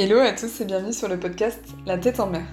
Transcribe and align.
Hello 0.00 0.20
à 0.20 0.30
tous 0.30 0.60
et 0.60 0.64
bienvenue 0.64 0.92
sur 0.92 1.08
le 1.08 1.18
podcast 1.18 1.60
La 1.84 1.98
tête 1.98 2.20
en 2.20 2.28
mer. 2.28 2.46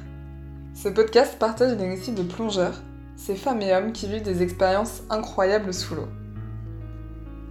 Ce 0.73 0.89
podcast 0.89 1.37
partage 1.37 1.77
des 1.77 1.87
récits 1.87 2.11
de 2.11 2.23
plongeurs, 2.23 2.81
ces 3.15 3.35
femmes 3.35 3.61
et 3.61 3.71
hommes 3.71 3.91
qui 3.91 4.07
vivent 4.07 4.23
des 4.23 4.41
expériences 4.41 5.03
incroyables 5.11 5.71
sous 5.71 5.93
l'eau. 5.93 6.07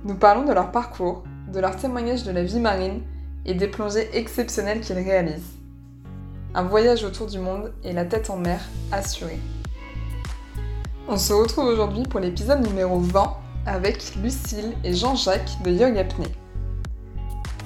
Nous 0.05 0.17
parlons 0.17 0.45
de 0.45 0.53
leur 0.53 0.73
parcours, 0.73 1.23
de 1.53 1.61
leurs 1.61 1.77
témoignages 1.77 2.25
de 2.25 2.33
la 2.33 2.43
vie 2.43 2.59
marine 2.59 3.03
et 3.47 3.55
des 3.55 3.69
plongées 3.69 4.11
exceptionnelles 4.15 4.81
qu'ils 4.81 4.99
réalisent. 4.99 5.55
Un 6.57 6.65
voyage 6.65 7.05
autour 7.05 7.29
du 7.29 7.39
monde 7.39 7.73
et 7.85 7.93
la 7.93 8.05
tête 8.05 8.31
en 8.31 8.37
mer 8.37 8.59
assurée. 8.91 9.39
On 11.07 11.17
se 11.17 11.33
retrouve 11.33 11.67
aujourd'hui 11.67 12.03
pour 12.03 12.19
l'épisode 12.19 12.67
numéro 12.67 12.99
20 12.99 13.37
avec 13.67 14.17
Lucille 14.17 14.75
et 14.83 14.93
Jean-Jacques 14.93 15.63
de 15.63 15.71
Yoga 15.71 16.01
Apnée. 16.01 16.33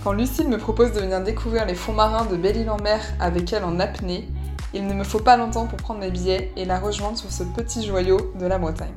Quand 0.04 0.12
Lucille 0.12 0.48
me 0.48 0.58
propose 0.58 0.92
de 0.92 1.00
venir 1.00 1.20
découvrir 1.22 1.66
les 1.66 1.74
fonds 1.74 1.92
marins 1.92 2.24
de 2.24 2.36
Belle-Île-en-Mer 2.36 3.00
avec 3.18 3.52
elle 3.52 3.64
en 3.64 3.80
apnée, 3.80 4.28
il 4.72 4.86
ne 4.86 4.94
me 4.94 5.02
faut 5.02 5.18
pas 5.18 5.36
longtemps 5.36 5.66
pour 5.66 5.76
prendre 5.76 5.98
mes 5.98 6.10
billets 6.10 6.52
et 6.56 6.64
la 6.64 6.78
rejoindre 6.78 7.18
sur 7.18 7.32
ce 7.32 7.42
petit 7.42 7.84
joyau 7.84 8.32
de 8.38 8.46
la 8.46 8.58
Bretagne. 8.58 8.94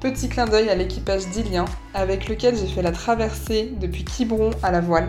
Petit 0.00 0.28
clin 0.28 0.46
d'œil 0.46 0.68
à 0.70 0.74
l'équipage 0.74 1.28
d'Ilien, 1.28 1.66
avec 1.94 2.28
lequel 2.28 2.56
j'ai 2.56 2.66
fait 2.66 2.82
la 2.82 2.90
traversée 2.90 3.74
depuis 3.80 4.04
Quiberon 4.04 4.50
à 4.62 4.72
la 4.72 4.80
voile. 4.80 5.08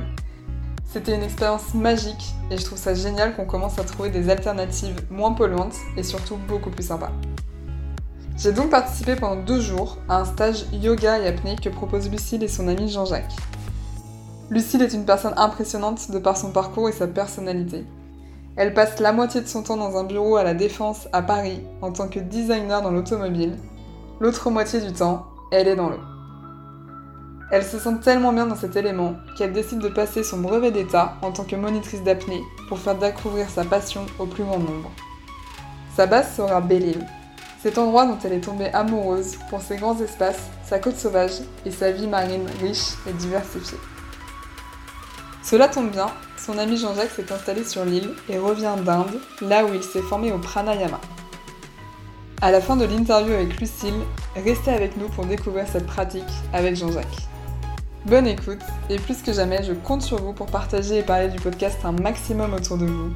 C'était 0.86 1.16
une 1.16 1.24
expérience 1.24 1.74
magique 1.74 2.36
et 2.52 2.58
je 2.58 2.64
trouve 2.64 2.78
ça 2.78 2.94
génial 2.94 3.36
qu'on 3.36 3.46
commence 3.46 3.80
à 3.80 3.84
trouver 3.84 4.12
des 4.12 4.30
alternatives 4.30 4.96
moins 5.10 5.34
polluantes 5.34 5.76
et 5.98 6.04
surtout 6.04 6.38
beaucoup 6.48 6.70
plus 6.70 6.86
sympas. 6.86 7.12
J'ai 8.38 8.52
donc 8.52 8.70
participé 8.70 9.16
pendant 9.16 9.42
deux 9.42 9.60
jours 9.60 9.98
à 10.08 10.20
un 10.20 10.26
stage 10.26 10.66
yoga 10.72 11.18
et 11.18 11.28
apnée 11.28 11.56
que 11.56 11.70
propose 11.70 12.12
Lucille 12.12 12.44
et 12.44 12.48
son 12.48 12.68
ami 12.68 12.90
Jean-Jacques. 12.90 13.36
Lucille 14.50 14.82
est 14.82 14.94
une 14.94 15.06
personne 15.06 15.34
impressionnante 15.36 16.10
de 16.10 16.20
par 16.20 16.38
son 16.38 16.52
parcours 16.52 16.88
et 16.88 16.94
sa 16.94 17.06
personnalité. 17.06 17.86
Elle 18.56 18.74
passe 18.74 19.00
la 19.00 19.12
moitié 19.12 19.42
de 19.42 19.48
son 19.48 19.62
temps 19.62 19.76
dans 19.76 19.98
un 19.98 20.06
bureau 20.06 20.38
à 20.38 20.44
la 20.44 20.54
Défense 20.54 21.10
à 21.12 21.22
Paris 21.22 21.62
en 21.82 21.92
tant 21.92 22.08
que 22.08 22.20
designer 22.20 22.82
dans 22.82 22.92
l'automobile. 22.92 23.58
L'autre 24.22 24.50
moitié 24.50 24.80
du 24.80 24.94
temps, 24.94 25.26
elle 25.52 25.68
est 25.68 25.76
dans 25.76 25.90
l'eau. 25.90 26.00
Elle 27.52 27.66
se 27.66 27.78
sent 27.78 28.00
tellement 28.02 28.32
bien 28.32 28.48
dans 28.48 28.56
cet 28.56 28.78
élément 28.78 29.16
qu'elle 29.38 29.52
décide 29.52 29.80
de 29.80 29.90
passer 29.90 30.24
son 30.24 30.40
brevet 30.40 30.72
d'état 30.72 31.16
en 31.22 31.32
tant 31.32 31.44
que 31.44 31.56
monitrice 31.56 32.04
d'apnée 32.04 32.42
pour 32.70 32.80
faire 32.80 32.98
découvrir 32.98 33.50
sa 33.50 33.66
passion 33.66 34.06
au 34.18 34.26
plus 34.26 34.44
grand 34.44 34.60
nombre. 34.60 34.92
Sa 35.96 36.08
base 36.08 36.36
sera 36.36 36.62
Belle-Île, 36.62 37.06
cet 37.62 37.78
endroit 37.78 38.06
dont 38.06 38.18
elle 38.24 38.34
est 38.34 38.42
tombée 38.42 38.70
amoureuse 38.74 39.36
pour 39.50 39.62
ses 39.62 39.76
grands 39.76 40.00
espaces, 40.00 40.50
sa 40.64 40.80
côte 40.80 40.98
sauvage 40.98 41.42
et 41.66 41.72
sa 41.72 41.92
vie 41.92 42.08
marine 42.08 42.46
riche 42.62 42.94
et 43.08 43.14
diversifiée. 43.14 43.78
Cela 45.50 45.70
tombe 45.70 45.92
bien, 45.92 46.08
son 46.36 46.58
ami 46.58 46.76
Jean-Jacques 46.76 47.12
s'est 47.12 47.32
installé 47.32 47.64
sur 47.64 47.86
l'île 47.86 48.10
et 48.28 48.38
revient 48.38 48.76
d'Inde, 48.84 49.18
là 49.40 49.64
où 49.64 49.74
il 49.74 49.82
s'est 49.82 50.02
formé 50.02 50.34
au 50.34 50.40
pranayama. 50.40 51.00
À 52.42 52.52
la 52.52 52.60
fin 52.60 52.76
de 52.76 52.84
l'interview 52.84 53.34
avec 53.34 53.58
Lucille, 53.58 54.02
restez 54.36 54.72
avec 54.72 54.98
nous 54.98 55.08
pour 55.08 55.26
découvrir 55.26 55.66
cette 55.66 55.88
pratique 55.88 56.28
avec 56.52 56.76
Jean-Jacques. 56.76 57.30
Bonne 58.08 58.28
écoute, 58.28 58.60
et 58.90 58.98
plus 58.98 59.22
que 59.22 59.32
jamais, 59.32 59.64
je 59.64 59.72
compte 59.72 60.02
sur 60.02 60.22
vous 60.22 60.34
pour 60.34 60.48
partager 60.48 60.98
et 60.98 61.04
parler 61.04 61.30
du 61.30 61.40
podcast 61.40 61.78
un 61.86 61.94
maximum 61.94 62.54
autour 62.54 62.78
de 62.78 62.86
vous. 62.86 63.14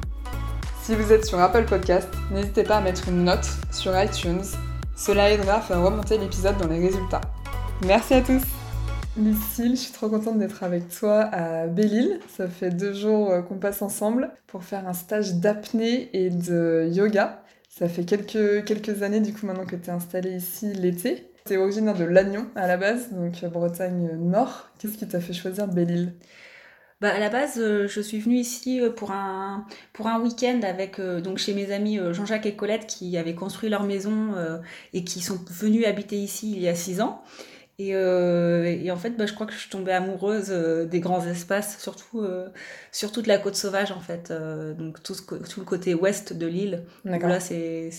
Si 0.82 0.94
vous 0.94 1.12
êtes 1.12 1.26
sur 1.26 1.38
Apple 1.38 1.66
Podcast, 1.66 2.08
n'hésitez 2.30 2.62
pas 2.62 2.78
à 2.78 2.80
mettre 2.80 3.08
une 3.08 3.24
note 3.24 3.46
sur 3.70 3.92
iTunes, 4.02 4.46
cela 4.96 5.30
aidera 5.30 5.56
à 5.56 5.60
faire 5.60 5.82
remonter 5.82 6.16
l'épisode 6.16 6.56
dans 6.56 6.68
les 6.68 6.80
résultats. 6.80 7.20
Merci 7.84 8.14
à 8.14 8.22
tous 8.22 8.40
Lucille, 9.18 9.72
je 9.72 9.80
suis 9.82 9.92
trop 9.92 10.08
contente 10.08 10.38
d'être 10.38 10.62
avec 10.62 10.88
toi 10.88 11.20
à 11.20 11.66
Belle-Île. 11.66 12.18
Ça 12.34 12.48
fait 12.48 12.70
deux 12.70 12.94
jours 12.94 13.30
euh, 13.30 13.42
qu'on 13.42 13.58
passe 13.58 13.82
ensemble 13.82 14.32
pour 14.46 14.64
faire 14.64 14.88
un 14.88 14.94
stage 14.94 15.34
d'apnée 15.34 16.08
et 16.14 16.30
de 16.30 16.88
yoga. 16.90 17.42
Ça 17.68 17.88
fait 17.88 18.04
quelques, 18.04 18.64
quelques 18.64 19.02
années 19.02 19.20
du 19.20 19.34
coup 19.34 19.44
maintenant 19.44 19.66
que 19.66 19.76
tu 19.76 19.88
es 19.88 19.90
installée 19.90 20.36
ici 20.36 20.72
l'été. 20.72 21.30
Tu 21.44 21.52
es 21.52 21.56
originaire 21.58 21.94
de 21.94 22.04
Lannion 22.04 22.46
à 22.54 22.66
la 22.66 22.78
base, 22.78 23.12
donc 23.12 23.44
euh, 23.44 23.48
Bretagne 23.48 24.16
Nord. 24.16 24.70
Qu'est-ce 24.78 24.96
qui 24.96 25.06
t'a 25.06 25.20
fait 25.20 25.34
choisir 25.34 25.68
Belle-Île? 25.68 26.14
Bah, 27.02 27.10
à 27.14 27.18
la 27.18 27.28
base, 27.28 27.58
euh, 27.58 27.86
je 27.88 28.00
suis 28.00 28.18
venue 28.18 28.36
ici 28.36 28.80
pour 28.96 29.10
un, 29.10 29.66
pour 29.92 30.06
un 30.06 30.22
week-end 30.22 30.60
avec 30.62 30.98
donc 30.98 31.36
chez 31.36 31.52
mes 31.52 31.70
amis 31.70 31.98
Jean-Jacques 32.12 32.46
et 32.46 32.56
Colette 32.56 32.86
qui 32.86 33.18
avaient 33.18 33.34
construit 33.34 33.68
leur 33.68 33.82
maison 33.82 34.34
et 34.94 35.04
qui 35.04 35.20
sont 35.20 35.38
venus 35.50 35.84
habiter 35.86 36.16
ici 36.16 36.52
il 36.56 36.62
y 36.62 36.68
a 36.68 36.74
six 36.74 37.02
ans. 37.02 37.22
Euh, 37.80 38.64
et, 38.64 38.90
en 38.90 38.96
fait, 38.96 39.10
bah, 39.16 39.26
je 39.26 39.32
crois 39.32 39.46
que 39.46 39.52
je 39.52 39.58
suis 39.58 39.70
tombée 39.70 39.92
amoureuse 39.92 40.48
euh, 40.50 40.84
des 40.84 41.00
grands 41.00 41.26
espaces, 41.26 41.78
surtout, 41.80 42.20
euh, 42.20 42.48
surtout 42.92 43.22
de 43.22 43.28
la 43.28 43.38
côte 43.38 43.56
sauvage, 43.56 43.90
en 43.92 44.00
fait. 44.00 44.32
donc, 44.78 45.02
tout, 45.02 45.14
tout, 45.14 45.60
le 45.60 45.64
côté 45.66 45.94
ouest 45.94 46.32
de 46.32 46.46
l'île. 46.46 46.84
Là, 47.04 47.40
c'est 47.40 47.90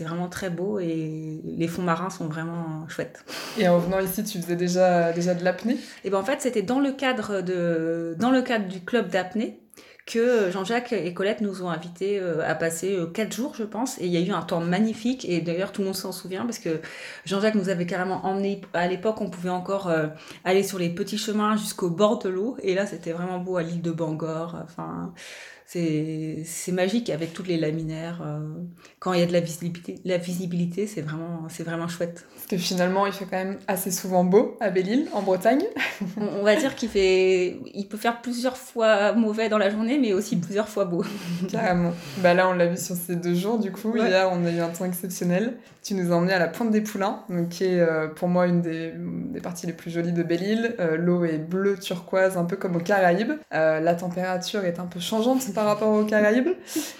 vraiment 0.00 0.28
très 0.28 0.50
beau 0.50 0.78
et 0.78 1.40
les 1.44 1.68
fonds 1.68 1.82
marins 1.82 2.10
sont 2.10 2.26
vraiment 2.26 2.88
chouettes. 2.88 3.24
Et 3.58 3.68
en 3.68 3.78
venant 3.78 4.00
ici, 4.00 4.24
tu 4.24 4.40
faisais 4.40 4.56
déjà, 4.56 5.12
déjà 5.12 5.34
de 5.34 5.44
l'apnée? 5.44 5.76
Et 6.04 6.10
ben 6.10 6.18
en 6.18 6.24
fait, 6.24 6.40
c'était 6.40 6.62
dans, 6.62 6.80
le 6.80 6.92
cadre 6.92 7.42
de, 7.42 8.16
dans 8.18 8.30
le 8.30 8.42
cadre 8.42 8.66
du 8.66 8.80
club 8.80 9.08
d'apnée 9.08 9.60
que 10.06 10.50
Jean-Jacques 10.50 10.92
et 10.92 11.14
Colette 11.14 11.40
nous 11.40 11.62
ont 11.62 11.70
invités 11.70 12.18
euh, 12.18 12.48
à 12.48 12.54
passer 12.54 12.96
euh, 12.96 13.06
quatre 13.06 13.32
jours, 13.32 13.54
je 13.56 13.62
pense. 13.62 13.98
Et 13.98 14.06
il 14.06 14.12
y 14.12 14.16
a 14.16 14.20
eu 14.20 14.32
un 14.32 14.42
temps 14.42 14.60
magnifique. 14.60 15.24
Et 15.28 15.40
d'ailleurs, 15.40 15.72
tout 15.72 15.82
le 15.82 15.86
monde 15.86 15.96
s'en 15.96 16.12
souvient 16.12 16.44
parce 16.44 16.58
que 16.58 16.80
Jean-Jacques 17.24 17.54
nous 17.54 17.68
avait 17.68 17.86
carrément 17.86 18.24
emmenés. 18.26 18.60
À 18.72 18.88
l'époque, 18.88 19.20
on 19.20 19.30
pouvait 19.30 19.50
encore 19.50 19.88
euh, 19.88 20.08
aller 20.44 20.64
sur 20.64 20.78
les 20.78 20.90
petits 20.90 21.18
chemins 21.18 21.56
jusqu'au 21.56 21.88
bord 21.88 22.18
de 22.18 22.28
l'eau. 22.28 22.56
Et 22.62 22.74
là, 22.74 22.86
c'était 22.86 23.12
vraiment 23.12 23.38
beau 23.38 23.56
à 23.56 23.62
l'île 23.62 23.82
de 23.82 23.92
Bangor. 23.92 24.56
Enfin, 24.64 25.12
c'est 25.72 26.72
magique 26.72 27.08
avec 27.08 27.32
toutes 27.32 27.48
les 27.48 27.56
laminaires. 27.56 28.22
Euh, 28.24 28.40
quand 28.98 29.14
il 29.14 29.20
y 29.20 29.22
a 29.22 29.26
de 29.26 29.32
la 29.32 29.40
visibilité, 29.40 29.98
la 30.04 30.18
visibilité 30.18 30.86
c'est 30.86 31.00
vraiment, 31.00 31.46
vraiment 31.60 31.88
chouette. 31.88 32.26
Parce 32.34 32.46
que 32.46 32.56
finalement, 32.56 33.06
il 33.06 33.12
fait 33.12 33.24
quand 33.24 33.38
même 33.38 33.58
assez 33.68 33.90
souvent 33.90 34.24
beau 34.24 34.56
à 34.60 34.70
Belle-Île, 34.70 35.08
en 35.12 35.22
Bretagne. 35.22 35.62
on, 36.16 36.42
va 36.42 36.56
dire 36.56 36.74
qu'il 36.74 36.88
fait, 36.88 37.58
il 37.74 37.86
peut 37.88 37.96
faire 37.96 38.20
plusieurs 38.20 38.56
fois 38.56 39.12
mauvais 39.12 39.48
dans 39.48 39.58
la 39.58 39.70
journée, 39.70 39.98
mais 39.98 40.12
aussi 40.12 40.36
plusieurs 40.36 40.68
fois 40.68 40.84
beau. 40.84 41.04
Carrément. 41.50 41.92
Bah 42.18 42.34
là, 42.34 42.48
on 42.48 42.52
l'a 42.52 42.66
vu 42.66 42.76
sur 42.76 42.96
ces 42.96 43.16
deux 43.16 43.34
jours, 43.34 43.58
du 43.58 43.72
coup. 43.72 43.96
Hier, 43.96 44.28
on 44.30 44.44
a 44.44 44.50
eu 44.50 44.60
un 44.60 44.68
temps 44.68 44.84
exceptionnel. 44.84 45.54
Tu 45.82 45.94
nous 45.94 46.12
as 46.12 46.14
emmenés 46.14 46.34
à 46.34 46.38
la 46.38 46.48
Pointe 46.48 46.70
des 46.70 46.80
Poulains, 46.80 47.24
donc, 47.28 47.48
qui 47.48 47.64
est 47.64 47.80
euh, 47.80 48.08
pour 48.08 48.28
moi 48.28 48.46
une 48.46 48.60
des, 48.60 48.92
des, 48.96 49.40
parties 49.40 49.66
les 49.66 49.72
plus 49.72 49.90
jolies 49.90 50.12
de 50.12 50.22
Belle-Île. 50.22 50.76
Euh, 50.78 50.96
l'eau 50.96 51.24
est 51.24 51.38
bleue 51.38 51.76
turquoise, 51.76 52.36
un 52.36 52.44
peu 52.44 52.56
comme 52.56 52.76
aux 52.76 52.80
Caraïbes. 52.80 53.32
la 53.50 53.94
température 53.94 54.64
est 54.64 54.78
un 54.78 54.86
peu 54.86 55.00
changeante 55.00 55.42
par 55.62 55.70
rapport 55.70 55.94
aux 55.94 56.04
Caraïbes. 56.04 56.48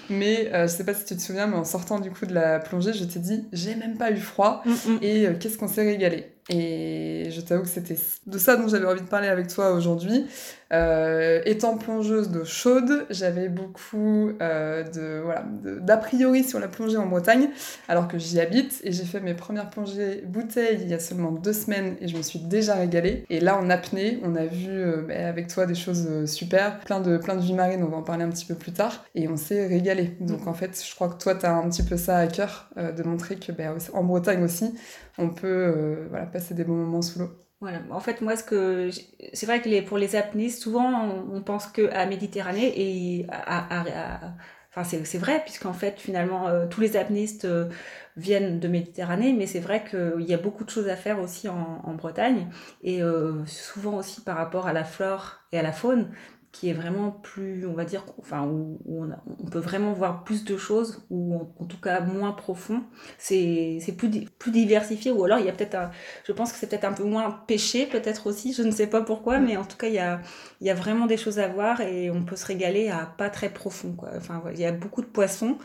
Mais 0.09 0.51
euh, 0.53 0.69
je 0.69 0.73
sais 0.73 0.85
pas 0.85 0.95
si 0.95 1.05
tu 1.05 1.17
te 1.17 1.21
souviens, 1.21 1.49
mais 1.49 1.57
en 1.57 1.65
sortant 1.65 1.99
du 1.99 2.11
coup 2.11 2.27
de 2.27 2.35
la 2.35 2.61
plongée, 2.61 2.93
je 2.93 3.05
t'ai 3.05 3.19
dit, 3.19 3.45
j'ai 3.53 3.75
même 3.75 3.97
pas 3.97 4.13
eu 4.13 4.19
froid. 4.19 4.63
Mm, 4.65 4.71
mm. 4.71 4.99
Et 5.03 5.27
euh, 5.27 5.35
qu'est-ce 5.39 5.59
qu'on 5.59 5.69
s'est 5.69 5.83
régalé. 5.83 6.27
Et 6.49 7.29
je 7.31 7.41
t'avoue 7.41 7.63
que 7.63 7.69
c'était 7.69 7.99
de 8.27 8.39
ça 8.39 8.57
dont 8.57 8.69
j'avais 8.69 8.87
envie 8.87 9.01
de 9.01 9.07
parler 9.07 9.29
avec 9.29 9.49
toi 9.49 9.73
aujourd'hui. 9.73 10.27
Euh, 10.73 11.43
étant 11.45 11.77
plongeuse 11.77 12.31
d'eau 12.31 12.47
chaude, 12.47 13.07
j'avais 13.11 13.49
beaucoup 13.49 14.31
euh, 14.41 14.83
de 14.85 15.21
voilà 15.23 15.45
d'a 15.81 15.99
priori 15.99 16.45
sur 16.45 16.59
la 16.59 16.69
plongée 16.69 16.97
en 16.97 17.07
Bretagne, 17.07 17.51
alors 17.89 18.09
que 18.09 18.17
j'y 18.17 18.41
habite 18.41 18.81
et 18.83 18.91
j'ai 18.91 19.05
fait 19.05 19.21
mes 19.21 19.35
premières 19.35 19.69
plongées 19.69 20.23
bouteilles 20.27 20.79
il 20.81 20.89
y 20.89 20.95
a 20.95 20.99
seulement 20.99 21.31
deux 21.31 21.53
semaines 21.53 21.97
et 22.01 22.09
je 22.09 22.17
me 22.17 22.23
suis 22.23 22.39
déjà 22.39 22.77
régalée. 22.77 23.27
Et 23.29 23.41
là 23.41 23.59
en 23.59 23.69
apnée, 23.69 24.21
on 24.25 24.35
a 24.35 24.47
vu 24.47 24.71
euh, 24.71 25.03
bah, 25.07 25.29
avec 25.29 25.49
toi 25.49 25.67
des 25.67 25.75
choses 25.75 26.25
super, 26.25 26.81
plein 26.81 27.01
de 27.01 27.19
plein 27.19 27.37
de 27.37 27.43
vie 27.43 27.53
marine, 27.55 27.83
on 27.83 27.89
va 27.89 27.99
en 27.99 28.03
parler 28.03 28.25
un 28.25 28.31
petit 28.31 28.47
peu 28.47 28.55
plus 28.55 28.73
tard, 28.73 29.05
et 29.15 29.29
on 29.29 29.37
s'est 29.37 29.67
régalé. 29.67 30.17
Donc 30.21 30.47
en 30.47 30.55
fait, 30.55 30.83
je 30.89 30.95
crois 30.95 31.11
que 31.11 31.23
toi 31.23 31.35
tu 31.35 31.45
as 31.45 31.55
un 31.55 31.69
petit 31.69 31.83
peu 31.83 31.99
ça 31.99 32.17
à 32.17 32.27
cœur 32.27 32.71
de 32.77 33.03
montrer 33.03 33.37
que 33.37 33.53
bah, 33.53 33.75
en 33.93 34.05
Bretagne 34.05 34.43
aussi, 34.43 34.75
on 35.19 35.29
peut 35.29 36.07
voilà 36.09 36.25
passer 36.25 36.55
des 36.55 36.65
bons 36.65 36.77
moments 36.77 37.03
sous 37.03 37.19
l'eau. 37.19 37.42
Voilà. 37.63 37.79
En 37.91 38.01
fait, 38.01 38.21
moi, 38.23 38.37
ce 38.37 38.43
que 38.43 38.91
c'est 39.33 39.47
vrai 39.47 39.63
que 39.63 39.69
les, 39.69 39.83
pour 39.83 39.97
les 39.97 40.17
apnéistes, 40.17 40.61
souvent, 40.61 41.25
on, 41.33 41.41
pense 41.43 41.69
que 41.69 41.89
à 41.93 42.07
Méditerranée 42.07 42.73
et 42.75 43.27
à, 43.31 44.35
enfin, 44.75 44.83
c'est 44.83 45.19
vrai 45.19 45.41
puisqu'en 45.45 45.73
fait, 45.73 46.01
finalement, 46.01 46.49
euh, 46.49 46.67
tous 46.67 46.81
les 46.81 46.97
apnéistes 46.97 47.45
euh, 47.45 47.69
viennent 48.17 48.59
de 48.59 48.67
Méditerranée, 48.67 49.33
mais 49.33 49.47
c'est 49.47 49.61
vrai 49.61 49.85
qu'il 49.89 50.29
y 50.29 50.35
a 50.35 50.39
beaucoup 50.39 50.65
de 50.65 50.71
choses 50.71 50.89
à 50.89 50.97
faire 50.97 51.21
aussi 51.21 51.49
en, 51.49 51.95
Bretagne 51.95 52.49
et 52.83 53.01
euh, 53.01 53.47
souvent 53.47 53.95
aussi 53.95 54.23
par 54.23 54.37
rapport 54.39 54.67
à 54.67 54.73
la 54.73 54.83
flore 54.83 55.37
et 55.53 55.59
à 55.61 55.63
la 55.63 55.73
faune 55.73 56.11
qui 56.53 56.69
est 56.69 56.75
vraiment 56.75 57.11
plus, 57.11 57.67
on 57.67 57.73
va 57.73 57.87
dire, 57.87 58.05
enfin, 58.19 58.47
où, 58.47 58.79
on, 58.87 59.47
peut 59.47 59.59
vraiment 59.59 59.95
voir 59.95 60.23
plus 60.23 60.45
de 60.45 60.59
choses, 60.59 61.05
ou 61.09 61.35
en, 61.59 61.65
tout 61.65 61.81
cas 61.81 62.01
moins 62.01 62.33
profond. 62.33 62.85
C'est 63.19 63.81
plus, 63.97 64.11
plus 64.39 64.53
diversifié, 64.53 65.11
ou 65.11 65.25
alors 65.25 65.39
il 65.39 65.47
y 65.47 65.49
a 65.49 65.53
peut-être, 65.53 65.91
je 66.25 66.33
pense 66.33 66.53
que 66.53 66.59
c'est 66.59 66.67
peut-être 66.67 66.85
un 66.85 66.93
peu 66.93 67.05
moins 67.05 67.31
péché, 67.47 67.87
peut-être 67.87 68.27
aussi, 68.27 68.53
je 68.53 68.63
ne 68.63 68.71
sais 68.71 68.87
pas 68.87 69.01
pourquoi, 69.01 69.39
mais 69.41 69.57
en 69.57 69.65
tout 69.65 69.79
cas, 69.79 69.89
il 69.89 69.95
y 69.95 69.99
a, 69.99 70.21
il 70.61 70.67
y 70.67 70.71
a 70.71 70.75
vraiment 70.75 71.07
des 71.07 71.17
choses 71.17 71.39
à 71.39 71.49
voir 71.49 71.81
et 71.81 72.11
on 72.11 72.23
peut 72.23 72.37
se 72.37 72.47
régaler 72.47 72.91
à 72.91 73.07
pas 73.07 73.31
très 73.31 73.49
profond. 73.49 73.95
Quoi. 73.95 74.11
Enfin, 74.17 74.43
il 74.53 74.61
y 74.61 74.67
a 74.67 74.73
beaucoup 74.73 75.01
de 75.01 75.07
poissons 75.07 75.57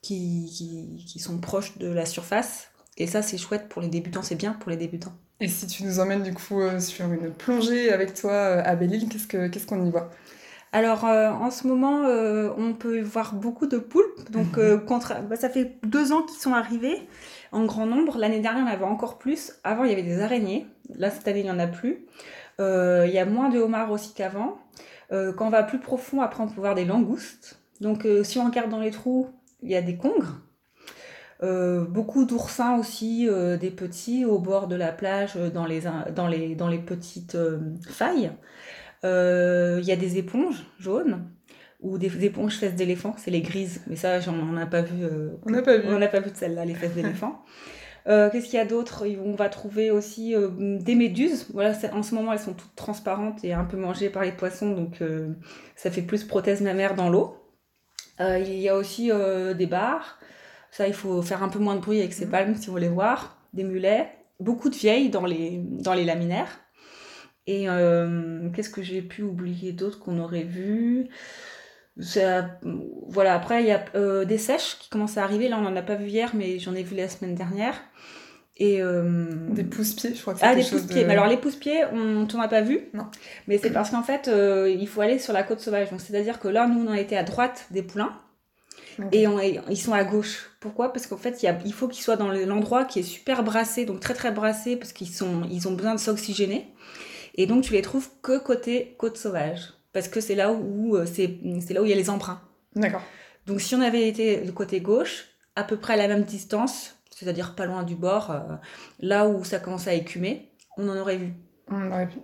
qui, 0.00 0.50
qui, 0.50 1.04
qui 1.06 1.18
sont 1.18 1.38
proches 1.38 1.76
de 1.76 1.88
la 1.88 2.06
surface, 2.06 2.70
et 2.96 3.06
ça, 3.06 3.22
c'est 3.22 3.38
chouette 3.38 3.68
pour 3.68 3.82
les 3.82 3.88
débutants, 3.88 4.22
c'est 4.22 4.36
bien 4.36 4.52
pour 4.52 4.70
les 4.70 4.76
débutants. 4.76 5.14
Et 5.40 5.48
si 5.48 5.66
tu 5.66 5.84
nous 5.84 6.00
emmènes 6.00 6.22
du 6.22 6.34
coup 6.34 6.60
euh, 6.60 6.80
sur 6.80 7.10
une 7.10 7.30
plongée 7.30 7.90
avec 7.90 8.12
toi 8.12 8.32
euh, 8.32 8.62
à 8.62 8.76
Belle-Île, 8.76 9.08
qu'est-ce 9.08 9.66
qu'on 9.66 9.84
y 9.84 9.90
voit? 9.90 10.10
Alors 10.72 11.02
en 11.02 11.50
ce 11.50 11.66
moment, 11.66 12.02
on 12.56 12.74
peut 12.74 13.00
voir 13.00 13.34
beaucoup 13.34 13.66
de 13.66 13.78
poulpes. 13.78 14.30
Donc 14.30 14.56
contre, 14.86 15.20
bah, 15.28 15.34
ça 15.34 15.48
fait 15.50 15.78
deux 15.82 16.12
ans 16.12 16.22
qu'ils 16.22 16.38
sont 16.38 16.54
arrivés 16.54 17.08
en 17.50 17.64
grand 17.64 17.86
nombre. 17.86 18.18
L'année 18.18 18.38
dernière, 18.38 18.64
on 18.64 18.68
avait 18.68 18.84
encore 18.84 19.18
plus. 19.18 19.52
Avant, 19.64 19.82
il 19.82 19.90
y 19.90 19.92
avait 19.92 20.04
des 20.04 20.20
araignées. 20.20 20.68
Là, 20.94 21.10
cette 21.10 21.26
année, 21.26 21.40
il 21.40 21.46
n'y 21.46 21.50
en 21.50 21.58
a 21.58 21.66
plus. 21.66 22.06
il 22.60 23.10
y 23.12 23.18
a 23.18 23.24
moins 23.24 23.48
de 23.48 23.58
homards 23.58 23.90
aussi 23.90 24.14
qu'avant. 24.14 24.58
quand 25.10 25.44
on 25.44 25.50
va 25.50 25.64
plus 25.64 25.80
profond, 25.80 26.20
après, 26.20 26.40
on 26.44 26.46
peut 26.46 26.60
voir 26.60 26.76
des 26.76 26.84
langoustes. 26.84 27.60
Donc, 27.80 28.06
si 28.22 28.38
on 28.38 28.44
regarde 28.44 28.70
dans 28.70 28.78
les 28.78 28.92
trous, 28.92 29.28
il 29.64 29.70
y 29.70 29.74
a 29.74 29.82
des 29.82 29.96
congres. 29.96 30.38
Euh, 31.42 31.84
beaucoup 31.84 32.26
d'oursins 32.26 32.76
aussi, 32.76 33.26
euh, 33.26 33.56
des 33.56 33.70
petits 33.70 34.26
au 34.26 34.38
bord 34.38 34.68
de 34.68 34.76
la 34.76 34.92
plage, 34.92 35.32
euh, 35.36 35.48
dans 35.48 35.64
les, 35.64 35.82
dans 36.14 36.26
les, 36.26 36.54
dans 36.54 36.68
les 36.68 36.78
petites 36.78 37.38
failles. 37.88 38.32
Il 39.02 39.84
y 39.84 39.92
a 39.92 39.96
des 39.96 40.18
éponges 40.18 40.66
jaunes 40.78 41.24
ou 41.80 41.96
des, 41.96 42.26
éponges 42.26 42.56
fesses 42.56 42.74
d'éléphant, 42.74 43.14
c'est 43.16 43.30
les 43.30 43.40
grises, 43.40 43.80
mais 43.86 43.96
ça, 43.96 44.18
on 44.28 44.32
n'en 44.32 44.56
a 44.58 44.66
pas 44.66 44.82
vu. 44.82 45.06
on 45.46 45.50
n'a 45.50 45.62
pas 45.62 45.78
vu. 45.78 45.88
On 45.88 45.98
n'a 45.98 46.08
pas 46.08 46.20
vu 46.20 46.30
de 46.30 46.36
celle-là, 46.36 46.66
les 46.66 46.74
fesses 46.74 46.94
d'éléphant. 46.94 47.42
Qu'est-ce 48.04 48.46
qu'il 48.46 48.58
y 48.58 48.58
a 48.58 48.66
d'autre? 48.66 49.06
On 49.24 49.34
va 49.34 49.48
trouver 49.48 49.90
aussi 49.90 50.34
des 50.58 50.94
méduses. 50.94 51.46
Voilà, 51.54 51.72
en 51.94 52.02
ce 52.02 52.14
moment, 52.14 52.34
elles 52.34 52.40
sont 52.40 52.52
toutes 52.52 52.76
transparentes 52.76 53.42
et 53.42 53.54
un 53.54 53.64
peu 53.64 53.78
mangées 53.78 54.10
par 54.10 54.24
les 54.24 54.32
poissons, 54.32 54.72
donc 54.72 55.02
ça 55.76 55.90
fait 55.90 56.02
plus 56.02 56.24
prothèse 56.24 56.60
mammaire 56.60 56.94
dans 56.94 57.08
l'eau. 57.08 57.38
il 58.18 58.60
y 58.60 58.68
a 58.68 58.76
aussi 58.76 59.10
des 59.56 59.66
bars, 59.66 60.19
ça, 60.70 60.86
il 60.86 60.94
faut 60.94 61.22
faire 61.22 61.42
un 61.42 61.48
peu 61.48 61.58
moins 61.58 61.74
de 61.74 61.80
bruit 61.80 61.98
avec 61.98 62.12
ces 62.12 62.26
mhm. 62.26 62.30
palmes 62.30 62.54
si 62.56 62.66
vous 62.66 62.72
voulez 62.72 62.88
voir. 62.88 63.36
Des 63.52 63.64
mulets, 63.64 64.08
beaucoup 64.38 64.70
de 64.70 64.76
vieilles 64.76 65.10
dans 65.10 65.26
les, 65.26 65.60
dans 65.64 65.94
les 65.94 66.04
laminaires. 66.04 66.60
Et 67.46 67.68
euh, 67.68 68.48
qu'est-ce 68.54 68.70
que 68.70 68.82
j'ai 68.82 69.02
pu 69.02 69.22
oublier 69.22 69.72
d'autre 69.72 69.98
qu'on 69.98 70.20
aurait 70.20 70.44
vu? 70.44 71.08
Voilà, 71.96 73.34
après, 73.34 73.62
il 73.62 73.66
y 73.66 73.72
a 73.72 73.84
euh, 73.96 74.24
des 74.24 74.38
sèches 74.38 74.78
qui 74.78 74.88
commencent 74.88 75.18
à 75.18 75.24
arriver. 75.24 75.48
Là, 75.48 75.58
on 75.58 75.62
n'en 75.62 75.74
a 75.74 75.82
pas 75.82 75.96
vu 75.96 76.06
hier, 76.06 76.30
mais 76.34 76.58
j'en 76.60 76.74
ai 76.74 76.84
vu 76.84 76.96
la 76.96 77.08
semaine 77.08 77.34
dernière. 77.34 77.74
Et 78.56 78.80
euh, 78.82 79.26
Des 79.50 79.64
pousse-pieds, 79.64 80.14
je 80.14 80.20
crois 80.20 80.34
que 80.34 80.40
c'est 80.40 80.46
Ah, 80.46 80.54
des 80.54 80.62
pousse-pieds. 80.62 81.04
Mais 81.04 81.14
alors, 81.14 81.26
les 81.26 81.38
pousse-pieds, 81.38 81.86
on 81.92 82.26
t'en 82.26 82.40
a 82.40 82.48
pas 82.48 82.60
vu. 82.60 82.82
Non. 82.94 83.06
Mais 83.48 83.58
c'est 83.58 83.70
parce 83.70 83.90
qu'en 83.90 84.02
fait, 84.02 84.30
il 84.32 84.86
faut 84.86 85.00
aller 85.00 85.18
sur 85.18 85.32
la 85.32 85.42
côte 85.42 85.60
sauvage. 85.60 85.90
Donc, 85.90 86.00
c'est-à-dire 86.00 86.38
que 86.38 86.48
là, 86.48 86.68
nous, 86.68 86.86
on 86.86 86.92
a 86.92 87.00
été 87.00 87.16
à 87.16 87.24
droite 87.24 87.66
des 87.72 87.82
poulains. 87.82 88.12
Et 89.12 89.26
ils 89.68 89.80
sont 89.80 89.92
à 89.92 90.04
gauche. 90.04 90.50
Pourquoi? 90.60 90.92
Parce 90.92 91.06
qu'en 91.06 91.16
fait, 91.16 91.42
il, 91.42 91.58
il 91.64 91.72
faut 91.72 91.88
qu'ils 91.88 92.02
soient 92.02 92.16
dans 92.16 92.30
l'endroit 92.30 92.84
qui 92.84 93.00
est 93.00 93.04
super 93.04 93.42
brassé, 93.42 93.84
donc 93.84 94.00
très 94.00 94.14
très 94.14 94.30
brassé, 94.30 94.76
parce 94.76 94.92
qu'ils 94.92 95.08
sont, 95.08 95.42
ils 95.50 95.68
ont 95.68 95.72
besoin 95.72 95.94
de 95.94 96.00
s'oxygéner. 96.00 96.68
Et 97.34 97.46
donc, 97.46 97.64
tu 97.64 97.72
les 97.72 97.82
trouves 97.82 98.08
que 98.22 98.38
côté 98.38 98.94
côte 98.98 99.16
sauvage. 99.16 99.74
Parce 99.92 100.08
que 100.08 100.20
c'est 100.20 100.34
là 100.34 100.52
où, 100.52 100.96
euh, 100.96 101.06
c'est, 101.06 101.38
là 101.70 101.82
où 101.82 101.84
il 101.84 101.90
y 101.90 101.92
a 101.92 101.96
les 101.96 102.10
emprunts. 102.10 102.40
D'accord. 102.76 103.02
Donc, 103.46 103.60
si 103.60 103.74
on 103.74 103.80
avait 103.80 104.08
été 104.08 104.38
du 104.38 104.52
côté 104.52 104.80
gauche, 104.80 105.26
à 105.56 105.64
peu 105.64 105.76
près 105.76 105.94
à 105.94 105.96
la 105.96 106.08
même 106.08 106.24
distance, 106.24 106.96
c'est-à-dire 107.10 107.54
pas 107.54 107.66
loin 107.66 107.82
du 107.82 107.94
bord, 107.94 108.30
euh, 108.30 108.40
là 109.00 109.26
où 109.26 109.44
ça 109.44 109.58
commence 109.58 109.88
à 109.88 109.94
écumer, 109.94 110.52
on 110.76 110.88
en 110.88 110.96
aurait 110.96 111.16
vu. 111.16 111.34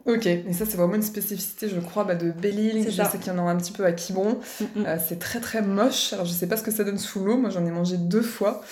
Ok, 0.06 0.26
et 0.26 0.52
ça 0.52 0.66
c'est 0.66 0.76
vraiment 0.76 0.96
une 0.96 1.02
spécificité, 1.02 1.68
je 1.68 1.78
crois, 1.78 2.04
bah, 2.04 2.14
de 2.14 2.30
Belle-Île. 2.30 2.84
Je 2.90 2.90
sais 2.90 3.18
qu'il 3.18 3.32
y 3.32 3.36
en 3.36 3.46
a 3.46 3.50
un 3.50 3.56
petit 3.56 3.72
peu 3.72 3.84
à 3.84 3.92
Quiberon. 3.92 4.40
Mm, 4.60 4.64
mm. 4.80 4.86
Euh, 4.86 4.96
c'est 5.06 5.18
très 5.18 5.40
très 5.40 5.62
moche. 5.62 6.12
Alors 6.12 6.26
je 6.26 6.32
sais 6.32 6.48
pas 6.48 6.56
ce 6.56 6.62
que 6.62 6.70
ça 6.70 6.84
donne 6.84 6.98
sous 6.98 7.24
l'eau. 7.24 7.36
Moi 7.36 7.50
j'en 7.50 7.64
ai 7.64 7.70
mangé 7.70 7.96
deux 7.96 8.22
fois. 8.22 8.62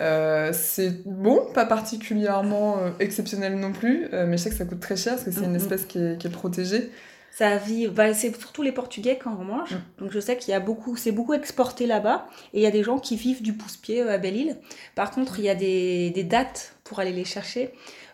Euh, 0.00 0.50
c'est 0.52 1.06
bon, 1.06 1.46
pas 1.52 1.66
particulièrement 1.66 2.78
euh, 2.78 2.90
exceptionnel 2.98 3.56
non 3.56 3.72
plus, 3.72 4.08
mais 4.12 4.36
je 4.36 4.42
sais 4.42 4.50
que 4.50 4.56
ça 4.56 4.64
coûte 4.64 4.80
très 4.80 4.96
cher 4.96 5.14
parce 5.14 5.24
que 5.24 5.30
c'est 5.30 5.44
une 5.44 5.52
mm, 5.52 5.56
espèce 5.56 5.84
qui 5.84 5.98
est, 5.98 6.18
qui 6.18 6.26
est 6.26 6.30
protégée. 6.30 6.90
Ça 7.34 7.56
vit, 7.56 7.88
bah, 7.88 8.12
c'est 8.12 8.38
surtout 8.38 8.62
les 8.62 8.72
Portugais 8.72 9.16
quand 9.16 9.34
on 9.40 9.44
mange. 9.44 9.74
Donc 9.98 10.12
je 10.12 10.20
sais 10.20 10.36
qu'il 10.36 10.50
y 10.50 10.54
a 10.54 10.60
beaucoup, 10.60 10.96
c'est 10.96 11.12
beaucoup 11.12 11.32
exporté 11.32 11.86
là-bas. 11.86 12.26
Et 12.52 12.60
il 12.60 12.62
y 12.62 12.66
a 12.66 12.70
des 12.70 12.84
gens 12.84 12.98
qui 12.98 13.16
vivent 13.16 13.42
du 13.42 13.54
pouce-pied 13.54 14.02
à 14.02 14.18
Belle-Île. 14.18 14.58
Par 14.94 15.10
contre, 15.10 15.38
il 15.38 15.46
y 15.46 15.48
a 15.48 15.54
des, 15.54 16.10
des 16.10 16.24
dates 16.24 16.76
pour 16.84 17.00
aller 17.00 17.12
les 17.12 17.24
chercher. 17.24 17.72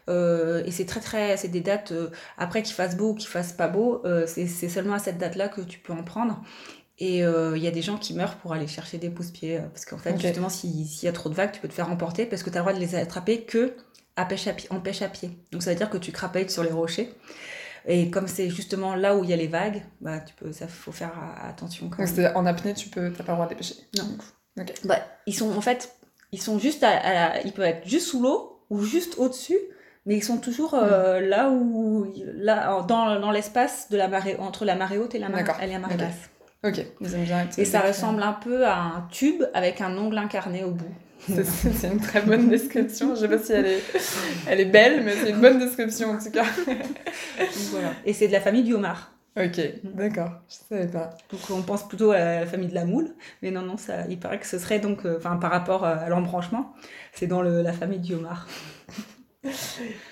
Euh, 0.08 0.62
et 0.64 0.70
c'est 0.70 0.86
très 0.86 1.00
très, 1.00 1.36
c'est 1.36 1.48
des 1.48 1.60
dates 1.60 1.92
euh, 1.92 2.10
après 2.38 2.62
qu'il 2.62 2.74
fasse 2.74 2.96
beau 2.96 3.10
ou 3.10 3.14
qu'il 3.14 3.28
fasse 3.28 3.52
pas 3.52 3.68
beau, 3.68 4.02
euh, 4.04 4.26
c'est 4.26 4.46
seulement 4.68 4.94
à 4.94 4.98
cette 4.98 5.18
date-là 5.18 5.48
que 5.48 5.60
tu 5.60 5.78
peux 5.78 5.92
en 5.92 6.02
prendre. 6.02 6.40
Et 7.00 7.18
il 7.18 7.62
y 7.62 7.66
a 7.68 7.70
des 7.70 7.82
gens 7.82 7.96
qui 7.96 8.12
meurent 8.12 8.34
pour 8.38 8.52
aller 8.52 8.66
chercher 8.66 8.98
des 8.98 9.08
pousse-pieds 9.08 9.60
parce 9.72 9.84
qu'en 9.84 9.98
fait 9.98 10.20
justement 10.20 10.48
s'il 10.48 10.84
y 11.04 11.06
a 11.06 11.12
trop 11.12 11.28
de 11.28 11.34
vagues, 11.34 11.52
tu 11.52 11.60
peux 11.60 11.68
te 11.68 11.72
faire 11.72 11.88
emporter 11.92 12.26
parce 12.26 12.42
que 12.42 12.50
tu 12.50 12.56
as 12.56 12.58
le 12.58 12.64
droit 12.64 12.72
de 12.72 12.80
les 12.80 12.96
attraper 12.96 13.42
que 13.42 13.74
à 14.16 14.24
pêche 14.24 14.48
à 14.48 14.54
en 14.70 14.80
pêche 14.80 15.02
à 15.02 15.08
pied. 15.08 15.30
Donc 15.52 15.62
ça 15.62 15.70
veut 15.70 15.76
dire 15.76 15.90
que 15.90 15.96
tu 15.96 16.10
crapailles 16.10 16.50
sur 16.50 16.64
les 16.64 16.72
rochers. 16.72 17.14
Et 17.90 18.10
comme 18.10 18.28
c'est 18.28 18.50
justement 18.50 18.94
là 18.94 19.16
où 19.16 19.24
il 19.24 19.30
y 19.30 19.32
a 19.32 19.36
les 19.36 19.46
vagues, 19.46 19.82
bah 20.00 20.20
tu 20.20 20.34
peux, 20.34 20.52
ça 20.52 20.68
faut 20.68 20.92
faire 20.92 21.12
attention. 21.42 21.88
Quand 21.88 22.04
En 22.34 22.46
apnée, 22.46 22.74
tu 22.74 22.90
peux, 22.90 23.10
t'as 23.10 23.24
pas 23.24 23.32
le 23.32 23.36
droit 23.36 23.48
de 23.48 23.54
pêcher. 23.54 23.74
Non. 23.96 24.64
Bah, 24.84 24.98
ils 25.26 25.34
sont 25.34 25.50
en 25.56 25.60
fait, 25.60 25.96
ils 26.30 26.40
sont 26.40 26.58
juste 26.58 26.84
à, 26.84 27.40
ils 27.42 27.52
peuvent 27.52 27.64
être 27.64 27.88
juste 27.88 28.08
sous 28.08 28.22
l'eau 28.22 28.60
ou 28.70 28.82
juste 28.82 29.16
au-dessus 29.18 29.58
mais 30.06 30.16
ils 30.16 30.24
sont 30.24 30.38
toujours 30.38 30.72
euh, 30.72 31.20
là 31.20 31.50
où 31.50 32.10
là 32.34 32.82
dans, 32.88 33.20
dans 33.20 33.30
l'espace 33.30 33.90
de 33.90 33.96
la 33.98 34.08
marée 34.08 34.36
entre 34.38 34.64
la 34.64 34.74
marée 34.74 34.96
haute 34.96 35.14
et 35.14 35.18
la 35.18 35.28
marée, 35.28 35.44
et 35.62 35.66
la 35.66 35.78
marée 35.78 35.96
basse. 35.98 36.30
Ok, 36.64 36.84
ils 37.00 37.14
aiment 37.14 37.24
bien 37.24 37.48
Et 37.58 37.64
ça 37.66 37.80
ressemble 37.80 38.22
un 38.22 38.32
peu 38.32 38.66
à 38.66 38.78
un 38.78 39.06
tube 39.10 39.44
avec 39.52 39.82
un 39.82 39.96
ongle 39.96 40.16
incarné 40.16 40.64
au 40.64 40.70
bout. 40.70 40.94
C'est 41.18 41.88
une 41.88 42.00
très 42.00 42.22
bonne 42.22 42.48
description. 42.48 43.14
Je 43.14 43.20
sais 43.20 43.28
pas 43.28 43.38
si 43.38 43.52
elle 43.52 43.66
est, 43.66 43.82
elle 44.48 44.60
est 44.60 44.66
belle, 44.66 45.02
mais 45.04 45.12
c'est 45.12 45.30
une 45.30 45.40
bonne 45.40 45.58
description 45.58 46.10
en 46.10 46.18
tout 46.18 46.30
cas. 46.30 46.44
voilà. 47.70 47.92
Et 48.04 48.12
c'est 48.12 48.28
de 48.28 48.32
la 48.32 48.40
famille 48.40 48.62
du 48.62 48.74
homard. 48.74 49.12
Ok, 49.36 49.60
d'accord, 49.84 50.32
je 50.48 50.56
savais 50.68 50.88
pas. 50.88 51.10
Donc 51.30 51.40
on 51.50 51.62
pense 51.62 51.86
plutôt 51.86 52.10
à 52.10 52.18
la 52.40 52.46
famille 52.46 52.68
de 52.68 52.74
la 52.74 52.84
moule, 52.84 53.14
mais 53.40 53.52
non, 53.52 53.62
non, 53.62 53.76
ça, 53.76 54.06
il 54.08 54.18
paraît 54.18 54.40
que 54.40 54.46
ce 54.46 54.58
serait 54.58 54.80
donc, 54.80 55.06
euh, 55.06 55.16
enfin 55.16 55.36
par 55.36 55.52
rapport 55.52 55.84
à 55.84 56.08
l'embranchement, 56.08 56.74
c'est 57.12 57.28
dans 57.28 57.40
le, 57.40 57.62
la 57.62 57.72
famille 57.72 58.00
du 58.00 58.14
homard. 58.14 58.48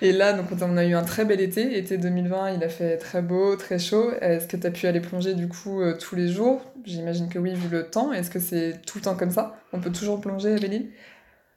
Et 0.03 0.13
là, 0.13 0.33
donc, 0.33 0.47
on 0.61 0.77
a 0.77 0.85
eu 0.85 0.95
un 0.95 1.03
très 1.03 1.25
bel 1.25 1.41
été. 1.41 1.77
Été 1.77 1.99
2020, 1.99 2.53
il 2.53 2.65
a 2.65 2.69
fait 2.69 2.97
très 2.99 3.23
beau, 3.23 3.57
très 3.57 3.79
chaud. 3.79 4.11
Est-ce 4.21 4.47
que 4.47 4.57
tu 4.57 4.67
as 4.67 4.71
pu 4.71 4.87
aller 4.87 5.01
plonger 5.01 5.35
du 5.35 5.49
coup 5.49 5.81
euh, 5.81 5.97
tous 5.97 6.17
les 6.17 6.29
jours? 6.29 6.63
J'imagine 6.85 7.29
que 7.29 7.39
oui, 7.39 7.55
vu 7.55 7.69
le 7.69 7.89
temps. 7.89 8.13
Est-ce 8.13 8.31
que 8.31 8.39
c'est 8.39 8.81
tout 8.87 8.99
le 8.99 9.05
temps 9.05 9.17
comme 9.17 9.31
ça? 9.31 9.57
On 9.73 9.81
peut 9.81 9.93
toujours 9.93 10.21
plonger 10.21 10.55
à 10.55 10.59
belle 10.59 10.87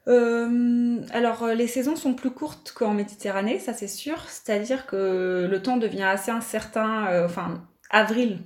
euh, 0.08 1.02
alors, 1.12 1.44
euh, 1.44 1.54
les 1.54 1.68
saisons 1.68 1.96
sont 1.96 2.16
plus 2.16 2.31
courtes 2.31 2.72
qu'en 2.76 2.94
Méditerranée, 2.94 3.60
ça 3.60 3.74
c'est 3.74 3.88
sûr. 3.88 4.28
C'est-à-dire 4.28 4.88
que 4.88 5.48
le 5.48 5.62
temps 5.62 5.78
devient 5.78 6.04
assez 6.04 6.31
incertain. 6.31 7.26
enfin, 7.26 7.68
avril, 7.92 8.40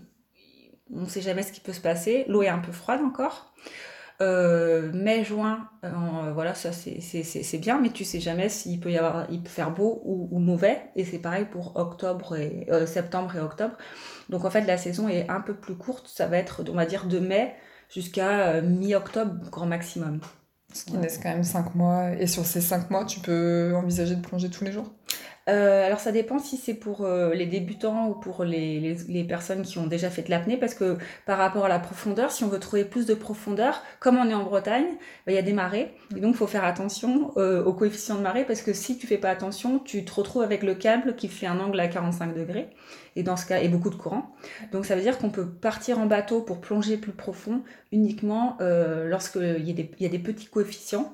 on 0.93 1.01
ne 1.01 1.05
sait 1.07 1.21
jamais 1.21 1.43
ce 1.43 1.53
qui 1.53 1.61
peut 1.61 1.71
se 1.71 1.79
passer. 1.79 2.25
L'eau 2.27 2.43
est 2.43 2.49
un 2.49 2.59
peu 2.59 2.73
froide 2.73 2.99
encore. 3.01 3.53
Euh, 4.23 4.91
mai, 4.93 5.23
juin, 5.23 5.67
euh, 5.83 6.31
voilà, 6.33 6.53
ça 6.53 6.71
c'est 6.71 7.57
bien, 7.57 7.79
mais 7.79 7.89
tu 7.89 8.05
sais 8.05 8.19
jamais 8.19 8.47
s'il 8.47 8.79
peut 8.79 8.91
y 8.91 8.97
avoir, 8.97 9.27
il 9.29 9.41
peut 9.41 9.49
faire 9.49 9.71
beau 9.71 10.01
ou, 10.05 10.39
mauvais. 10.39 10.81
Et 10.95 11.03
c'est 11.03 11.19
pareil 11.19 11.45
pour 11.45 11.75
octobre 11.75 12.37
et 12.37 12.65
euh, 12.69 12.85
septembre 12.85 13.35
et 13.35 13.39
octobre. 13.39 13.75
Donc 14.29 14.45
en 14.45 14.49
fait, 14.49 14.61
la 14.61 14.77
saison 14.77 15.09
est 15.09 15.29
un 15.29 15.41
peu 15.41 15.53
plus 15.53 15.75
courte. 15.75 16.07
Ça 16.07 16.27
va 16.27 16.37
être, 16.37 16.63
on 16.69 16.75
va 16.75 16.85
dire, 16.85 17.05
de 17.05 17.19
mai 17.19 17.53
jusqu'à 17.89 18.61
mi-octobre, 18.61 19.49
grand 19.51 19.65
maximum. 19.65 20.19
Ce 20.73 20.85
qui 20.85 20.97
laisse 20.97 21.19
quand 21.19 21.29
même 21.29 21.43
5 21.43 21.75
mois. 21.75 22.11
Et 22.11 22.25
sur 22.25 22.45
ces 22.45 22.61
5 22.61 22.89
mois, 22.89 23.05
tu 23.05 23.19
peux 23.19 23.73
envisager 23.75 24.15
de 24.15 24.21
plonger 24.21 24.49
tous 24.49 24.63
les 24.63 24.71
jours? 24.71 24.91
Euh, 25.49 25.85
alors 25.85 25.99
ça 25.99 26.13
dépend 26.13 26.39
si 26.39 26.55
c'est 26.55 26.73
pour 26.73 27.01
euh, 27.01 27.33
les 27.33 27.45
débutants 27.45 28.07
ou 28.07 28.13
pour 28.13 28.45
les, 28.45 28.95
les, 29.09 29.23
personnes 29.25 29.63
qui 29.63 29.77
ont 29.77 29.87
déjà 29.87 30.09
fait 30.09 30.21
de 30.21 30.29
l'apnée, 30.29 30.55
parce 30.55 30.73
que 30.73 30.97
par 31.25 31.37
rapport 31.37 31.65
à 31.65 31.67
la 31.67 31.79
profondeur, 31.79 32.31
si 32.31 32.45
on 32.45 32.47
veut 32.47 32.59
trouver 32.59 32.85
plus 32.85 33.05
de 33.05 33.13
profondeur, 33.13 33.81
comme 33.99 34.17
on 34.17 34.29
est 34.29 34.33
en 34.33 34.43
Bretagne, 34.43 34.85
bah, 35.25 35.33
il 35.33 35.35
y 35.35 35.37
a 35.37 35.41
des 35.41 35.51
marées, 35.51 35.93
donc 36.11 36.33
il 36.33 36.37
faut 36.37 36.47
faire 36.47 36.63
attention 36.63 37.33
euh, 37.35 37.63
au 37.63 37.73
coefficient 37.73 38.15
de 38.15 38.21
marée, 38.21 38.45
parce 38.45 38.61
que 38.61 38.71
si 38.71 38.97
tu 38.97 39.05
fais 39.05 39.17
pas 39.17 39.29
attention, 39.29 39.79
tu 39.79 40.05
te 40.05 40.13
retrouves 40.13 40.43
avec 40.43 40.63
le 40.63 40.75
câble 40.75 41.15
qui 41.15 41.27
fait 41.27 41.47
un 41.47 41.59
angle 41.59 41.79
à 41.81 41.89
45 41.89 42.33
degrés, 42.33 42.69
et 43.17 43.23
dans 43.23 43.35
ce 43.35 43.45
cas, 43.45 43.59
et 43.61 43.67
beaucoup 43.67 43.89
de 43.89 43.95
courant. 43.95 44.33
Donc 44.71 44.85
ça 44.85 44.95
veut 44.95 45.01
dire 45.01 45.17
qu'on 45.17 45.29
peut 45.29 45.47
partir 45.47 45.99
en 45.99 46.05
bateau 46.05 46.41
pour 46.41 46.61
plonger 46.61 46.95
plus 46.95 47.11
profond 47.11 47.63
uniquement 47.91 48.57
euh, 48.61 49.09
lorsqu'il 49.09 49.67
y, 49.67 49.89
y 49.99 50.05
a 50.05 50.09
des 50.09 50.19
petits 50.19 50.47
coefficients 50.47 51.13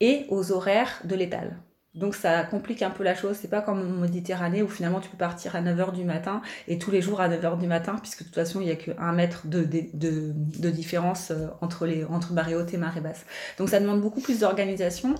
et 0.00 0.26
aux 0.28 0.52
horaires 0.52 1.00
de 1.04 1.16
l'étal. 1.16 1.56
Donc 1.96 2.14
ça 2.14 2.42
complique 2.44 2.82
un 2.82 2.90
peu 2.90 3.02
la 3.02 3.14
chose. 3.14 3.36
C'est 3.40 3.48
pas 3.48 3.62
comme 3.62 3.80
en 3.80 4.00
Méditerranée 4.02 4.62
où 4.62 4.68
finalement 4.68 5.00
tu 5.00 5.08
peux 5.08 5.16
partir 5.16 5.56
à 5.56 5.62
9h 5.62 5.92
du 5.92 6.04
matin 6.04 6.42
et 6.68 6.78
tous 6.78 6.90
les 6.90 7.00
jours 7.00 7.20
à 7.20 7.28
9h 7.28 7.58
du 7.58 7.66
matin, 7.66 7.96
puisque 8.00 8.20
de 8.20 8.24
toute 8.24 8.34
façon 8.34 8.60
il 8.60 8.66
n'y 8.66 8.70
a 8.72 8.76
qu'un 8.76 9.12
mètre 9.12 9.46
de, 9.46 9.64
de, 9.64 10.32
de, 10.34 10.70
différence 10.70 11.30
euh, 11.30 11.46
entre, 11.62 11.86
les, 11.86 12.04
entre 12.04 12.32
marée 12.34 12.54
haute 12.54 12.72
et 12.74 12.76
marée 12.76 13.00
basse. 13.00 13.24
Donc 13.58 13.70
ça 13.70 13.80
demande 13.80 14.02
beaucoup 14.02 14.20
plus 14.20 14.40
d'organisation. 14.40 15.14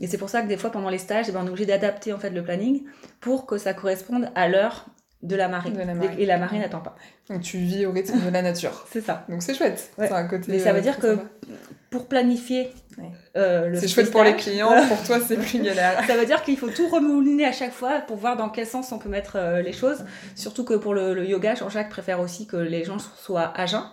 Et 0.00 0.08
c'est 0.08 0.18
pour 0.18 0.28
ça 0.28 0.42
que 0.42 0.48
des 0.48 0.56
fois 0.56 0.70
pendant 0.70 0.90
les 0.90 0.98
stages, 0.98 1.26
eh 1.28 1.32
ben, 1.32 1.40
on 1.42 1.46
est 1.46 1.50
obligé 1.50 1.66
d'adapter 1.66 2.12
en 2.12 2.18
fait 2.18 2.30
le 2.30 2.42
planning 2.42 2.82
pour 3.20 3.46
que 3.46 3.56
ça 3.56 3.72
corresponde 3.72 4.28
à 4.34 4.48
l'heure 4.48 4.86
de 5.22 5.36
la 5.36 5.48
marée. 5.48 5.72
Et 6.18 6.26
la 6.26 6.38
marée 6.38 6.58
n'attend 6.58 6.80
pas. 6.80 6.96
Donc 7.30 7.40
tu 7.42 7.58
vis 7.58 7.86
au 7.86 7.92
rythme 7.92 8.20
de 8.24 8.30
la 8.30 8.42
nature. 8.42 8.86
c'est 8.90 9.00
ça. 9.00 9.24
Donc 9.28 9.42
c'est 9.42 9.54
chouette. 9.54 9.90
Ouais. 9.96 10.10
Un 10.12 10.26
côté, 10.26 10.52
Mais 10.52 10.58
ça 10.58 10.72
veut 10.72 10.78
euh, 10.78 10.82
dire 10.82 10.98
que 10.98 11.18
pour 11.90 12.06
planifier 12.06 12.70
euh, 13.36 13.68
le 13.68 13.78
C'est 13.78 13.88
chouette 13.88 14.10
pour 14.10 14.24
les 14.24 14.34
clients, 14.36 14.86
pour 14.88 15.02
toi 15.02 15.18
c'est 15.20 15.36
plus 15.36 15.60
galère. 15.62 16.04
ça 16.06 16.16
veut 16.16 16.26
dire 16.26 16.42
qu'il 16.42 16.56
faut 16.56 16.70
tout 16.70 16.88
remouliner 16.88 17.44
à 17.44 17.52
chaque 17.52 17.72
fois 17.72 18.00
pour 18.00 18.16
voir 18.16 18.36
dans 18.36 18.48
quel 18.48 18.66
sens 18.66 18.92
on 18.92 18.98
peut 18.98 19.08
mettre 19.08 19.36
euh, 19.36 19.62
les 19.62 19.72
choses. 19.72 20.04
Surtout 20.34 20.64
que 20.64 20.74
pour 20.74 20.94
le, 20.94 21.24
yoga, 21.26 21.54
Jean-Jacques 21.54 21.90
préfère 21.90 22.20
aussi 22.20 22.46
que 22.46 22.56
les 22.56 22.84
gens 22.84 22.98
soient 22.98 23.52
à 23.54 23.66
jeun 23.66 23.84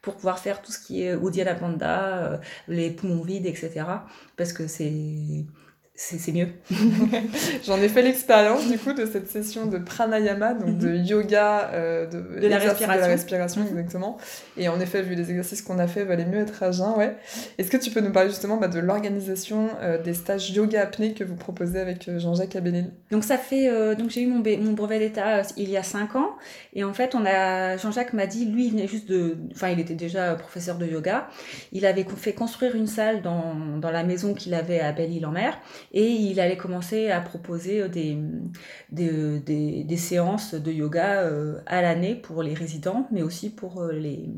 pour 0.00 0.14
pouvoir 0.14 0.38
faire 0.38 0.62
tout 0.62 0.70
ce 0.72 0.78
qui 0.78 1.02
est 1.02 1.14
Uddiyana 1.14 1.54
Panda, 1.54 2.04
euh, 2.06 2.36
les 2.68 2.90
poumons 2.90 3.22
vides, 3.22 3.46
etc. 3.46 3.84
Parce 4.36 4.52
que 4.52 4.66
c'est 4.66 4.92
c'est 5.96 6.32
mieux. 6.32 6.48
J'en 7.64 7.76
ai 7.76 7.88
fait 7.88 8.02
l'expérience 8.02 8.68
du 8.68 8.78
coup 8.78 8.92
de 8.94 9.06
cette 9.06 9.30
session 9.30 9.66
de 9.66 9.78
pranayama, 9.78 10.54
donc 10.54 10.76
de 10.78 10.88
mhm. 10.88 11.04
yoga, 11.04 11.70
euh, 11.72 12.06
de, 12.06 12.48
la 12.48 12.58
respiration, 12.58 13.00
la 13.00 13.06
respiration 13.06 13.60
mhm. 13.60 13.68
exactement. 13.68 14.18
Et 14.56 14.68
en 14.68 14.80
effet, 14.80 15.02
vu 15.02 15.14
les 15.14 15.30
exercices 15.30 15.62
qu'on 15.62 15.78
a 15.78 15.86
fait, 15.86 16.02
valait 16.04 16.24
mieux 16.24 16.40
être 16.40 16.64
à 16.64 16.72
jeun, 16.72 16.94
ouais. 16.96 17.16
Est-ce 17.58 17.70
que 17.70 17.76
tu 17.76 17.92
peux 17.92 18.00
nous 18.00 18.10
parler 18.10 18.30
justement 18.30 18.56
bah, 18.56 18.66
de 18.66 18.80
l'organisation 18.80 19.68
euh, 19.82 20.02
des 20.02 20.14
stages 20.14 20.50
yoga 20.50 20.82
apnée 20.82 21.14
que 21.14 21.22
vous 21.22 21.36
proposez 21.36 21.78
avec 21.78 22.08
euh, 22.08 22.18
Jean-Jacques 22.18 22.56
Abénil 22.56 22.90
Donc 23.12 23.22
ça 23.22 23.38
fait, 23.38 23.94
donc 23.94 24.10
j'ai 24.10 24.22
eu 24.22 24.26
mon, 24.26 24.42
mon 24.42 24.72
brevet 24.72 24.98
d'état 24.98 25.42
il 25.56 25.70
y 25.70 25.76
a 25.76 25.84
5 25.84 26.16
ans, 26.16 26.34
et 26.74 26.82
en 26.82 26.92
fait 26.92 27.14
on 27.14 27.24
a, 27.24 27.76
Jean-Jacques 27.76 28.14
m'a 28.14 28.26
dit, 28.26 28.46
lui 28.46 28.66
il 28.66 28.72
venait 28.72 28.88
juste 28.88 29.08
de, 29.08 29.36
enfin 29.52 29.68
il 29.68 29.78
était 29.78 29.94
déjà 29.94 30.34
professeur 30.34 30.76
de 30.76 30.86
yoga, 30.86 31.28
il 31.72 31.86
avait 31.86 32.04
fait 32.16 32.32
construire 32.32 32.74
une 32.74 32.88
salle 32.88 33.22
dans, 33.22 33.54
dans 33.78 33.90
la 33.90 34.02
maison 34.02 34.34
qu'il 34.34 34.54
avait 34.54 34.80
à 34.80 34.90
Belle-Île-en-Mer 34.90 35.56
et 35.92 36.06
il 36.06 36.40
allait 36.40 36.56
commencer 36.56 37.10
à 37.10 37.20
proposer 37.20 37.82
euh, 37.82 37.88
des, 37.88 38.18
des, 38.90 39.84
des, 39.84 39.96
séances 39.96 40.54
de 40.54 40.72
yoga 40.72 41.22
euh, 41.22 41.60
à 41.66 41.82
l'année 41.82 42.14
pour 42.14 42.42
les 42.42 42.54
résidents, 42.54 43.06
mais 43.12 43.22
aussi 43.22 43.50
pour 43.50 43.82
euh, 43.82 43.92
les, 43.92 44.28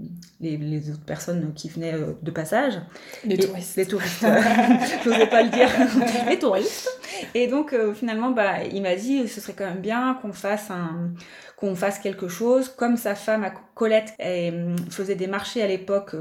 les, 0.41 0.91
autres 0.91 1.05
personnes 1.05 1.53
qui 1.55 1.69
venaient 1.69 1.95
de 2.23 2.31
passage. 2.31 2.75
Les 3.25 3.38
touristes. 3.38 3.76
Les 3.76 3.87
touristes, 3.87 4.21
je 4.25 5.09
n'osais 5.09 5.26
pas 5.26 5.43
le 5.43 5.50
dire. 5.50 5.69
les 6.29 6.38
touristes. 6.38 6.88
Et 7.35 7.47
donc, 7.47 7.75
finalement, 7.95 8.31
bah, 8.31 8.65
il 8.65 8.83
m'a 8.83 8.95
dit, 8.95 9.26
ce 9.26 9.41
serait 9.41 9.55
quand 9.55 9.67
même 9.67 9.81
bien 9.81 10.19
qu'on 10.21 10.33
fasse 10.33 10.71
un 10.71 11.12
qu'on 11.57 11.75
fasse 11.75 11.99
quelque 11.99 12.29
chose. 12.29 12.69
Comme 12.69 12.99
sa 12.99 13.15
femme, 13.15 13.50
Colette, 13.75 14.12
elle, 14.19 14.76
faisait 14.91 15.15
des 15.15 15.26
marchés 15.26 15.62
à 15.62 15.67
l'époque, 15.67 16.15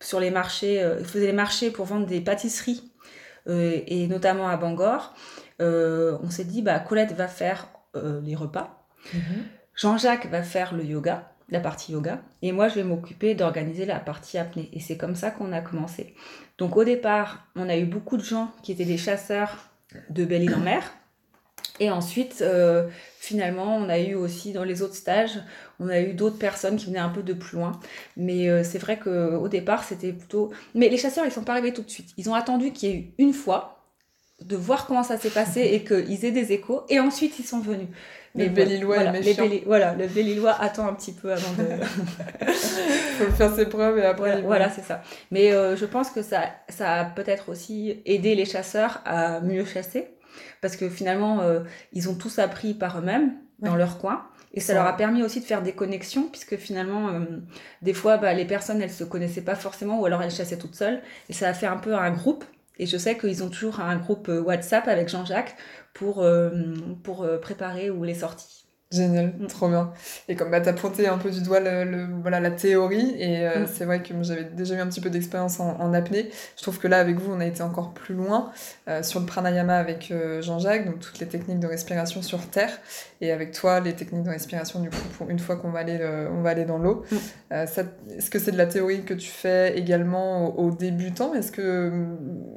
sur 0.00 0.18
les 0.18 0.32
marchés, 0.32 0.84
faisait 1.04 1.26
des 1.26 1.32
marchés 1.32 1.70
pour 1.70 1.86
vendre 1.86 2.06
des 2.06 2.20
pâtisseries 2.20 2.89
et 3.46 4.06
notamment 4.06 4.48
à 4.48 4.56
Bangor, 4.56 5.14
euh, 5.60 6.16
on 6.22 6.30
s'est 6.30 6.44
dit, 6.44 6.62
bah, 6.62 6.78
Colette 6.78 7.12
va 7.12 7.28
faire 7.28 7.68
euh, 7.96 8.20
les 8.22 8.34
repas, 8.34 8.86
mhm. 9.12 9.44
Jean-Jacques 9.74 10.26
va 10.30 10.42
faire 10.42 10.74
le 10.74 10.84
yoga, 10.84 11.32
la 11.48 11.60
partie 11.60 11.92
yoga, 11.92 12.22
et 12.42 12.52
moi 12.52 12.68
je 12.68 12.76
vais 12.76 12.84
m'occuper 12.84 13.34
d'organiser 13.34 13.84
la 13.84 13.98
partie 13.98 14.38
apnée. 14.38 14.68
Et 14.72 14.80
c'est 14.80 14.96
comme 14.96 15.14
ça 15.14 15.30
qu'on 15.30 15.52
a 15.52 15.60
commencé. 15.60 16.14
Donc 16.58 16.76
au 16.76 16.84
départ, 16.84 17.46
on 17.56 17.68
a 17.68 17.76
eu 17.76 17.84
beaucoup 17.84 18.16
de 18.16 18.22
gens 18.22 18.52
qui 18.62 18.72
étaient 18.72 18.84
des 18.84 18.98
chasseurs 18.98 19.70
de 20.10 20.24
Belle-Île-en-Mer. 20.24 20.82
Et 21.80 21.90
ensuite, 21.90 22.44
finalement, 23.20 23.76
on 23.76 23.88
a 23.88 23.98
eu 23.98 24.14
aussi 24.14 24.52
dans 24.52 24.64
les 24.64 24.80
autres 24.82 24.94
stages, 24.94 25.38
on 25.78 25.88
a 25.88 26.00
eu 26.00 26.14
d'autres 26.14 26.38
personnes 26.38 26.76
qui 26.76 26.86
venaient 26.86 26.98
un 26.98 27.10
peu 27.10 27.22
de 27.22 27.34
plus 27.34 27.58
loin. 27.58 27.72
Mais 28.16 28.48
euh, 28.48 28.64
c'est 28.64 28.78
vrai 28.78 28.98
qu'au 28.98 29.48
départ, 29.48 29.84
c'était 29.84 30.12
plutôt. 30.12 30.50
Mais 30.74 30.88
les 30.88 30.96
chasseurs, 30.96 31.26
ils 31.26 31.32
sont 31.32 31.44
pas 31.44 31.52
arrivés 31.52 31.72
tout 31.72 31.82
de 31.82 31.90
suite. 31.90 32.08
Ils 32.16 32.30
ont 32.30 32.34
attendu 32.34 32.72
qu'il 32.72 32.88
y 32.88 32.92
ait 32.92 32.96
eu 32.96 33.14
une 33.18 33.34
fois 33.34 33.84
de 34.40 34.56
voir 34.56 34.86
comment 34.86 35.02
ça 35.02 35.18
s'est 35.18 35.30
passé 35.30 35.60
et 35.60 35.84
qu'ils 35.84 36.24
aient 36.24 36.30
des 36.30 36.52
échos. 36.52 36.82
Et 36.88 36.98
ensuite, 36.98 37.38
ils 37.38 37.44
sont 37.44 37.60
venus. 37.60 37.88
Mais 38.34 38.46
le 38.46 38.50
Belle-Îlois 38.52 38.96
voilà, 38.96 39.18
est 39.18 39.64
voilà, 39.66 39.94
le 39.94 40.06
Belle-Îlois 40.06 40.56
attend 40.58 40.86
un 40.86 40.94
petit 40.94 41.12
peu 41.12 41.32
avant 41.32 41.52
de. 41.58 41.84
faut 42.54 43.32
faire 43.32 43.54
ses 43.54 43.66
preuves 43.66 43.98
et 43.98 44.04
après. 44.04 44.40
Voilà, 44.42 44.70
c'est 44.70 44.84
ça. 44.84 45.02
Mais 45.30 45.52
euh, 45.52 45.76
je 45.76 45.84
pense 45.84 46.10
que 46.10 46.22
ça, 46.22 46.42
ça 46.68 47.00
a 47.00 47.04
peut-être 47.04 47.48
aussi 47.48 48.00
aidé 48.06 48.34
les 48.34 48.44
chasseurs 48.46 49.02
à 49.04 49.40
mieux 49.40 49.64
chasser. 49.64 50.08
Parce 50.60 50.76
que 50.76 50.88
finalement, 50.88 51.40
euh, 51.40 51.60
ils 51.92 52.08
ont 52.08 52.14
tous 52.14 52.38
appris 52.38 52.74
par 52.74 52.98
eux-mêmes, 52.98 53.32
dans 53.60 53.76
leur 53.76 53.98
coin. 53.98 54.26
Et 54.52 54.60
ça 54.60 54.74
leur 54.74 54.86
a 54.86 54.96
permis 54.96 55.22
aussi 55.22 55.40
de 55.40 55.44
faire 55.44 55.62
des 55.62 55.72
connexions, 55.72 56.28
puisque 56.28 56.56
finalement, 56.56 57.10
euh, 57.10 57.20
des 57.82 57.94
fois, 57.94 58.16
bah, 58.16 58.32
les 58.34 58.44
personnes, 58.44 58.82
elles 58.82 58.90
se 58.90 59.04
connaissaient 59.04 59.44
pas 59.44 59.54
forcément, 59.54 60.00
ou 60.00 60.06
alors 60.06 60.22
elles 60.22 60.32
chassaient 60.32 60.58
toutes 60.58 60.74
seules. 60.74 61.02
Et 61.28 61.32
ça 61.32 61.48
a 61.48 61.54
fait 61.54 61.66
un 61.66 61.76
peu 61.76 61.94
un 61.94 62.10
groupe. 62.10 62.44
Et 62.78 62.86
je 62.86 62.96
sais 62.96 63.16
qu'ils 63.16 63.44
ont 63.44 63.50
toujours 63.50 63.80
un 63.80 63.96
groupe 63.96 64.28
euh, 64.28 64.40
WhatsApp 64.40 64.88
avec 64.88 65.08
Jean-Jacques 65.08 65.56
pour, 65.94 66.22
euh, 66.22 66.50
pour 67.04 67.28
préparer 67.40 67.90
ou 67.90 68.02
les 68.02 68.14
sorties. 68.14 68.59
Génial, 68.92 69.34
mm. 69.38 69.46
trop 69.46 69.68
bien. 69.68 69.92
Et 70.26 70.34
comme 70.34 70.50
bah, 70.50 70.60
tu 70.60 70.68
as 70.68 70.72
pointé 70.72 71.06
un 71.06 71.16
peu 71.16 71.30
du 71.30 71.42
doigt 71.42 71.60
le, 71.60 72.08
voilà, 72.22 72.40
la 72.40 72.50
théorie, 72.50 73.14
et 73.18 73.46
euh, 73.46 73.60
mm. 73.60 73.68
c'est 73.72 73.84
vrai 73.84 74.02
que 74.02 74.12
j'avais 74.22 74.42
déjà 74.42 74.74
eu 74.74 74.80
un 74.80 74.88
petit 74.88 75.00
peu 75.00 75.10
d'expérience 75.10 75.60
en, 75.60 75.94
apnée. 75.94 76.28
Je 76.56 76.62
trouve 76.62 76.80
que 76.80 76.88
là, 76.88 76.98
avec 76.98 77.16
vous, 77.20 77.32
on 77.32 77.38
a 77.38 77.46
été 77.46 77.62
encore 77.62 77.94
plus 77.94 78.16
loin 78.16 78.50
euh, 78.88 79.04
sur 79.04 79.20
le 79.20 79.26
pranayama 79.26 79.76
avec 79.76 80.10
euh, 80.10 80.42
Jean-Jacques, 80.42 80.86
donc 80.86 80.98
toutes 80.98 81.20
les 81.20 81.28
techniques 81.28 81.60
de 81.60 81.68
respiration 81.68 82.20
sur 82.20 82.40
terre, 82.48 82.80
et 83.20 83.30
avec 83.30 83.52
toi, 83.52 83.78
les 83.78 83.94
techniques 83.94 84.24
de 84.24 84.30
respiration, 84.30 84.80
du 84.80 84.90
coup, 84.90 84.96
pour 85.16 85.30
une 85.30 85.38
fois 85.38 85.54
qu'on 85.54 85.70
va, 85.70 85.78
aller, 85.78 86.26
on 86.32 86.42
va 86.42 86.50
aller 86.50 86.64
dans 86.64 86.78
l'eau. 86.78 87.04
Mm. 87.12 87.16
est-ce 87.52 88.28
que 88.28 88.40
c'est 88.40 88.50
de 88.50 88.58
la 88.58 88.66
théorie 88.66 89.04
que 89.04 89.14
tu 89.14 89.28
fais 89.28 89.78
également 89.78 90.58
aux, 90.58 90.72
débutants 90.72 91.32
Est-ce 91.34 91.52
que, 91.52 91.92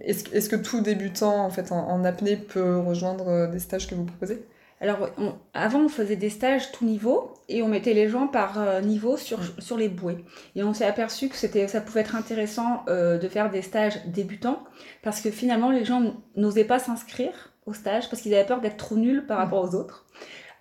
est-ce, 0.02 0.36
est 0.36 0.50
que 0.50 0.56
tout 0.56 0.82
débutant 0.82 1.46
en, 1.46 1.52
fait, 1.52 1.72
en 1.72 2.04
apnée 2.04 2.38
peut 2.38 2.80
rejoindre 2.80 3.52
des 3.52 3.60
stages 3.60 3.88
que 3.88 3.94
vous 3.94 4.06
proposez? 4.06 4.44
Alors, 4.84 5.08
avant, 5.54 5.86
on 5.86 5.88
faisait 5.88 6.18
des 6.18 6.30
stages 6.30 6.74
tout 6.74 6.84
niveau 6.84 7.36
et 7.48 7.64
on 7.64 7.70
mettait 7.70 7.94
les 7.94 8.10
gens 8.10 8.28
par 8.28 8.60
euh, 8.60 8.82
niveau 8.82 9.16
sur, 9.16 9.40
sur 9.60 9.78
les 9.78 9.88
bouées. 9.88 10.26
Et 10.58 10.64
on 10.64 10.74
s'est 10.74 10.86
aperçu 10.86 11.30
que 11.30 11.38
c'était, 11.38 11.70
ça 11.70 11.80
pouvait 11.80 12.02
être 12.02 12.18
intéressant 12.18 12.84
euh, 12.90 13.18
de 13.18 13.30
faire 13.30 13.50
des 13.50 13.62
stages 13.62 14.06
débutants 14.08 14.62
parce 15.02 15.22
que 15.22 15.32
finalement, 15.32 15.72
les 15.72 15.86
gens 15.86 16.16
n'osaient 16.36 16.66
pas 16.66 16.80
s'inscrire 16.80 17.54
au 17.66 17.72
stage 17.72 18.10
parce 18.10 18.22
qu'ils 18.22 18.34
avaient 18.34 18.46
peur 18.46 18.60
d'être 18.60 18.76
trop 18.76 18.98
nuls 18.98 19.26
par 19.26 19.38
rapport 19.38 19.64
aux 19.64 19.74
autres. 19.74 20.06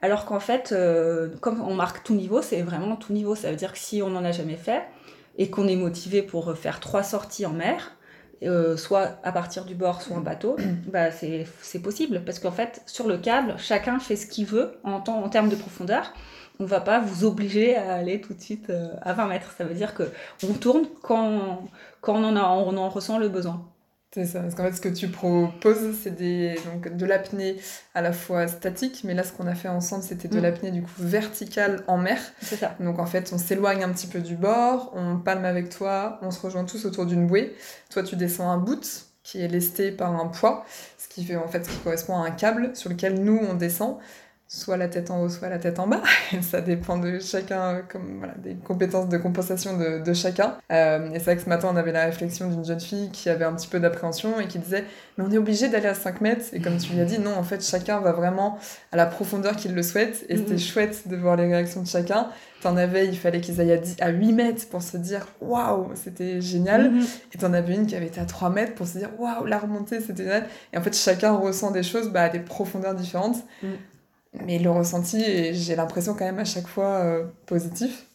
Alors 0.03 0.25
qu'en 0.25 0.41
fait, 0.41 0.71
euh, 0.71 1.29
comme 1.41 1.61
on 1.61 1.75
marque 1.75 2.05
tout 2.05 2.15
niveau, 2.15 2.43
c'est 2.43 2.63
vraiment 2.63 2.95
tout 2.95 3.13
niveau. 3.13 3.35
Ça 3.35 3.51
veut 3.51 3.57
dire 3.57 3.73
que 3.73 3.79
si 3.79 4.03
on 4.03 4.11
n'en 4.11 4.25
a 4.25 4.31
jamais 4.31 4.57
fait 4.57 4.85
et 5.37 5.51
qu'on 5.51 5.67
est 5.67 5.75
motivé 5.75 6.23
pour 6.23 6.57
faire 6.57 6.79
trois 6.79 7.03
sorties 7.03 7.45
en 7.45 7.53
mer, 7.53 7.97
euh, 8.45 8.77
soit 8.77 9.19
à 9.23 9.33
partir 9.33 9.65
du 9.65 9.75
bord, 9.75 10.03
soit 10.03 10.17
en 10.17 10.21
bateau, 10.21 10.57
bah 10.93 11.11
c'est 11.11 11.79
possible. 11.83 12.23
Parce 12.25 12.39
qu'en 12.39 12.53
fait, 12.53 12.83
sur 12.87 13.09
le 13.09 13.19
câble, 13.19 13.55
chacun 13.59 13.99
fait 13.99 14.17
ce 14.17 14.27
qu'il 14.27 14.47
veut 14.47 14.79
en, 14.85 15.03
en 15.07 15.29
termes 15.29 15.49
de 15.49 15.57
profondeur. 15.57 16.13
On 16.61 16.65
ne 16.65 16.69
va 16.69 16.81
pas 16.81 17.01
vous 17.01 17.25
obliger 17.25 17.77
à 17.77 17.95
aller 17.95 18.21
tout 18.21 18.35
de 18.35 18.41
suite 18.41 18.71
euh, 18.71 18.89
à 19.01 19.15
20 19.15 19.27
mètres. 19.27 19.53
Ça 19.57 19.65
veut 19.65 19.75
dire 19.75 19.95
qu'on 19.95 20.53
tourne 20.55 20.87
quand, 21.03 21.69
quand 22.01 22.15
on, 22.15 22.25
en 22.25 22.37
a, 22.37 22.43
on 22.43 22.77
en 22.77 22.89
ressent 22.89 23.19
le 23.19 23.29
besoin. 23.29 23.67
C'est 24.15 24.27
ça, 24.27 24.41
parce 24.41 24.55
qu'en 24.55 24.65
fait, 24.65 24.75
ce 24.75 24.81
que 24.83 24.91
tu 24.91 25.09
proposes, 25.09 25.97
c'est 26.03 26.15
des, 26.15 26.55
donc, 26.67 26.95
de 26.95 27.07
l'apnée 27.07 27.57
à 27.95 28.03
la 28.03 28.13
fois 28.13 28.47
statique, 28.47 29.05
mais 29.05 29.15
là, 29.15 29.23
ce 29.23 29.33
qu'on 29.33 29.47
a 29.47 29.55
fait 29.55 29.69
ensemble, 29.69 30.03
c'était 30.03 30.29
de 30.29 30.39
mm. 30.39 30.43
l'apnée 30.43 30.71
du 30.71 30.83
coup 30.83 30.91
verticale 30.99 31.83
en 31.87 31.97
mer. 31.97 32.19
C'est 32.43 32.57
ça. 32.57 32.77
Donc 32.79 32.99
en 32.99 33.07
fait, 33.07 33.31
on 33.33 33.39
s'éloigne 33.39 33.83
un 33.83 33.89
petit 33.89 34.07
peu 34.07 34.21
du 34.21 34.37
bord, 34.37 34.93
on 34.95 35.17
palme 35.17 35.47
avec 35.47 35.71
toi, 35.71 36.19
on 36.21 36.31
se 36.31 36.41
rejoint 36.41 36.65
tous 36.65 36.85
autour 36.85 37.07
d'une 37.07 37.27
bouée. 37.27 37.57
Toi, 37.89 38.03
tu 38.03 38.17
descends 38.17 38.51
un 38.51 38.59
bout 38.59 39.07
qui 39.23 39.41
est 39.41 39.49
lesté 39.49 39.93
par 39.93 40.15
un 40.15 40.27
poids, 40.27 40.67
ce 40.99 41.09
qui 41.09 41.25
fait 41.25 41.37
en 41.37 41.49
fait 41.49 41.65
ce 41.65 41.71
qui 41.71 41.79
correspond 41.79 42.21
à 42.21 42.27
un 42.27 42.33
câble 42.33 42.77
sur 42.77 42.91
lequel 42.91 43.23
nous 43.23 43.39
on 43.39 43.55
descend 43.55 43.99
soit 44.55 44.77
la 44.77 44.89
tête 44.89 45.11
en 45.11 45.23
haut, 45.23 45.31
soit 45.31 45.49
la 45.49 45.59
tête 45.59 45.79
en 45.79 45.87
bas. 45.87 46.03
ça 46.43 46.61
dépend 46.61 46.99
de 46.99 47.19
chacun, 47.21 47.81
comme 47.89 48.19
voilà, 48.19 48.35
des 48.35 48.55
compétences 48.55 49.09
de 49.09 49.17
compensation 49.17 49.79
de, 49.79 50.05
de 50.05 50.13
chacun. 50.13 50.59
Euh, 50.71 51.11
et 51.11 51.19
c'est 51.19 51.25
vrai 51.25 51.37
que 51.37 51.43
ce 51.43 51.49
matin, 51.49 51.71
on 51.73 51.77
avait 51.77 51.91
la 51.91 52.05
réflexion 52.05 52.51
d'une 52.51 52.65
jeune 52.65 52.81
fille 52.81 53.09
qui 53.11 53.31
avait 53.31 53.47
un 53.47 53.55
petit 53.55 53.67
peu 53.67 53.81
d'appréhension 53.81 54.39
et 54.41 54.49
qui 54.49 54.59
disait 54.59 54.85
Mais 55.17 55.25
on 55.27 55.31
est 55.31 55.39
obligé 55.39 55.71
d'aller 55.71 55.89
à 55.89 55.95
5 55.95 56.21
mètres. 56.21 56.45
Et 56.53 56.61
comme 56.61 56.77
tu 56.77 56.93
lui 56.93 57.01
as 57.01 57.07
dit, 57.07 57.19
non, 57.19 57.35
en 57.35 57.43
fait, 57.43 57.65
chacun 57.65 58.01
va 58.01 58.13
vraiment 58.13 58.59
à 58.93 58.99
la 58.99 59.07
profondeur 59.07 59.57
qu'il 59.57 59.75
le 59.75 59.83
souhaite. 59.83 60.27
Et 60.29 60.37
c'était 60.37 60.57
mm-hmm. 60.57 60.73
chouette 60.73 61.09
de 61.09 61.17
voir 61.17 61.37
les 61.37 61.47
réactions 61.47 61.81
de 61.81 61.89
chacun. 61.89 62.29
T'en 62.61 62.77
avais, 62.77 63.07
il 63.07 63.17
fallait 63.17 63.41
qu'ils 63.41 63.59
aillent 63.59 63.81
à, 64.01 64.11
8 64.11 64.33
mètres 64.35 64.69
pour 64.69 64.83
se 64.83 64.99
dire 64.99 65.27
waouh, 65.41 65.93
c'était 65.95 66.43
génial. 66.43 66.93
Mm-hmm. 66.93 67.07
Et 67.35 67.39
t'en 67.39 67.55
avais 67.55 67.75
une 67.75 67.87
qui 67.87 67.97
avait 67.97 68.09
été 68.09 68.21
à 68.21 68.27
3 68.27 68.51
mètres 68.51 68.75
pour 68.75 68.87
se 68.87 68.99
dire 68.99 69.09
waouh, 69.19 69.47
la 69.47 69.59
remontée, 69.59 70.01
c'était 70.01 70.25
génial. 70.25 70.47
Et 70.75 70.77
en 70.77 70.83
fait, 70.83 70.95
chacun 70.95 71.33
ressent 71.33 71.71
des 71.71 71.83
choses 71.83 72.11
bah, 72.11 72.25
à 72.25 72.29
des 72.29 72.41
profondeurs 72.41 72.95
différentes. 72.95 73.39
Mm 73.63 73.69
mais 74.35 74.59
le 74.59 74.71
ressenti, 74.71 75.55
j'ai 75.55 75.77
l'impression 75.77 76.15
quand 76.15 76.25
même 76.25 76.39
à 76.39 76.45
chaque 76.45 76.67
fois 76.67 77.01
euh, 77.01 77.25
positif. 77.47 78.07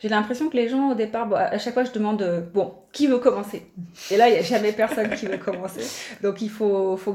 J'ai 0.00 0.08
l'impression 0.08 0.48
que 0.48 0.56
les 0.56 0.68
gens 0.68 0.90
au 0.90 0.94
départ, 0.96 1.32
à 1.32 1.58
chaque 1.58 1.74
fois 1.74 1.84
je 1.84 1.92
demande, 1.92 2.22
euh, 2.22 2.40
bon, 2.40 2.74
qui 2.90 3.06
veut 3.06 3.18
commencer? 3.18 3.62
Et 4.10 4.16
là, 4.16 4.28
il 4.28 4.32
n'y 4.32 4.38
a 4.38 4.42
jamais 4.42 4.72
personne 4.72 5.10
qui 5.10 5.26
veut 5.26 5.38
commencer. 5.38 5.82
Donc 6.22 6.42
il 6.42 6.50
faut, 6.50 6.96
faut 6.96 7.14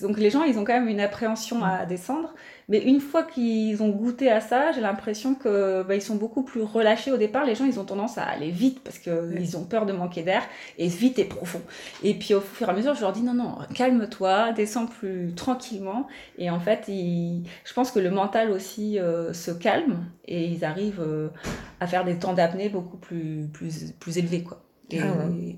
donc 0.00 0.16
les 0.16 0.30
gens, 0.30 0.42
ils 0.44 0.58
ont 0.58 0.64
quand 0.64 0.72
même 0.72 0.88
une 0.88 1.00
appréhension 1.00 1.62
à 1.62 1.84
descendre. 1.84 2.34
Mais 2.68 2.82
une 2.82 3.00
fois 3.00 3.22
qu'ils 3.22 3.82
ont 3.82 3.90
goûté 3.90 4.30
à 4.30 4.40
ça, 4.40 4.72
j'ai 4.72 4.80
l'impression 4.80 5.34
que 5.34 5.82
bah, 5.82 5.94
ils 5.94 6.02
sont 6.02 6.16
beaucoup 6.16 6.42
plus 6.42 6.62
relâchés 6.62 7.12
au 7.12 7.16
départ. 7.16 7.44
Les 7.44 7.54
gens, 7.54 7.64
ils 7.64 7.80
ont 7.80 7.84
tendance 7.84 8.18
à 8.18 8.24
aller 8.24 8.50
vite 8.50 8.80
parce 8.82 8.98
qu'ils 8.98 9.56
ont 9.56 9.64
peur 9.64 9.86
de 9.86 9.92
manquer 9.92 10.22
d'air 10.22 10.42
et 10.78 10.88
vite 10.88 11.18
et 11.18 11.24
profond. 11.24 11.60
Et 12.02 12.14
puis 12.14 12.34
au 12.34 12.40
fur 12.40 12.68
et 12.68 12.70
à 12.70 12.74
mesure, 12.74 12.94
je 12.94 13.00
leur 13.00 13.12
dis 13.12 13.22
non, 13.22 13.34
non, 13.34 13.58
calme-toi, 13.74 14.52
descends 14.52 14.86
plus 14.86 15.32
tranquillement. 15.34 16.06
Et 16.38 16.50
en 16.50 16.60
fait, 16.60 16.84
je 16.88 17.72
pense 17.74 17.90
que 17.90 17.98
le 17.98 18.10
mental 18.10 18.50
aussi 18.50 18.98
euh, 18.98 19.32
se 19.32 19.50
calme 19.50 20.06
et 20.26 20.46
ils 20.46 20.64
arrivent 20.64 21.00
euh, 21.00 21.28
à 21.80 21.86
faire 21.86 22.04
des 22.04 22.16
temps 22.16 22.32
d'apnée 22.32 22.68
beaucoup 22.68 22.96
plus, 22.96 23.48
plus, 23.52 23.92
plus 23.98 24.18
élevés. 24.18 24.42
Quoi. 24.42 24.62
Ah 24.92 24.96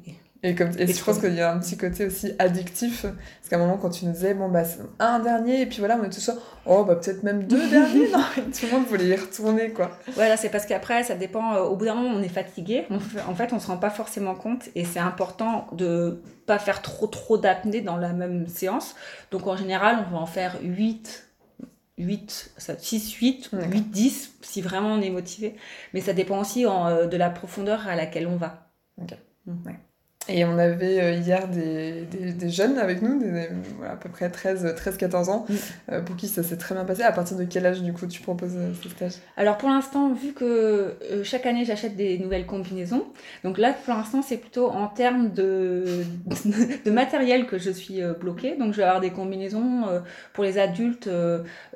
Et, 0.07 0.15
comme, 0.53 0.73
et, 0.79 0.87
je 0.87 1.03
pense 1.03 1.21
qu'il 1.21 1.35
y 1.35 1.41
a 1.41 1.51
un 1.51 1.59
petit 1.59 1.79
côté 1.79 2.05
aussi 2.05 2.33
addictif. 2.39 3.03
Parce 3.03 3.49
qu'à 3.49 3.57
un 3.57 3.61
moment, 3.61 3.79
quand 3.79 3.89
tu 3.89 4.05
nous 4.05 4.13
disais, 4.13 4.35
bon, 4.35 4.51
bah, 4.51 4.65
un 4.99 5.19
dernier, 5.21 5.63
et 5.63 5.67
puis 5.67 5.79
voilà, 5.79 5.99
on 5.99 6.05
est 6.05 6.11
tous 6.11 6.31
oh, 6.67 6.85
bah, 6.85 6.97
peut-être 6.97 7.23
même 7.23 7.45
deux 7.45 7.69
derniers. 7.71 8.09
Non, 8.13 8.23
tout 8.37 8.67
le 8.67 8.73
monde 8.73 8.87
voulait 8.87 9.07
y 9.07 9.17
retourner, 9.17 9.71
quoi. 9.71 9.91
Voilà, 10.15 10.37
c'est 10.37 10.51
parce 10.51 10.67
qu'après, 10.67 11.03
ça 11.03 11.15
dépend. 11.15 11.55
Euh, 11.55 11.63
au 11.63 11.77
bout 11.77 11.87
d'un 11.87 11.95
moment, 11.95 12.15
on 12.15 12.23
est 12.23 12.29
fatigué. 12.29 12.87
en 13.27 13.35
fait, 13.35 13.55
on 13.55 13.59
se 13.59 13.69
rend 13.69 13.79
pas 13.79 13.91
forcément 13.91 14.35
compte. 14.35 14.69
Et 14.75 14.85
c'est 14.85 14.99
important 14.99 15.67
de 15.73 16.23
pas 16.47 16.59
faire 16.59 16.83
trop, 16.83 17.07
trop 17.07 17.39
d'apnée 17.39 17.81
dans 17.81 17.97
la 17.97 18.13
même 18.13 18.47
séance. 18.49 18.95
Donc, 19.31 19.47
en 19.47 19.57
général, 19.57 20.05
on 20.09 20.15
va 20.15 20.19
en 20.19 20.27
faire 20.27 20.59
8 20.63 21.31
8, 21.97 22.55
6, 22.59 23.13
8, 23.15 23.51
8, 23.53 23.91
10, 23.91 24.35
si 24.43 24.63
vraiment 24.63 24.93
on 24.95 25.01
est 25.01 25.11
motivé. 25.11 25.55
Mais 25.93 26.01
ça 26.01 26.13
dépend 26.13 26.41
aussi 26.41 26.67
euh, 26.67 27.07
de 27.07 27.17
la 27.17 27.31
profondeur 27.31 27.87
à 27.89 27.97
laquelle 27.97 28.27
on 28.27 28.37
va. 28.37 28.71
Ok. 29.01 29.17
Ouais. 29.47 29.79
Et 30.29 30.45
on 30.45 30.59
avait 30.59 31.01
euh, 31.01 31.13
hier 31.17 31.49
des, 31.49 32.03
des, 32.33 32.49
jeunes 32.49 32.79
avec 32.79 33.03
nous, 33.03 33.21
à 33.87 33.97
peu 33.97 34.09
près 34.09 34.29
13-14 34.29 35.31
ans, 35.31 35.45
mm. 35.49 35.55
euh, 35.93 36.01
pour 36.01 36.17
qui 36.17 36.29
ça 36.29 36.43
s'est 36.43 36.57
très 36.57 36.75
bien 36.75 36.85
passé. 36.85 37.03
À 37.03 37.13
partir 37.13 37.37
de 37.37 37.45
quel 37.45 37.67
âge, 37.67 37.83
du 37.83 37.93
coup, 37.93 38.07
tu 38.07 38.23
proposes 38.23 38.57
euh, 38.57 38.73
ce 38.83 38.89
stage? 38.89 39.13
Alors, 39.37 39.59
pour 39.59 39.69
l'instant, 39.69 40.13
vu 40.15 40.33
que 40.33 40.97
chaque 41.25 41.45
année, 41.45 41.65
j'achète 41.65 41.97
des 41.97 42.19
nouvelles 42.19 42.47
combinaisons, 42.47 43.05
donc 43.43 43.59
là, 43.59 43.75
pour 43.85 43.95
l'instant, 43.95 44.23
c'est 44.23 44.39
plutôt 44.39 44.69
en 44.69 44.87
termes 44.87 45.33
de, 45.33 46.05
de 46.85 46.91
matériel 46.91 47.47
que 47.47 47.59
je 47.59 47.71
suis 47.71 48.01
bloquée. 48.19 48.57
Donc, 48.57 48.73
je 48.73 48.79
vais 48.79 48.85
avoir 48.85 49.01
des 49.01 49.11
combinaisons 49.11 49.85
pour 50.33 50.45
les 50.45 50.59
adultes 50.59 51.09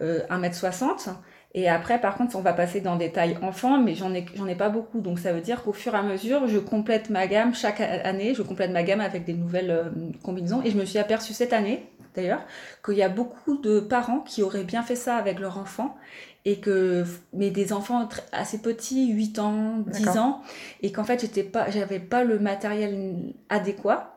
1m60 0.00 1.10
et 1.58 1.68
après, 1.68 2.00
par 2.00 2.16
contre, 2.16 2.36
on 2.36 2.40
va 2.40 2.52
passer 2.52 2.80
dans 2.80 2.94
des 2.94 3.10
tailles 3.10 3.36
enfants, 3.42 3.82
mais 3.82 3.96
j'en 3.96 4.14
ai, 4.14 4.24
j'en 4.36 4.46
ai 4.46 4.54
pas 4.54 4.68
beaucoup. 4.68 5.00
Donc, 5.00 5.18
ça 5.18 5.32
veut 5.32 5.40
dire 5.40 5.64
qu'au 5.64 5.72
fur 5.72 5.92
et 5.92 5.98
à 5.98 6.02
mesure, 6.04 6.46
je 6.46 6.60
complète 6.60 7.10
ma 7.10 7.26
gamme 7.26 7.52
chaque 7.52 7.80
année. 7.80 8.32
Je 8.32 8.42
complète 8.42 8.70
ma 8.70 8.84
gamme 8.84 9.00
avec 9.00 9.24
des 9.24 9.32
nouvelles 9.34 9.72
euh, 9.72 9.90
combinaisons. 10.22 10.62
Et 10.64 10.70
je 10.70 10.76
me 10.76 10.84
suis 10.84 11.00
aperçue 11.00 11.32
cette 11.32 11.52
année, 11.52 11.90
d'ailleurs, 12.14 12.42
qu'il 12.84 12.94
y 12.94 13.02
a 13.02 13.08
beaucoup 13.08 13.58
de 13.58 13.80
parents 13.80 14.20
qui 14.20 14.44
auraient 14.44 14.62
bien 14.62 14.84
fait 14.84 14.94
ça 14.94 15.16
avec 15.16 15.40
leurs 15.40 15.58
enfants. 15.58 15.96
Et 16.44 16.60
que, 16.60 17.04
mais 17.32 17.50
des 17.50 17.72
enfants 17.72 18.08
assez 18.30 18.58
petits, 18.58 19.12
8 19.12 19.40
ans, 19.40 19.78
10 19.78 20.16
ans, 20.16 20.42
et 20.82 20.92
qu'en 20.92 21.02
fait, 21.02 21.22
j'étais 21.22 21.42
pas, 21.42 21.68
j'avais 21.70 21.98
pas 21.98 22.22
le 22.22 22.38
matériel 22.38 23.34
adéquat. 23.48 24.16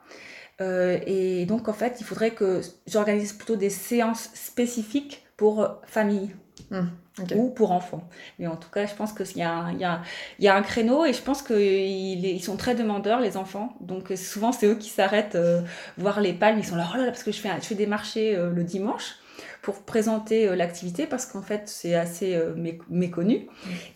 Euh, 0.62 1.00
et 1.08 1.48
donc, 1.48 1.70
en 1.70 1.74
fait, 1.74 1.98
il 2.00 2.04
faudrait 2.04 2.32
que 2.32 2.62
j'organise 2.86 3.34
plutôt 3.34 3.56
des 3.56 3.72
séances 3.72 4.30
spécifiques 4.36 5.26
pour 5.38 5.68
famille. 5.88 6.36
Mmh 6.70 6.82
ou 7.36 7.50
pour 7.50 7.72
enfants. 7.72 8.08
Mais 8.40 8.48
en 8.48 8.56
tout 8.56 8.70
cas, 8.70 8.86
je 8.86 8.96
pense 8.96 9.14
qu'il 9.14 9.38
y, 9.38 9.44
a, 9.44 9.72
y, 9.74 10.44
y 10.44 10.48
a 10.48 10.56
un 10.56 10.62
créneau 10.62 11.06
et 11.06 11.14
je 11.14 11.22
pense 11.22 11.42
qu'ils 11.42 12.26
ils 12.26 12.44
sont 12.44 12.58
très 12.58 12.76
demandeurs, 12.76 13.20
les 13.20 13.38
enfants. 13.38 13.76
Donc 13.82 14.12
souvent, 14.16 14.52
c'est 14.52 14.68
eux 14.68 14.76
qui 14.76 14.90
s'arrêtent 14.90 15.36
euh, 15.36 15.62
voir 15.98 16.22
les 16.22 16.34
palmes. 16.34 16.60
Ils 16.60 16.66
sont 16.66 16.76
là, 16.76 16.88
oh 16.94 16.98
là 16.98 17.06
là, 17.06 17.12
parce 17.12 17.24
que 17.24 17.32
je 17.32 17.40
fais, 17.40 17.50
je 17.60 17.66
fais 17.66 17.76
des 17.76 17.88
marchés 17.88 18.36
euh, 18.36 18.52
le 18.52 18.64
dimanche 18.64 19.16
pour 19.62 19.82
présenter 19.84 20.48
euh, 20.48 20.56
l'activité 20.56 21.06
parce 21.06 21.26
qu'en 21.26 21.42
fait, 21.42 21.64
c'est 21.66 21.96
assez 21.96 22.40
méconnu. 22.90 23.48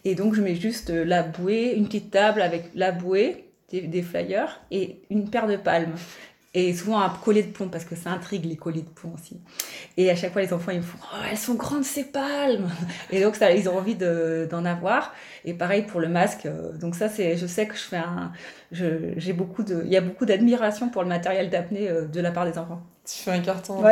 Et 0.04 0.16
donc, 0.16 0.34
je 0.34 0.42
mets 0.42 0.56
juste 0.56 0.90
la 0.90 1.24
bouée, 1.24 1.74
une 1.76 1.86
petite 1.86 2.12
table 2.12 2.42
avec 2.42 2.72
la 2.76 2.92
bouée, 2.92 3.50
des 3.72 4.04
flyers 4.04 4.62
et 4.72 5.02
une 5.10 5.30
paire 5.30 5.48
de 5.48 5.58
palmes 5.58 5.96
et 6.56 6.74
souvent 6.74 7.02
un 7.02 7.10
collier 7.10 7.44
de 7.44 7.52
plomb 7.52 7.68
parce 7.68 7.84
que 7.84 7.96
ça 7.96 8.10
intrigue 8.12 8.46
les 8.46 8.56
colliers 8.56 8.82
de 8.82 8.90
plomb 8.90 9.14
aussi. 9.14 9.40
Et 9.98 10.10
à 10.10 10.16
chaque 10.16 10.32
fois 10.32 10.42
les 10.42 10.54
enfants 10.54 10.72
ils 10.72 10.78
me 10.78 10.84
font 10.84 10.98
oh, 11.04 11.18
elles 11.30 11.38
sont 11.38 11.56
grandes 11.56 11.84
ces 11.84 12.06
palmes 12.06 12.70
et 13.12 13.22
donc 13.22 13.36
ça 13.36 13.52
ils 13.52 13.68
ont 13.70 13.78
envie 13.78 13.96
d'en 13.96 14.66
avoir 14.66 15.14
et 15.44 15.54
pareil 15.54 15.84
pour 15.84 16.00
le 16.00 16.08
masque 16.08 16.46
euh, 16.46 16.72
donc 16.78 16.96
ça 16.96 17.10
c'est 17.10 17.36
je 17.36 17.46
sais 17.46 17.68
que 17.68 17.76
je 17.76 17.82
fais 17.84 17.98
un 17.98 18.32
j'ai 18.72 19.34
beaucoup 19.34 19.64
de 19.64 19.82
il 19.84 19.92
y 19.92 19.98
a 19.98 20.02
beaucoup 20.02 20.26
d'admiration 20.26 20.90
pour 20.90 21.04
le 21.04 21.10
matériel 21.10 21.50
d'apnée 21.50 21.90
euh, 21.90 22.06
de 22.06 22.22
la 22.22 22.32
part 22.32 22.46
des 22.50 22.58
enfants. 22.58 22.82
Tu 23.06 23.22
fais 23.22 23.32
un 23.32 23.40
carton 23.40 23.84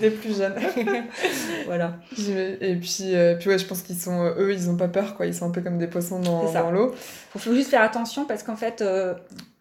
des, 0.00 0.10
plus 0.10 0.36
jeunes. 0.36 0.56
voilà. 1.66 1.94
Et 2.18 2.74
puis, 2.74 3.14
euh, 3.14 3.36
puis 3.36 3.50
ouais, 3.50 3.58
je 3.58 3.64
pense 3.64 3.82
qu'ils 3.82 3.94
sont, 3.94 4.34
eux, 4.36 4.52
ils 4.52 4.68
ont 4.68 4.76
pas 4.76 4.88
peur, 4.88 5.14
quoi. 5.14 5.26
Ils 5.26 5.34
sont 5.34 5.46
un 5.46 5.52
peu 5.52 5.60
comme 5.60 5.78
des 5.78 5.86
poissons 5.86 6.18
dans, 6.18 6.52
dans 6.52 6.70
l'eau. 6.72 6.92
Il 7.36 7.40
faut 7.40 7.54
juste 7.54 7.70
faire 7.70 7.82
attention 7.82 8.24
parce 8.24 8.42
qu'en 8.42 8.56
fait, 8.56 8.82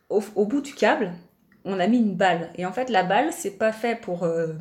au, 0.10 0.46
bout 0.46 0.62
du 0.62 0.74
câble, 0.74 1.12
on 1.68 1.80
a 1.80 1.88
mis 1.88 1.98
une 1.98 2.16
balle. 2.16 2.50
Et 2.56 2.66
en 2.66 2.72
fait, 2.72 2.90
la 2.90 3.04
balle, 3.04 3.32
c'est 3.32 3.58
pas 3.58 3.72
fait 3.72 3.96
pour 3.96 4.24
euh, 4.24 4.54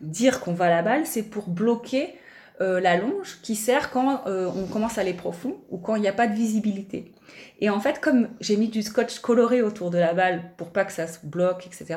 dire 0.00 0.40
qu'on 0.40 0.54
va 0.54 0.66
à 0.66 0.70
la 0.70 0.82
balle, 0.82 1.06
c'est 1.06 1.22
pour 1.22 1.48
bloquer 1.48 2.14
euh, 2.60 2.80
la 2.80 2.96
longe 2.96 3.40
qui 3.42 3.54
sert 3.54 3.90
quand 3.90 4.26
euh, 4.26 4.48
on 4.56 4.66
commence 4.66 4.96
à 4.98 5.02
aller 5.02 5.12
profond 5.12 5.56
ou 5.70 5.78
quand 5.78 5.96
il 5.96 6.02
n'y 6.02 6.08
a 6.08 6.12
pas 6.12 6.26
de 6.26 6.34
visibilité. 6.34 7.12
Et 7.60 7.68
en 7.68 7.80
fait, 7.80 8.00
comme 8.00 8.28
j'ai 8.40 8.56
mis 8.56 8.68
du 8.68 8.82
scotch 8.82 9.18
coloré 9.18 9.60
autour 9.60 9.90
de 9.90 9.98
la 9.98 10.14
balle 10.14 10.52
pour 10.56 10.70
pas 10.70 10.84
que 10.84 10.92
ça 10.92 11.06
se 11.06 11.18
bloque, 11.24 11.66
etc., 11.66 11.96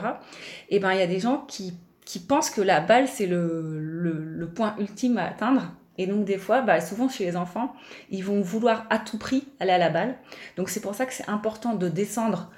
et 0.69 0.77
eh 0.77 0.79
ben 0.79 0.91
il 0.93 0.99
y 0.99 1.03
a 1.03 1.07
des 1.07 1.19
gens 1.19 1.45
qui, 1.47 1.73
qui 2.05 2.19
pensent 2.19 2.49
que 2.49 2.61
la 2.61 2.81
balle, 2.81 3.07
c'est 3.07 3.27
le, 3.27 3.79
le, 3.79 4.47
point 4.47 4.75
ultime 4.79 5.17
à 5.17 5.25
atteindre. 5.25 5.73
Et 5.99 6.07
donc 6.07 6.25
des 6.25 6.37
fois, 6.37 6.61
bah, 6.61 6.81
souvent 6.81 7.07
chez 7.09 7.25
les 7.25 7.35
enfants, 7.35 7.73
ils 8.09 8.23
vont 8.23 8.41
vouloir 8.41 8.85
à 8.89 8.97
tout 8.97 9.17
prix 9.17 9.47
aller 9.59 9.71
à 9.71 9.77
la 9.77 9.89
balle. 9.89 10.15
Donc 10.55 10.69
c'est 10.69 10.81
pour 10.81 10.95
ça 10.95 11.05
que 11.05 11.13
c'est 11.13 11.29
important 11.29 11.75
de 11.75 11.87
descendre 11.89 12.51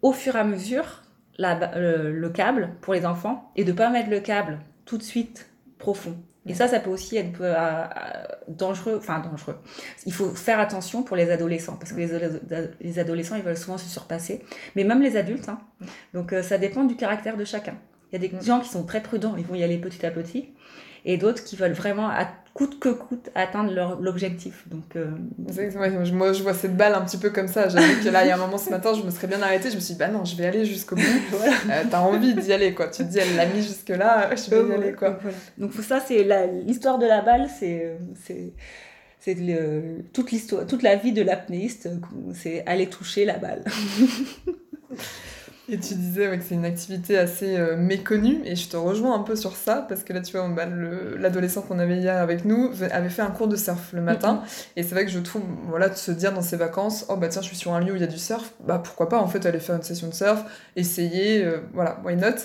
au 0.00 0.12
fur 0.12 0.36
et 0.36 0.40
à 0.40 0.44
mesure 0.44 1.02
le, 1.38 2.28
câble 2.28 2.70
pour 2.80 2.94
les 2.94 3.06
enfants 3.06 3.50
et 3.56 3.64
de 3.64 3.72
pas 3.72 3.90
mettre 3.90 4.10
le 4.10 4.20
câble 4.20 4.58
tout 4.84 4.98
de 4.98 5.02
suite 5.02 5.50
profond. 5.78 6.16
Et 6.46 6.54
ça, 6.54 6.66
ça 6.66 6.80
peut 6.80 6.90
aussi 6.90 7.16
être 7.16 7.42
euh, 7.42 7.54
euh, 7.54 7.86
dangereux, 8.48 8.96
enfin 8.98 9.18
dangereux. 9.18 9.58
Il 10.06 10.14
faut 10.14 10.30
faire 10.30 10.58
attention 10.58 11.02
pour 11.02 11.14
les 11.14 11.30
adolescents, 11.30 11.76
parce 11.76 11.92
que 11.92 11.98
les, 12.80 12.98
adolescents, 12.98 13.36
ils 13.36 13.42
veulent 13.42 13.56
souvent 13.56 13.76
se 13.76 13.88
surpasser, 13.88 14.42
mais 14.74 14.84
même 14.84 15.02
les 15.02 15.16
adultes. 15.16 15.48
Hein. 15.48 15.60
Donc 16.14 16.32
euh, 16.32 16.42
ça 16.42 16.56
dépend 16.56 16.84
du 16.84 16.96
caractère 16.96 17.36
de 17.36 17.44
chacun. 17.44 17.74
Il 18.10 18.22
y 18.22 18.24
a 18.24 18.28
des 18.28 18.44
gens 18.44 18.60
qui 18.60 18.70
sont 18.70 18.84
très 18.84 19.02
prudents, 19.02 19.36
ils 19.36 19.44
vont 19.44 19.54
y 19.54 19.62
aller 19.62 19.76
petit 19.76 20.06
à 20.06 20.10
petit, 20.10 20.48
et 21.04 21.18
d'autres 21.18 21.44
qui 21.44 21.56
veulent 21.56 21.72
vraiment 21.72 22.08
coûte 22.58 22.80
que 22.80 22.88
coûte 22.88 23.30
atteindre 23.36 23.98
l'objectif. 24.00 24.64
Donc, 24.66 24.96
euh... 24.96 25.06
moi, 26.12 26.32
je 26.32 26.42
vois 26.42 26.54
cette 26.54 26.76
balle 26.76 26.92
un 26.92 27.02
petit 27.02 27.16
peu 27.16 27.30
comme 27.30 27.46
ça. 27.46 27.68
J'avoue 27.68 28.02
que 28.02 28.08
là, 28.08 28.24
il 28.24 28.28
y 28.28 28.30
a 28.32 28.34
un 28.34 28.38
moment 28.38 28.58
ce 28.58 28.68
matin, 28.68 28.94
je 28.94 29.02
me 29.04 29.10
serais 29.10 29.28
bien 29.28 29.40
arrêtée. 29.42 29.70
Je 29.70 29.76
me 29.76 29.80
suis 29.80 29.94
dit, 29.94 29.98
bah 29.98 30.08
non, 30.08 30.24
je 30.24 30.34
vais 30.34 30.46
aller 30.46 30.64
jusqu'au 30.64 30.96
bout. 30.96 31.02
voilà. 31.30 31.52
Euh, 31.70 31.84
t'as 31.88 32.00
envie 32.00 32.34
d'y 32.34 32.52
aller, 32.52 32.74
quoi. 32.74 32.88
Tu 32.88 33.04
te 33.04 33.08
dis, 33.10 33.18
elle 33.20 33.36
l'a 33.36 33.46
mis 33.46 33.62
jusque-là, 33.62 34.34
je 34.34 34.50
vais 34.50 34.70
y 34.70 34.72
aller, 34.72 34.92
quoi. 34.92 35.20
Donc, 35.56 35.72
ça, 35.74 36.00
c'est 36.00 36.26
l'histoire 36.66 36.98
de 36.98 37.06
la 37.06 37.22
balle, 37.22 37.48
c'est 37.60 37.96
c'est 39.20 39.36
toute 40.12 40.32
l'histoire, 40.32 40.66
toute 40.66 40.82
la 40.82 40.96
vie 40.96 41.12
de 41.12 41.22
l'apnéiste, 41.22 41.88
c'est 42.34 42.66
aller 42.66 42.88
toucher 42.88 43.24
la 43.24 43.36
balle. 43.38 43.62
Et 45.70 45.78
tu 45.78 45.94
disais 45.96 46.38
que 46.38 46.42
c'est 46.42 46.54
une 46.54 46.64
activité 46.64 47.18
assez 47.18 47.58
euh, 47.58 47.76
méconnue, 47.76 48.40
et 48.46 48.56
je 48.56 48.70
te 48.70 48.76
rejoins 48.78 49.14
un 49.14 49.22
peu 49.22 49.36
sur 49.36 49.54
ça, 49.54 49.84
parce 49.86 50.02
que 50.02 50.14
là, 50.14 50.22
tu 50.22 50.32
vois, 50.32 50.48
bah, 50.48 50.64
l'adolescent 50.64 51.60
qu'on 51.60 51.78
avait 51.78 51.98
hier 51.98 52.16
avec 52.16 52.46
nous 52.46 52.70
avait 52.90 53.10
fait 53.10 53.20
un 53.20 53.30
cours 53.30 53.48
de 53.48 53.56
surf 53.56 53.92
le 53.92 54.00
matin, 54.00 54.42
et 54.76 54.82
c'est 54.82 54.94
vrai 54.94 55.04
que 55.04 55.10
je 55.10 55.18
trouve, 55.18 55.42
voilà, 55.68 55.90
de 55.90 55.94
se 55.94 56.10
dire 56.10 56.32
dans 56.32 56.40
ses 56.40 56.56
vacances, 56.56 57.04
oh 57.10 57.16
bah 57.16 57.28
tiens, 57.28 57.42
je 57.42 57.48
suis 57.48 57.56
sur 57.56 57.74
un 57.74 57.80
lieu 57.80 57.92
où 57.92 57.96
il 57.96 58.00
y 58.00 58.04
a 58.04 58.08
du 58.08 58.16
surf, 58.16 58.54
bah 58.64 58.80
pourquoi 58.82 59.10
pas 59.10 59.18
en 59.18 59.26
fait 59.26 59.44
aller 59.44 59.60
faire 59.60 59.76
une 59.76 59.82
session 59.82 60.08
de 60.08 60.14
surf, 60.14 60.42
essayer, 60.74 61.44
euh, 61.44 61.58
voilà, 61.74 62.00
why 62.02 62.16
not? 62.16 62.36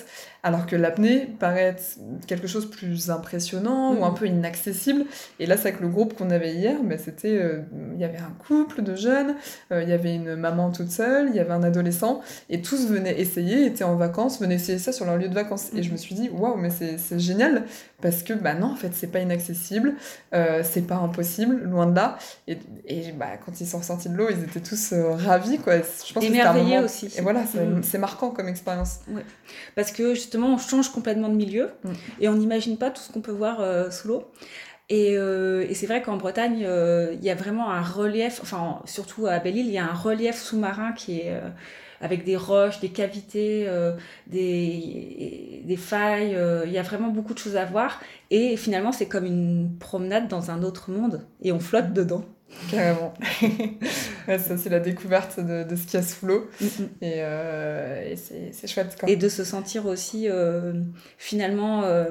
Alors 0.44 0.66
que 0.66 0.76
l'apnée 0.76 1.26
paraît 1.38 1.62
être 1.62 1.98
quelque 2.26 2.46
chose 2.46 2.68
de 2.68 2.76
plus 2.76 3.10
impressionnant 3.10 3.94
ou 3.94 4.04
un 4.04 4.10
mm. 4.10 4.14
peu 4.14 4.26
inaccessible. 4.26 5.06
Et 5.40 5.46
là, 5.46 5.56
c'est 5.56 5.68
avec 5.68 5.80
le 5.80 5.88
groupe 5.88 6.14
qu'on 6.14 6.28
avait 6.28 6.52
hier, 6.52 6.76
mais 6.84 6.98
c'était, 6.98 7.38
euh, 7.38 7.62
il 7.94 8.00
y 8.00 8.04
avait 8.04 8.18
un 8.18 8.32
couple 8.46 8.82
de 8.82 8.94
jeunes, 8.94 9.36
euh, 9.72 9.82
il 9.82 9.88
y 9.88 9.92
avait 9.94 10.14
une 10.14 10.36
maman 10.36 10.70
toute 10.70 10.90
seule, 10.90 11.30
il 11.30 11.34
y 11.34 11.40
avait 11.40 11.54
un 11.54 11.62
adolescent, 11.62 12.20
et 12.50 12.60
tous 12.60 12.86
venaient 12.86 13.18
essayer, 13.18 13.64
étaient 13.64 13.84
en 13.84 13.96
vacances, 13.96 14.38
venaient 14.38 14.56
essayer 14.56 14.78
ça 14.78 14.92
sur 14.92 15.06
leur 15.06 15.16
lieu 15.16 15.28
de 15.28 15.34
vacances. 15.34 15.70
Et 15.74 15.82
je 15.82 15.90
me 15.90 15.96
suis 15.96 16.14
dit, 16.14 16.28
waouh, 16.28 16.56
mais 16.56 16.68
c'est 16.70 17.18
génial, 17.18 17.64
parce 18.02 18.22
que 18.22 18.34
bah 18.34 18.52
non, 18.52 18.72
en 18.72 18.76
fait, 18.76 18.90
c'est 18.92 19.06
pas 19.06 19.20
inaccessible, 19.20 19.94
euh, 20.34 20.60
c'est 20.62 20.86
pas 20.86 20.96
impossible, 20.96 21.62
loin 21.64 21.86
de 21.86 21.96
là. 21.96 22.18
Et, 22.48 22.58
et 22.86 23.12
bah, 23.12 23.38
quand 23.42 23.62
ils 23.62 23.66
sont 23.66 23.78
ressortis 23.78 24.10
de 24.10 24.14
l'eau, 24.14 24.28
ils 24.30 24.44
étaient 24.44 24.60
tous 24.60 24.92
ravis, 24.92 25.56
quoi. 25.56 25.76
Je 25.78 26.12
pense 26.12 26.22
Émerveillés 26.22 26.80
aussi. 26.80 27.10
Et 27.16 27.22
voilà, 27.22 27.40
mm. 27.40 27.82
c'est 27.82 27.96
marquant 27.96 28.28
comme 28.28 28.48
expérience. 28.48 29.00
Ouais. 29.08 29.24
Parce 29.74 29.90
que 29.90 30.14
on 30.42 30.58
change 30.58 30.90
complètement 30.90 31.28
de 31.28 31.34
milieu 31.34 31.70
mm. 31.84 31.92
et 32.20 32.28
on 32.28 32.34
n'imagine 32.34 32.76
pas 32.76 32.90
tout 32.90 33.02
ce 33.02 33.12
qu'on 33.12 33.20
peut 33.20 33.32
voir 33.32 33.60
euh, 33.60 33.90
sous 33.90 34.08
l'eau. 34.08 34.30
Et, 34.90 35.16
euh, 35.16 35.66
et 35.68 35.74
c'est 35.74 35.86
vrai 35.86 36.02
qu'en 36.02 36.18
Bretagne, 36.18 36.64
euh, 36.66 37.14
il 37.14 37.24
y 37.24 37.30
a 37.30 37.34
vraiment 37.34 37.70
un 37.70 37.80
relief, 37.80 38.40
enfin 38.42 38.80
surtout 38.84 39.26
à 39.26 39.38
Belle-Île, 39.38 39.66
il 39.66 39.72
y 39.72 39.78
a 39.78 39.84
un 39.84 39.94
relief 39.94 40.36
sous-marin 40.36 40.92
qui 40.92 41.20
est 41.20 41.40
avec 42.02 42.24
des 42.24 42.36
roches, 42.36 42.80
des 42.80 42.90
cavités, 42.90 43.66
des, 44.26 45.62
des 45.64 45.76
failles. 45.76 46.36
il 46.66 46.70
y 46.70 46.76
a 46.76 46.82
vraiment 46.82 47.08
beaucoup 47.08 47.32
de 47.32 47.38
choses 47.38 47.56
à 47.56 47.64
voir. 47.64 47.98
Et 48.30 48.58
finalement, 48.58 48.92
c'est 48.92 49.06
comme 49.06 49.24
une 49.24 49.74
promenade 49.78 50.28
dans 50.28 50.50
un 50.50 50.62
autre 50.62 50.90
monde 50.90 51.26
et 51.40 51.50
on 51.50 51.60
flotte 51.60 51.94
dedans. 51.94 52.24
Carrément. 52.70 53.14
ça, 54.38 54.56
c'est 54.56 54.70
la 54.70 54.80
découverte 54.80 55.40
de, 55.40 55.64
de 55.64 55.76
ce 55.76 55.86
qu'il 55.86 56.00
y 56.00 56.02
a 56.02 56.06
sous 56.06 56.26
l'eau. 56.26 56.48
Mm, 56.60 56.64
mm. 56.64 56.88
Et, 57.02 57.14
euh, 57.18 58.12
et 58.12 58.16
c'est 58.52 58.66
chouette. 58.66 58.96
Et 59.06 59.16
de 59.16 59.28
se 59.28 59.44
sentir 59.44 59.86
aussi, 59.86 60.28
euh, 60.28 60.72
finalement, 61.18 61.84
euh, 61.84 62.10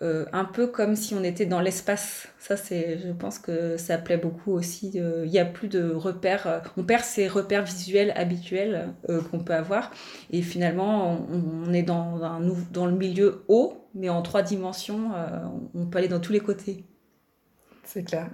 euh, 0.00 0.26
un 0.32 0.44
peu 0.44 0.68
comme 0.68 0.94
si 0.94 1.14
on 1.14 1.24
était 1.24 1.46
dans 1.46 1.60
l'espace. 1.60 2.28
Ça, 2.38 2.56
c'est, 2.56 2.98
je 2.98 3.10
pense 3.10 3.40
que 3.40 3.76
ça 3.76 3.98
plaît 3.98 4.16
beaucoup 4.16 4.52
aussi. 4.52 4.92
Il 4.94 5.28
n'y 5.28 5.40
a 5.40 5.44
plus 5.44 5.66
de 5.66 5.90
repères. 5.90 6.46
Euh, 6.46 6.60
on 6.76 6.84
perd 6.84 7.02
ces 7.02 7.26
repères 7.26 7.64
visuels 7.64 8.12
habituels 8.14 8.94
euh, 9.08 9.20
qu'on 9.22 9.40
peut 9.40 9.54
avoir. 9.54 9.90
Et 10.30 10.42
finalement, 10.42 11.26
on, 11.32 11.72
est 11.72 11.82
dans, 11.82 12.22
un, 12.22 12.40
dans 12.70 12.86
le 12.86 12.92
milieu 12.92 13.44
haut, 13.48 13.88
mais 13.94 14.08
en 14.08 14.22
trois 14.22 14.42
dimensions. 14.42 15.10
on 15.74 15.86
peut 15.86 15.98
aller 15.98 16.08
dans 16.08 16.20
tous 16.20 16.32
les 16.32 16.40
côtés. 16.40 16.84
C'est 17.84 18.04
clair. 18.04 18.30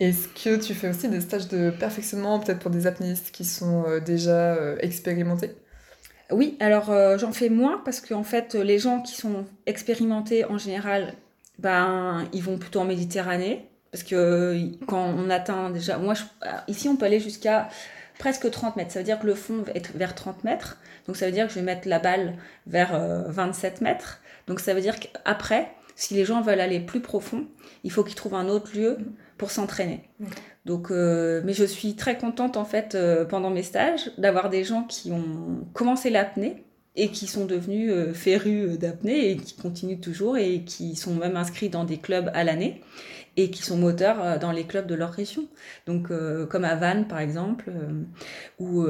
Est-ce 0.00 0.28
que 0.28 0.56
tu 0.56 0.74
fais 0.74 0.90
aussi 0.90 1.08
des 1.08 1.20
stages 1.20 1.48
de 1.48 1.70
perfectionnement, 1.70 2.38
peut-être 2.38 2.58
pour 2.58 2.70
des 2.70 2.86
apnéistes 2.86 3.30
qui 3.30 3.44
sont 3.44 3.84
déjà 4.04 4.56
expérimentés? 4.80 5.50
Oui, 6.30 6.56
alors 6.60 6.90
euh, 6.90 7.18
j'en 7.18 7.32
fais 7.32 7.50
moins 7.50 7.80
parce 7.84 8.00
qu'en 8.00 8.24
fait, 8.24 8.54
les 8.54 8.78
gens 8.78 9.00
qui 9.02 9.14
sont 9.14 9.44
expérimentés 9.66 10.44
en 10.44 10.58
général, 10.58 11.14
ben, 11.58 12.26
ils 12.32 12.42
vont 12.42 12.58
plutôt 12.58 12.80
en 12.80 12.84
Méditerranée. 12.84 13.68
Parce 13.92 14.02
que 14.02 14.58
quand 14.86 15.14
on 15.16 15.30
atteint 15.30 15.70
déjà. 15.70 15.98
Moi, 15.98 16.14
ici, 16.66 16.88
on 16.88 16.96
peut 16.96 17.06
aller 17.06 17.20
jusqu'à 17.20 17.68
presque 18.18 18.50
30 18.50 18.74
mètres. 18.76 18.90
Ça 18.90 18.98
veut 18.98 19.04
dire 19.04 19.20
que 19.20 19.26
le 19.26 19.34
fond 19.34 19.62
va 19.62 19.72
être 19.74 19.92
vers 19.94 20.14
30 20.14 20.42
mètres. 20.42 20.78
Donc 21.06 21.16
ça 21.16 21.26
veut 21.26 21.32
dire 21.32 21.46
que 21.46 21.52
je 21.52 21.58
vais 21.58 21.64
mettre 21.64 21.86
la 21.88 22.00
balle 22.00 22.34
vers 22.66 22.98
27 23.28 23.74
euh, 23.74 23.84
mètres. 23.84 24.20
Donc 24.48 24.58
ça 24.58 24.74
veut 24.74 24.80
dire 24.80 24.98
qu'après, 24.98 25.70
si 25.94 26.14
les 26.14 26.24
gens 26.24 26.40
veulent 26.40 26.60
aller 26.60 26.80
plus 26.80 27.00
profond, 27.00 27.46
il 27.84 27.92
faut 27.92 28.02
qu'ils 28.02 28.16
trouvent 28.16 28.34
un 28.34 28.48
autre 28.48 28.76
lieu 28.76 28.98
pour 29.36 29.50
s'entraîner. 29.50 30.08
Donc, 30.64 30.90
euh, 30.90 31.42
mais 31.44 31.52
je 31.52 31.64
suis 31.64 31.94
très 31.94 32.16
contente 32.16 32.56
en 32.56 32.64
fait 32.64 32.94
euh, 32.94 33.24
pendant 33.24 33.50
mes 33.50 33.62
stages 33.62 34.10
d'avoir 34.18 34.50
des 34.50 34.64
gens 34.64 34.84
qui 34.84 35.12
ont 35.12 35.66
commencé 35.72 36.10
l'apnée 36.10 36.64
et 36.96 37.08
qui 37.10 37.26
sont 37.26 37.44
devenus 37.44 37.90
euh, 37.90 38.14
férus 38.14 38.78
d'apnée 38.78 39.30
et 39.30 39.36
qui 39.36 39.54
continuent 39.56 40.00
toujours 40.00 40.38
et 40.38 40.62
qui 40.62 40.96
sont 40.96 41.14
même 41.14 41.36
inscrits 41.36 41.68
dans 41.68 41.84
des 41.84 41.98
clubs 41.98 42.30
à 42.34 42.44
l'année 42.44 42.82
et 43.36 43.50
qui 43.50 43.64
sont 43.64 43.76
moteurs 43.76 44.38
dans 44.38 44.52
les 44.52 44.62
clubs 44.62 44.86
de 44.86 44.94
leur 44.94 45.10
région. 45.10 45.48
Donc, 45.86 46.12
comme 46.48 46.64
à 46.64 46.76
Vannes 46.76 47.08
par 47.08 47.18
exemple, 47.18 47.68
ou, 48.60 48.86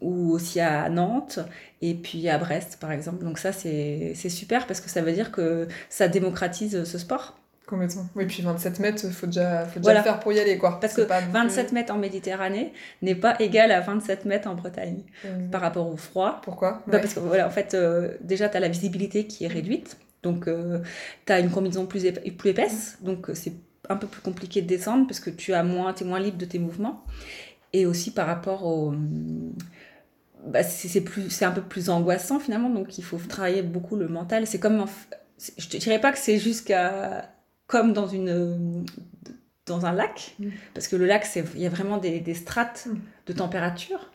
ou 0.00 0.30
aussi 0.30 0.60
à 0.60 0.88
Nantes 0.88 1.40
et 1.82 1.94
puis 1.94 2.28
à 2.28 2.38
Brest 2.38 2.78
par 2.80 2.92
exemple. 2.92 3.24
Donc 3.24 3.36
ça 3.36 3.50
c'est 3.50 4.14
super 4.14 4.68
parce 4.68 4.80
que 4.80 4.88
ça 4.88 5.02
veut 5.02 5.10
dire 5.10 5.32
que 5.32 5.66
ça 5.88 6.06
démocratise 6.06 6.84
ce 6.84 6.98
sport. 6.98 7.36
Complètement. 7.66 8.06
Oui, 8.14 8.26
puis 8.26 8.42
27 8.42 8.78
mètres, 8.80 9.04
il 9.04 9.12
faut 9.12 9.26
déjà, 9.26 9.64
faut 9.64 9.80
déjà 9.80 9.94
le 9.94 10.02
faire 10.02 10.20
pour 10.20 10.32
y 10.32 10.38
aller. 10.38 10.58
Quoi. 10.58 10.78
Parce 10.80 10.92
que 10.92 11.00
27 11.00 11.72
mètres 11.72 11.94
en 11.94 11.98
Méditerranée 11.98 12.72
n'est 13.00 13.14
pas 13.14 13.36
égal 13.40 13.72
à 13.72 13.80
27 13.80 14.26
mètres 14.26 14.48
en 14.48 14.54
Bretagne 14.54 15.02
par 15.50 15.62
rapport 15.62 15.88
au 15.88 15.96
froid. 15.96 16.40
Pourquoi? 16.42 16.82
Bah, 16.86 16.98
Parce 16.98 17.14
que 17.14 17.20
voilà, 17.20 17.46
en 17.46 17.50
fait, 17.50 17.72
euh, 17.72 18.16
déjà, 18.20 18.50
tu 18.50 18.56
as 18.58 18.60
la 18.60 18.68
visibilité 18.68 19.26
qui 19.26 19.44
est 19.44 19.48
réduite. 19.48 19.96
Donc, 20.22 20.46
euh, 20.46 20.80
tu 21.24 21.32
as 21.32 21.40
une 21.40 21.50
combinaison 21.50 21.86
plus, 21.86 22.04
plus 22.36 22.50
épaisse. 22.50 22.98
Donc, 23.00 23.30
euh, 23.30 23.34
c'est 23.34 23.54
un 23.88 23.96
peu 23.96 24.06
plus 24.06 24.20
compliqué 24.20 24.60
de 24.60 24.66
descendre 24.66 25.06
parce 25.06 25.20
que 25.20 25.30
tu 25.30 25.54
as 25.54 25.62
moins, 25.62 25.94
es 25.94 26.04
moins 26.04 26.20
libre 26.20 26.36
de 26.36 26.44
tes 26.44 26.58
mouvements. 26.58 27.04
Et 27.72 27.86
aussi 27.86 28.10
par 28.10 28.26
rapport 28.26 28.66
au. 28.66 28.94
Bah, 30.46 30.62
c'est 30.62 31.44
un 31.44 31.50
peu 31.50 31.62
plus 31.62 31.88
angoissant 31.88 32.38
finalement. 32.38 32.68
Donc, 32.68 32.98
il 32.98 33.04
faut 33.04 33.16
travailler 33.16 33.62
beaucoup 33.62 33.96
le 33.96 34.08
mental. 34.08 34.46
C'est 34.46 34.60
comme. 34.60 34.84
Je 35.58 35.66
te 35.66 35.78
dirais 35.78 36.00
pas 36.00 36.12
que 36.12 36.18
c'est 36.18 36.38
jusqu'à 36.38 37.33
comme 37.74 37.92
dans 37.92 38.06
une 38.06 38.84
dans 39.66 39.84
un 39.84 39.92
lac, 39.92 40.36
mm. 40.38 40.50
parce 40.74 40.86
que 40.86 40.94
le 40.94 41.06
lac, 41.06 41.26
il 41.56 41.60
y 41.60 41.66
a 41.66 41.68
vraiment 41.68 41.98
des, 41.98 42.20
des 42.20 42.34
strates 42.34 42.86
mm. 42.86 42.98
de 43.26 43.32
température. 43.32 44.12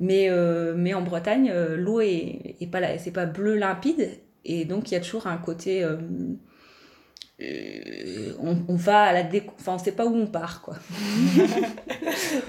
Mais, 0.00 0.30
euh, 0.30 0.74
mais 0.74 0.94
en 0.94 1.02
Bretagne, 1.02 1.50
euh, 1.52 1.76
l'eau 1.76 2.00
est, 2.00 2.56
est, 2.60 2.70
pas 2.70 2.96
c'est 2.96 3.10
pas 3.10 3.26
bleu 3.26 3.56
limpide, 3.56 4.08
et 4.46 4.64
donc 4.64 4.90
il 4.90 4.94
y 4.94 4.96
a 4.96 5.00
toujours 5.00 5.26
un 5.26 5.36
côté 5.36 5.84
euh, 5.84 5.96
euh, 7.40 8.32
on, 8.40 8.74
va 8.74 9.02
à 9.02 9.12
la 9.12 9.22
déco... 9.22 9.54
Enfin, 9.60 9.74
on 9.74 9.78
sait 9.78 9.92
pas 9.92 10.04
où 10.06 10.14
on 10.14 10.26
part, 10.26 10.60
quoi. 10.60 10.74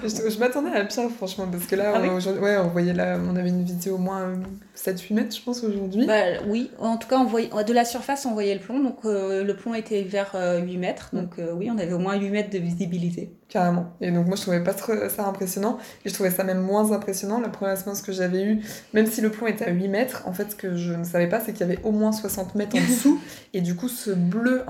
je, 0.02 0.38
m'attendais 0.40 0.72
à 0.72 0.84
pire, 0.84 1.08
franchement, 1.10 1.46
parce 1.50 1.66
que 1.66 1.76
là, 1.76 1.92
ah 1.94 2.00
on, 2.02 2.42
ouais, 2.42 2.56
on 2.56 2.68
voyait 2.68 2.92
là, 2.92 3.16
on 3.24 3.36
avait 3.36 3.50
une 3.50 3.62
vidéo 3.62 3.94
au 3.94 3.98
moins 3.98 4.32
7-8 4.76 5.14
mètres, 5.14 5.36
je 5.36 5.42
pense, 5.42 5.62
aujourd'hui. 5.62 6.06
Bah, 6.06 6.42
oui, 6.48 6.72
en 6.80 6.96
tout 6.96 7.06
cas, 7.06 7.18
on 7.18 7.26
voyait, 7.26 7.48
de 7.48 7.72
la 7.72 7.84
surface, 7.84 8.26
on 8.26 8.32
voyait 8.32 8.54
le 8.54 8.60
plomb, 8.60 8.82
donc 8.82 9.04
euh, 9.04 9.44
le 9.44 9.54
plomb 9.54 9.74
était 9.74 10.02
vers 10.02 10.32
8 10.32 10.38
euh, 10.38 10.78
mètres, 10.78 11.10
donc 11.12 11.34
oui, 11.54 11.70
on 11.72 11.78
avait 11.78 11.92
au 11.92 12.00
moins 12.00 12.16
8 12.16 12.30
mètres 12.30 12.50
de 12.50 12.58
visibilité. 12.58 13.32
Carrément. 13.50 13.92
Et 14.00 14.12
donc 14.12 14.28
moi 14.28 14.36
je 14.36 14.42
trouvais 14.42 14.62
pas 14.62 14.72
ça 14.72 15.26
impressionnant. 15.26 15.78
Et 16.04 16.08
je 16.08 16.14
trouvais 16.14 16.30
ça 16.30 16.44
même 16.44 16.60
moins 16.60 16.92
impressionnant. 16.92 17.40
La 17.40 17.48
première 17.48 17.74
expérience 17.74 18.00
que 18.00 18.12
j'avais 18.12 18.44
eue, 18.44 18.62
même 18.94 19.06
si 19.06 19.20
le 19.20 19.30
plomb 19.30 19.48
était 19.48 19.64
à 19.64 19.70
8 19.70 19.88
mètres, 19.88 20.22
en 20.26 20.32
fait 20.32 20.52
ce 20.52 20.56
que 20.56 20.76
je 20.76 20.92
ne 20.92 21.02
savais 21.02 21.28
pas 21.28 21.40
c'est 21.40 21.52
qu'il 21.52 21.66
y 21.66 21.70
avait 21.70 21.82
au 21.82 21.90
moins 21.90 22.12
60 22.12 22.54
mètres 22.54 22.76
en 22.76 22.80
dessous. 22.88 23.20
et 23.52 23.60
du 23.60 23.74
coup 23.74 23.88
ce 23.88 24.12
bleu 24.12 24.62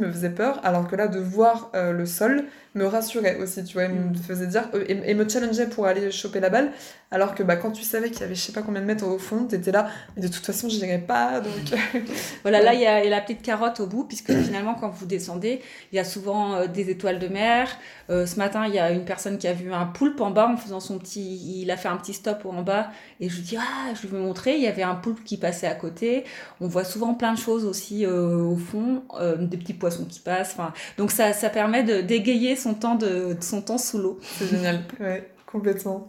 me 0.00 0.10
faisait 0.10 0.30
peur. 0.30 0.60
Alors 0.64 0.88
que 0.88 0.96
là 0.96 1.08
de 1.08 1.18
voir 1.18 1.70
euh, 1.74 1.92
le 1.92 2.06
sol 2.06 2.44
me 2.74 2.86
rassurait 2.86 3.38
aussi, 3.40 3.64
tu 3.64 3.74
vois. 3.74 3.84
Il 3.84 3.94
me 3.94 4.10
mm. 4.10 4.16
faisait 4.16 4.46
dire... 4.46 4.68
Et, 4.88 5.14
me 5.14 5.28
challengeait 5.28 5.66
pour 5.66 5.86
aller 5.86 6.10
choper 6.10 6.40
la 6.40 6.50
balle. 6.50 6.70
Alors 7.10 7.34
que 7.34 7.42
bah, 7.42 7.56
quand 7.56 7.70
tu 7.70 7.84
savais 7.84 8.10
qu'il 8.10 8.20
y 8.20 8.24
avait 8.24 8.34
je 8.34 8.40
sais 8.40 8.52
pas 8.52 8.60
combien 8.60 8.82
de 8.82 8.86
mètres 8.86 9.06
au 9.06 9.18
fond, 9.18 9.44
t'étais 9.44 9.72
là. 9.72 9.88
Mais 10.14 10.22
de 10.22 10.28
toute 10.28 10.44
façon 10.44 10.68
je 10.68 10.76
n'irais 10.76 10.98
pas. 10.98 11.40
Donc... 11.40 11.78
voilà, 12.42 12.60
là 12.60 12.74
il 12.74 12.80
y, 12.80 12.86
a 12.86 13.02
la 13.08 13.20
petite 13.22 13.40
carotte 13.40 13.80
au 13.80 13.86
bout. 13.86 14.04
Puisque 14.04 14.32
finalement 14.44 14.74
quand 14.74 14.90
vous 14.90 15.06
descendez, 15.06 15.62
il 15.92 15.96
y 15.96 15.98
a 15.98 16.04
souvent 16.04 16.54
euh, 16.54 16.66
des 16.66 16.90
étoiles 16.90 17.18
de 17.18 17.28
mer 17.28 17.78
ce 18.08 18.36
matin, 18.36 18.66
il 18.66 18.74
y 18.74 18.78
a 18.78 18.90
une 18.90 19.04
personne 19.04 19.36
qui 19.36 19.46
a 19.46 19.52
vu 19.52 19.70
un 19.70 19.84
poulpe 19.84 20.22
en 20.22 20.30
bas 20.30 20.48
en 20.48 20.56
faisant 20.56 20.80
son 20.80 20.98
petit. 20.98 21.60
Il 21.60 21.70
a 21.70 21.76
fait 21.76 21.88
un 21.88 21.96
petit 21.96 22.14
stop 22.14 22.46
en 22.46 22.62
bas 22.62 22.90
et 23.20 23.28
je 23.28 23.36
lui 23.36 23.42
dis 23.42 23.56
Ah, 23.56 23.92
je 23.94 24.06
lui 24.06 24.16
ai 24.16 24.18
montré. 24.18 24.56
Il 24.56 24.62
y 24.62 24.66
avait 24.66 24.82
un 24.82 24.94
poulpe 24.94 25.22
qui 25.24 25.36
passait 25.36 25.66
à 25.66 25.74
côté. 25.74 26.24
On 26.60 26.68
voit 26.68 26.84
souvent 26.84 27.14
plein 27.14 27.34
de 27.34 27.38
choses 27.38 27.64
aussi 27.64 28.06
euh, 28.06 28.38
au 28.38 28.56
fond, 28.56 29.02
euh, 29.20 29.36
des 29.36 29.56
petits 29.56 29.74
poissons 29.74 30.04
qui 30.04 30.20
passent. 30.20 30.56
Donc 30.96 31.10
ça, 31.10 31.32
ça 31.32 31.50
permet 31.50 31.82
de 31.82 32.00
d'égayer 32.00 32.56
son 32.56 32.74
temps, 32.74 32.94
de, 32.94 33.36
son 33.40 33.62
temps 33.62 33.78
sous 33.78 33.98
l'eau. 33.98 34.18
C'est 34.22 34.48
génial. 34.48 34.82
ouais, 35.00 35.30
complètement. 35.46 36.06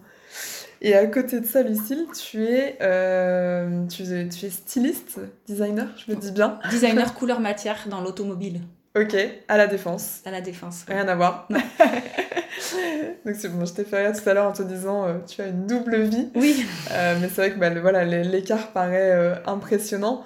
Et 0.82 0.96
à 0.96 1.06
côté 1.08 1.42
de 1.42 1.46
ça, 1.46 1.62
Lucille, 1.62 2.06
tu 2.18 2.46
es, 2.46 2.78
euh, 2.82 3.86
tu, 3.88 4.04
tu 4.04 4.46
es 4.46 4.50
styliste, 4.50 5.20
designer, 5.48 5.88
je 5.98 6.12
le 6.12 6.18
dis 6.18 6.32
bien. 6.32 6.58
Designer 6.70 7.13
couleur 7.13 7.42
matière 7.42 7.88
dans 7.89 8.02
l'automobile. 8.02 8.62
Ok, 8.95 9.15
à 9.47 9.58
la 9.58 9.67
défense. 9.67 10.21
À 10.25 10.32
la 10.32 10.41
défense. 10.41 10.84
Rien 10.88 11.08
à 11.08 11.15
voir. 11.15 11.47
Donc 13.25 13.36
c'est 13.38 13.49
bon, 13.49 13.63
je 13.65 13.73
t'ai 13.73 13.84
fait 13.84 14.08
rire 14.08 14.19
tout 14.19 14.28
à 14.28 14.34
l'heure 14.34 14.47
en 14.47 14.52
te 14.52 14.63
disant 14.63 15.08
euh, 15.08 15.13
tu 15.28 15.41
as 15.41 15.47
une 15.47 15.67
double 15.67 16.02
vie. 16.02 16.30
Oui. 16.36 16.65
Euh, 16.91 17.15
mais 17.21 17.28
c'est 17.28 17.36
vrai 17.41 17.52
que 17.52 17.60
bah, 17.60 17.69
voilà, 17.80 18.04
l'écart 18.04 18.71
paraît 18.71 19.12
euh, 19.12 19.36
impressionnant. 19.45 20.23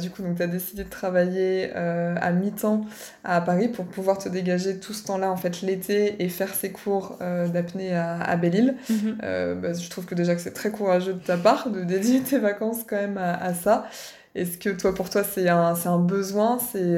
du 0.00 0.10
coup, 0.10 0.22
tu 0.36 0.42
as 0.42 0.46
décidé 0.46 0.84
de 0.84 0.90
travailler 0.90 1.72
à 1.72 2.30
mi-temps 2.32 2.84
à 3.24 3.40
Paris 3.40 3.68
pour 3.68 3.86
pouvoir 3.86 4.18
te 4.18 4.28
dégager 4.28 4.78
tout 4.78 4.92
ce 4.92 5.04
temps-là, 5.06 5.30
en 5.30 5.36
fait, 5.36 5.62
l'été 5.62 6.22
et 6.22 6.28
faire 6.28 6.54
ces 6.54 6.70
cours 6.70 7.18
d'apnée 7.20 7.94
à, 7.96 8.20
à 8.20 8.36
Belle-Île. 8.36 8.76
Mhm. 8.90 9.16
Bah, 9.60 9.72
je 9.72 9.88
trouve 9.88 10.04
que 10.04 10.14
déjà 10.14 10.34
que 10.34 10.40
c'est 10.40 10.52
très 10.52 10.70
courageux 10.70 11.14
de 11.14 11.24
ta 11.24 11.36
part 11.38 11.70
de 11.70 11.82
dédier 11.82 12.20
tes 12.20 12.38
vacances 12.38 12.84
quand 12.86 12.96
même 12.96 13.18
à, 13.18 13.34
à 13.34 13.54
ça. 13.54 13.86
Est-ce 14.34 14.58
que 14.58 14.70
toi, 14.70 14.94
pour 14.94 15.10
toi, 15.10 15.24
c'est 15.24 15.48
un, 15.48 15.74
un 15.84 15.98
besoin? 15.98 16.58
C'est 16.58 16.96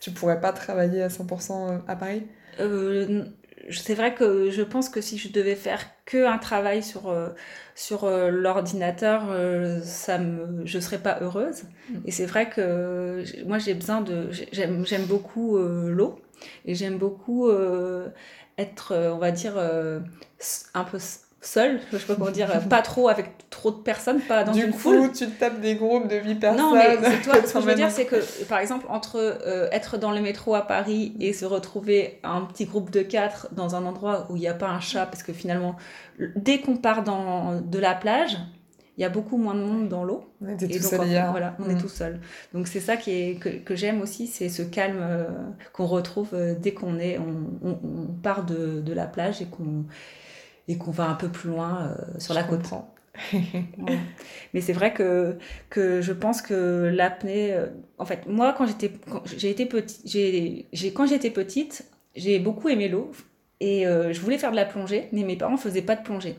tu 0.00 0.10
pourrais 0.10 0.40
pas 0.40 0.52
travailler 0.52 1.02
à 1.02 1.08
100% 1.08 1.50
euh, 1.50 1.78
à 1.86 1.96
Paris? 1.96 2.22
Euh, 2.60 3.24
C'est 3.70 3.94
vrai 3.94 4.14
que 4.14 4.50
je 4.50 4.62
pense 4.62 4.88
que 4.88 5.00
si 5.00 5.18
je 5.18 5.30
devais 5.30 5.54
faire 5.54 5.84
que 6.04 6.26
un 6.26 6.38
travail 6.38 6.82
sur, 6.82 7.08
euh, 7.08 7.28
sur 7.74 8.08
l'ordinateur, 8.08 9.22
ça 9.82 10.18
me, 10.18 10.64
je 10.64 10.78
serais 10.78 10.98
pas 10.98 11.18
heureuse. 11.20 11.64
Mm. 11.90 11.94
Et 12.06 12.10
c'est 12.10 12.26
vrai 12.26 12.48
que 12.48 13.24
moi 13.46 13.58
j'ai 13.58 13.74
besoin 13.74 14.00
de, 14.00 14.30
j'aime 14.52 15.04
beaucoup 15.06 15.58
l'eau 15.58 16.20
et 16.64 16.74
j'aime 16.74 16.98
beaucoup 16.98 17.50
être, 18.56 18.94
on 18.94 19.18
va 19.18 19.30
dire, 19.32 19.58
un 19.58 20.84
peu 20.84 20.98
seul, 21.40 21.80
je 21.92 21.98
sais 21.98 22.06
pas 22.06 22.14
comment 22.14 22.30
dire, 22.30 22.48
pas 22.68 22.82
trop 22.82 23.08
avec 23.08 23.48
trop 23.50 23.70
de 23.70 23.76
personnes, 23.76 24.20
pas 24.20 24.44
dans 24.44 24.52
une 24.52 24.72
foule. 24.72 25.02
Du 25.02 25.08
coup, 25.08 25.14
tu 25.14 25.26
te 25.26 25.40
tapes 25.40 25.60
des 25.60 25.76
groupes 25.76 26.08
de 26.08 26.16
8 26.16 26.34
personnes. 26.36 26.60
Non, 26.60 26.74
mais 26.74 26.96
toi, 27.22 27.34
ce 27.46 27.52
que 27.52 27.60
je 27.60 27.66
veux 27.66 27.74
dire, 27.74 27.90
c'est 27.90 28.06
que, 28.06 28.16
par 28.44 28.58
exemple, 28.58 28.86
entre 28.88 29.16
euh, 29.16 29.68
être 29.70 29.98
dans 29.98 30.10
le 30.10 30.20
métro 30.20 30.54
à 30.54 30.62
Paris 30.66 31.14
et 31.20 31.32
se 31.32 31.44
retrouver 31.44 32.20
un 32.24 32.42
petit 32.42 32.64
groupe 32.64 32.90
de 32.90 33.02
4 33.02 33.48
dans 33.52 33.74
un 33.74 33.84
endroit 33.84 34.26
où 34.30 34.36
il 34.36 34.40
n'y 34.40 34.48
a 34.48 34.54
pas 34.54 34.68
un 34.68 34.80
chat, 34.80 35.06
parce 35.06 35.22
que 35.22 35.32
finalement, 35.32 35.76
dès 36.36 36.60
qu'on 36.60 36.76
part 36.76 37.04
dans, 37.04 37.60
de 37.60 37.78
la 37.78 37.94
plage, 37.94 38.38
il 38.98 39.02
y 39.02 39.04
a 39.04 39.08
beaucoup 39.08 39.36
moins 39.36 39.54
de 39.54 39.60
monde 39.60 39.88
dans 39.88 40.02
l'eau. 40.02 40.24
On 40.40 40.48
est 40.48 40.56
tout 40.56 40.82
seul 40.82 41.06
Voilà, 41.30 41.56
on 41.60 41.70
est 41.70 41.74
mm. 41.74 41.80
tout 41.80 41.88
seul. 41.88 42.20
Donc 42.52 42.66
c'est 42.66 42.80
ça 42.80 42.96
qui 42.96 43.12
est, 43.12 43.34
que, 43.36 43.48
que 43.48 43.76
j'aime 43.76 44.02
aussi, 44.02 44.26
c'est 44.26 44.48
ce 44.48 44.62
calme 44.62 44.98
euh, 45.00 45.28
qu'on 45.72 45.86
retrouve 45.86 46.30
euh, 46.32 46.56
dès 46.58 46.72
qu'on 46.72 46.98
est, 46.98 47.16
on, 47.16 47.46
on, 47.62 47.78
on, 47.84 48.06
part 48.20 48.44
de, 48.44 48.80
de 48.80 48.92
la 48.92 49.06
plage 49.06 49.40
et 49.40 49.44
qu'on 49.44 49.84
et 50.68 50.76
qu'on 50.76 50.90
va 50.90 51.08
un 51.08 51.14
peu 51.14 51.28
plus 51.28 51.50
loin 51.50 51.88
euh, 51.88 52.18
sur 52.18 52.34
la 52.34 52.42
côte. 52.42 52.62
Mais 54.54 54.60
c'est 54.60 54.72
vrai 54.72 54.92
que, 54.92 55.36
que 55.70 56.00
je 56.00 56.12
pense 56.12 56.42
que 56.42 56.90
l'apnée, 56.94 57.52
euh, 57.52 57.66
en 57.98 58.04
fait, 58.04 58.26
moi 58.28 58.54
quand 58.56 58.66
j'étais, 58.66 58.92
j'ai 59.36 59.50
été 59.50 59.66
petite, 59.66 60.02
j'ai, 60.04 60.66
j'ai, 60.72 60.92
quand 60.92 61.06
j'étais 61.06 61.30
petite, 61.30 61.84
j'ai 62.14 62.38
beaucoup 62.38 62.68
aimé 62.68 62.88
l'eau 62.88 63.10
et 63.60 63.86
euh, 63.86 64.12
je 64.12 64.20
voulais 64.20 64.38
faire 64.38 64.50
de 64.50 64.56
la 64.56 64.64
plongée, 64.64 65.08
mais 65.12 65.24
mes 65.24 65.36
parents 65.36 65.56
faisaient 65.56 65.82
pas 65.82 65.96
de 65.96 66.02
plongée. 66.02 66.36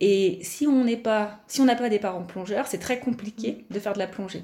Et 0.00 0.38
si 0.42 0.66
on 0.66 0.84
n'est 0.84 0.96
pas, 0.96 1.40
si 1.48 1.60
on 1.60 1.64
n'a 1.64 1.74
pas 1.74 1.88
des 1.88 1.98
parents 1.98 2.24
plongeurs, 2.24 2.66
c'est 2.66 2.78
très 2.78 2.98
compliqué 2.98 3.64
de 3.70 3.78
faire 3.78 3.94
de 3.94 3.98
la 3.98 4.06
plongée. 4.06 4.42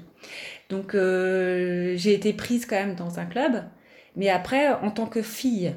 Donc 0.69 0.95
euh, 0.95 1.93
j'ai 1.95 2.13
été 2.13 2.33
prise 2.33 2.65
quand 2.65 2.75
même 2.75 2.95
dans 2.95 3.19
un 3.19 3.25
club, 3.25 3.63
mais 4.15 4.29
après 4.29 4.69
en 4.73 4.91
tant 4.91 5.05
que 5.05 5.21
fille 5.21 5.75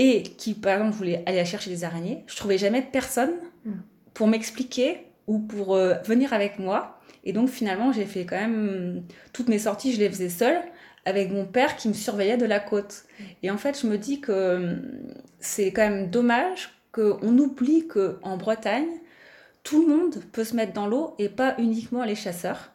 et 0.00 0.22
qui 0.22 0.54
par 0.54 0.74
exemple 0.74 0.96
voulait 0.96 1.24
aller 1.26 1.44
chercher 1.44 1.70
des 1.70 1.82
araignées, 1.82 2.22
je 2.28 2.36
trouvais 2.36 2.56
jamais 2.56 2.82
personne 2.82 3.32
mm. 3.64 3.72
pour 4.14 4.28
m'expliquer 4.28 4.98
ou 5.26 5.40
pour 5.40 5.74
euh, 5.74 5.94
venir 6.04 6.32
avec 6.32 6.60
moi. 6.60 7.00
Et 7.24 7.32
donc 7.32 7.48
finalement 7.48 7.90
j'ai 7.92 8.04
fait 8.04 8.24
quand 8.24 8.36
même 8.36 9.02
toutes 9.32 9.48
mes 9.48 9.58
sorties, 9.58 9.92
je 9.92 9.98
les 9.98 10.08
faisais 10.08 10.28
seule 10.28 10.62
avec 11.04 11.32
mon 11.32 11.44
père 11.44 11.76
qui 11.76 11.88
me 11.88 11.94
surveillait 11.94 12.36
de 12.36 12.46
la 12.46 12.60
côte. 12.60 13.06
Et 13.42 13.50
en 13.50 13.58
fait 13.58 13.80
je 13.82 13.88
me 13.88 13.98
dis 13.98 14.20
que 14.20 14.76
c'est 15.40 15.72
quand 15.72 15.90
même 15.90 16.10
dommage 16.10 16.70
qu'on 16.92 17.36
oublie 17.36 17.88
qu'en 17.88 18.36
Bretagne, 18.36 19.00
tout 19.64 19.84
le 19.84 19.96
monde 19.96 20.22
peut 20.30 20.44
se 20.44 20.54
mettre 20.54 20.74
dans 20.74 20.86
l'eau 20.86 21.16
et 21.18 21.28
pas 21.28 21.56
uniquement 21.58 22.04
les 22.04 22.14
chasseurs. 22.14 22.70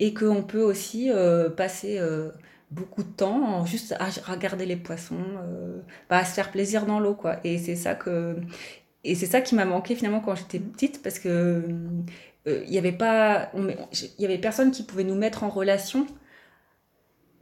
Et 0.00 0.12
qu'on 0.12 0.42
peut 0.42 0.60
aussi 0.62 1.10
euh, 1.12 1.48
passer 1.48 1.98
euh, 1.98 2.30
beaucoup 2.70 3.02
de 3.02 3.08
temps 3.08 3.64
juste 3.64 3.94
à 3.98 4.08
regarder 4.30 4.66
les 4.66 4.76
poissons, 4.76 5.24
euh, 5.42 5.80
bah, 6.10 6.18
à 6.18 6.24
se 6.24 6.34
faire 6.34 6.50
plaisir 6.50 6.86
dans 6.86 7.00
l'eau. 7.00 7.14
quoi. 7.14 7.36
Et 7.44 7.58
c'est 7.58 7.76
ça 7.76 7.94
que... 7.94 8.36
Et 9.04 9.14
c'est 9.14 9.26
ça 9.26 9.40
qui 9.40 9.54
m'a 9.54 9.64
manqué 9.64 9.94
finalement 9.94 10.20
quand 10.20 10.34
j'étais 10.34 10.58
petite 10.58 11.00
parce 11.02 11.20
que 11.20 11.62
il 12.46 12.72
y 12.72 12.78
avait 12.78 12.92
pas 12.92 13.50
il 13.54 14.22
y 14.22 14.24
avait 14.24 14.38
personne 14.38 14.72
qui 14.72 14.82
pouvait 14.82 15.04
nous 15.04 15.14
mettre 15.14 15.44
en 15.44 15.48
relation 15.48 16.06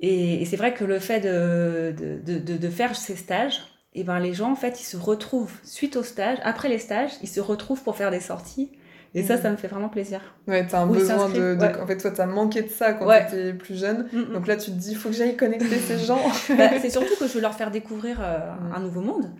et, 0.01 0.45
c'est 0.45 0.57
vrai 0.57 0.75
que 0.75 0.85
le 0.85 0.99
fait 0.99 1.21
de, 1.21 1.95
de, 1.97 2.39
de, 2.39 2.57
de 2.59 2.69
faire 2.69 2.95
ces 2.95 3.17
stages 3.17 3.63
et 3.95 4.03
ben 4.03 4.19
les 4.19 4.35
gens 4.35 4.51
en 4.53 4.57
fait 4.57 4.81
ils 4.81 4.85
se 4.85 4.97
retrouvent 4.97 5.59
suite 5.63 5.97
au 5.97 6.03
stage, 6.03 6.39
après 6.43 6.69
les 6.69 6.79
stages, 6.79 7.13
ils 7.23 7.29
se 7.29 7.41
retrouvent 7.41 7.83
pour 7.83 7.97
faire 7.97 8.11
des 8.11 8.21
sorties. 8.21 8.71
Et 9.14 9.22
ça, 9.22 9.37
ça 9.37 9.48
me 9.50 9.57
fait 9.57 9.68
vraiment 9.68 9.88
plaisir. 9.88 10.20
Ouais, 10.48 10.66
t'as 10.66 10.81
un 10.81 10.87
besoin 10.87 11.29
de, 11.29 11.57
En 11.81 11.87
fait, 11.87 11.98
toi, 11.98 12.11
t'as 12.11 12.27
manqué 12.27 12.62
de 12.62 12.68
ça 12.68 12.94
quand 12.94 13.07
t'étais 13.07 13.53
plus 13.53 13.79
jeune. 13.79 14.09
Mm, 14.12 14.18
mm. 14.18 14.33
Donc 14.33 14.46
là, 14.48 14.57
tu 14.57 14.72
te 14.72 14.77
dis, 14.77 14.90
il 14.90 14.96
faut 14.96 15.09
que 15.09 15.14
j'aille 15.14 15.37
connecter 15.37 15.79
ces 15.79 15.98
gens. 16.05 16.20
Bah, 16.57 16.70
c'est 16.81 16.90
surtout 16.90 17.14
que 17.18 17.29
je 17.29 17.35
veux 17.35 17.40
leur 17.40 17.55
faire 17.55 17.70
découvrir 17.70 18.18
euh, 18.20 18.38
mm. 18.38 18.74
un 18.74 18.81
nouveau 18.81 19.03
monde. 19.03 19.31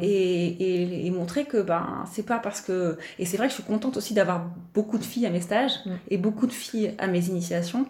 Et, 0.00 0.08
et, 0.08 1.06
et, 1.06 1.10
montrer 1.10 1.44
que 1.44 1.62
ben, 1.62 2.04
c'est 2.12 2.26
pas 2.26 2.38
parce 2.38 2.60
que... 2.60 2.98
Et 3.18 3.24
c'est 3.24 3.38
vrai 3.38 3.46
que 3.46 3.52
je 3.52 3.56
suis 3.56 3.64
contente 3.64 3.96
aussi 3.96 4.12
d'avoir 4.12 4.44
beaucoup 4.74 4.98
de 4.98 5.04
filles 5.04 5.26
à 5.26 5.30
mes 5.30 5.40
stages 5.40 5.72
et 6.08 6.18
beaucoup 6.18 6.46
de 6.46 6.52
filles 6.52 6.94
à 6.98 7.06
mes 7.06 7.26
initiations 7.26 7.86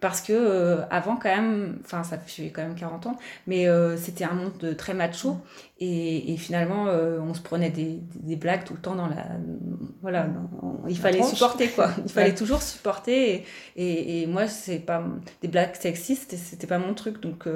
parce 0.00 0.20
que 0.20 0.32
euh, 0.32 0.84
avant 0.90 1.16
quand 1.16 1.34
même, 1.34 1.78
enfin 1.84 2.02
ça 2.02 2.18
fait 2.18 2.50
quand 2.50 2.62
même 2.62 2.74
40 2.74 3.06
ans, 3.06 3.18
mais 3.46 3.68
euh, 3.68 3.96
c'était 3.96 4.24
un 4.24 4.34
monde 4.34 4.76
très 4.76 4.94
macho 4.94 5.38
et, 5.78 6.32
et 6.32 6.36
finalement 6.36 6.86
euh, 6.86 7.18
on 7.20 7.34
se 7.34 7.40
prenait 7.40 7.70
des, 7.70 8.00
des, 8.14 8.36
blagues 8.36 8.64
tout 8.64 8.72
le 8.72 8.80
temps 8.80 8.94
dans 8.94 9.08
la, 9.08 9.26
voilà, 10.00 10.26
il 10.88 10.96
fallait 10.96 11.22
supporter 11.22 11.68
quoi, 11.68 11.90
il 12.04 12.10
fallait 12.12 12.34
toujours 12.34 12.62
supporter 12.62 13.44
et, 13.76 14.22
et, 14.22 14.26
moi 14.26 14.48
c'est 14.48 14.78
pas 14.78 15.04
des 15.42 15.48
blagues 15.48 15.74
sexistes, 15.74 16.34
c'était 16.36 16.66
pas 16.66 16.78
mon 16.78 16.94
truc 16.94 17.20
donc 17.20 17.46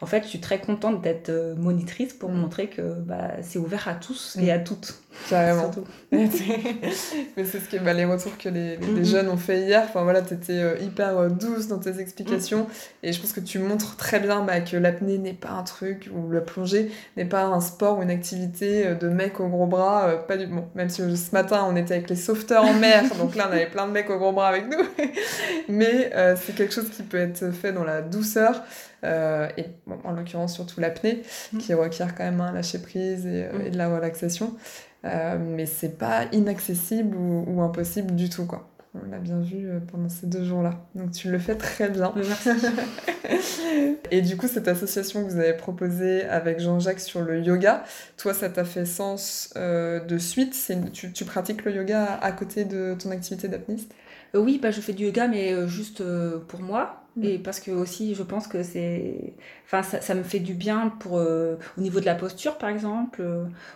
en 0.00 0.06
fait 0.06 0.24
je 0.24 0.28
suis 0.28 0.40
très 0.40 0.60
contente 0.60 1.00
d'être 1.00 1.30
monitrice 1.56 2.12
pour 2.12 2.30
mm. 2.30 2.36
montrer 2.36 2.68
que 2.68 2.82
bah, 2.82 3.32
c'est 3.42 3.58
ouvert 3.58 3.88
à 3.88 3.94
tous 3.94 4.36
et 4.40 4.46
mm. 4.46 4.50
à 4.50 4.58
toutes. 4.58 4.94
Carrément. 5.28 5.70
mais 6.12 6.28
c'est 6.30 7.60
ce 7.60 7.68
qui 7.68 7.78
bah, 7.80 7.92
les 7.92 8.04
retours 8.04 8.38
que 8.38 8.48
les, 8.48 8.76
les, 8.76 8.86
mm-hmm. 8.86 9.04
jeunes 9.04 9.28
ont 9.28 9.36
fait 9.36 9.62
hier. 9.62 9.82
Enfin 9.88 10.04
voilà, 10.04 10.22
t'étais 10.22 10.82
hyper 10.82 11.28
douce 11.30 11.66
dans 11.66 11.78
tes 11.78 11.98
explications. 11.98 12.68
Et 13.02 13.12
je 13.12 13.20
pense 13.20 13.32
que 13.32 13.40
tu 13.40 13.58
montres 13.58 13.96
très 13.96 14.20
bien 14.20 14.44
bah, 14.44 14.60
que 14.60 14.76
l'apnée 14.76 15.18
n'est 15.18 15.32
pas 15.32 15.50
un 15.50 15.64
truc, 15.64 16.10
ou 16.14 16.30
la 16.30 16.40
plongée 16.40 16.92
n'est 17.16 17.24
pas 17.24 17.44
un 17.44 17.60
sport 17.70 17.98
ou 17.98 18.02
une 18.02 18.10
activité 18.10 18.86
euh, 18.86 18.94
de 18.94 19.08
mec 19.08 19.40
au 19.40 19.48
gros 19.48 19.66
bras. 19.66 20.08
Euh, 20.08 20.16
pas 20.16 20.36
du... 20.36 20.46
bon, 20.46 20.68
même 20.74 20.88
si 20.88 21.16
ce 21.16 21.32
matin 21.32 21.66
on 21.68 21.76
était 21.76 21.94
avec 21.94 22.10
les 22.10 22.16
sauveteurs 22.16 22.64
en 22.64 22.74
mer, 22.74 23.04
donc 23.18 23.34
là 23.34 23.48
on 23.48 23.52
avait 23.52 23.68
plein 23.68 23.86
de 23.86 23.92
mecs 23.92 24.10
au 24.10 24.18
gros 24.18 24.32
bras 24.32 24.48
avec 24.48 24.66
nous. 24.68 24.84
Mais 25.68 26.10
euh, 26.14 26.36
c'est 26.36 26.54
quelque 26.54 26.74
chose 26.74 26.90
qui 26.90 27.02
peut 27.02 27.18
être 27.18 27.50
fait 27.52 27.72
dans 27.72 27.84
la 27.84 28.02
douceur. 28.02 28.62
et 29.02 29.66
bon, 29.86 29.98
en 30.04 30.12
l'occurrence 30.12 30.54
surtout 30.54 30.80
l'apnée, 30.80 31.22
mm. 31.52 31.58
qui 31.58 31.74
requiert 31.74 32.14
quand 32.14 32.24
même 32.24 32.40
un 32.40 32.52
lâcher 32.52 32.78
prise 32.78 33.26
et, 33.26 33.48
mm. 33.52 33.66
et 33.66 33.70
de 33.70 33.78
la 33.78 33.88
relaxation. 33.88 34.54
mais 35.02 35.66
c'est 35.66 35.98
pas 35.98 36.26
inaccessible 36.32 37.16
ou, 37.16 37.44
ou, 37.46 37.62
impossible 37.62 38.14
du 38.14 38.28
tout 38.28 38.46
quoi. 38.46 38.69
On 38.92 39.08
l'a 39.08 39.18
bien 39.18 39.38
vu 39.38 39.68
euh, 39.68 39.78
pendant 39.78 40.08
ces 40.08 40.26
deux 40.26 40.44
jours-là. 40.44 40.84
Donc 40.96 41.12
tu 41.12 41.30
le 41.30 41.38
fais 41.38 41.54
très 41.54 41.88
bien. 41.88 42.12
Merci. 42.16 42.50
et 44.10 44.20
du 44.20 44.36
coup, 44.36 44.48
cette 44.48 44.66
association 44.66 45.24
que 45.24 45.30
vous 45.30 45.38
avez 45.38 45.52
proposée 45.52 46.24
avec 46.24 46.58
Jean-Jacques 46.58 46.98
sur 46.98 47.20
le 47.20 47.40
yoga, 47.40 47.84
toi, 48.16 48.34
ça 48.34 48.50
t'a 48.50 48.64
fait 48.64 48.84
sens 48.84 49.54
euh, 49.56 50.00
de 50.00 50.18
suite? 50.18 50.56
Tu, 50.92 51.12
tu, 51.12 51.24
pratiques 51.24 51.64
le 51.64 51.72
yoga 51.72 52.18
à 52.20 52.32
côté 52.32 52.64
de 52.64 52.96
ton 53.00 53.12
activité 53.12 53.46
d'apniste 53.46 53.94
euh, 54.34 54.40
Oui, 54.40 54.58
bah, 54.60 54.72
je 54.72 54.80
fais 54.80 54.92
du 54.92 55.04
yoga, 55.04 55.28
mais 55.28 55.68
juste 55.68 56.02
pour 56.48 56.60
moi. 56.60 57.04
Mm. 57.14 57.24
Et 57.24 57.38
parce 57.38 57.60
que 57.60 57.70
aussi, 57.70 58.16
je 58.16 58.24
pense 58.24 58.48
que 58.48 58.64
c'est, 58.64 59.34
enfin, 59.66 59.84
ça, 59.84 60.00
ça, 60.00 60.16
me 60.16 60.24
fait 60.24 60.40
du 60.40 60.54
bien 60.54 60.88
pour 60.98 61.12
au 61.12 61.80
niveau 61.80 62.00
de 62.00 62.06
la 62.06 62.16
posture, 62.16 62.58
par 62.58 62.68
exemple, 62.68 63.22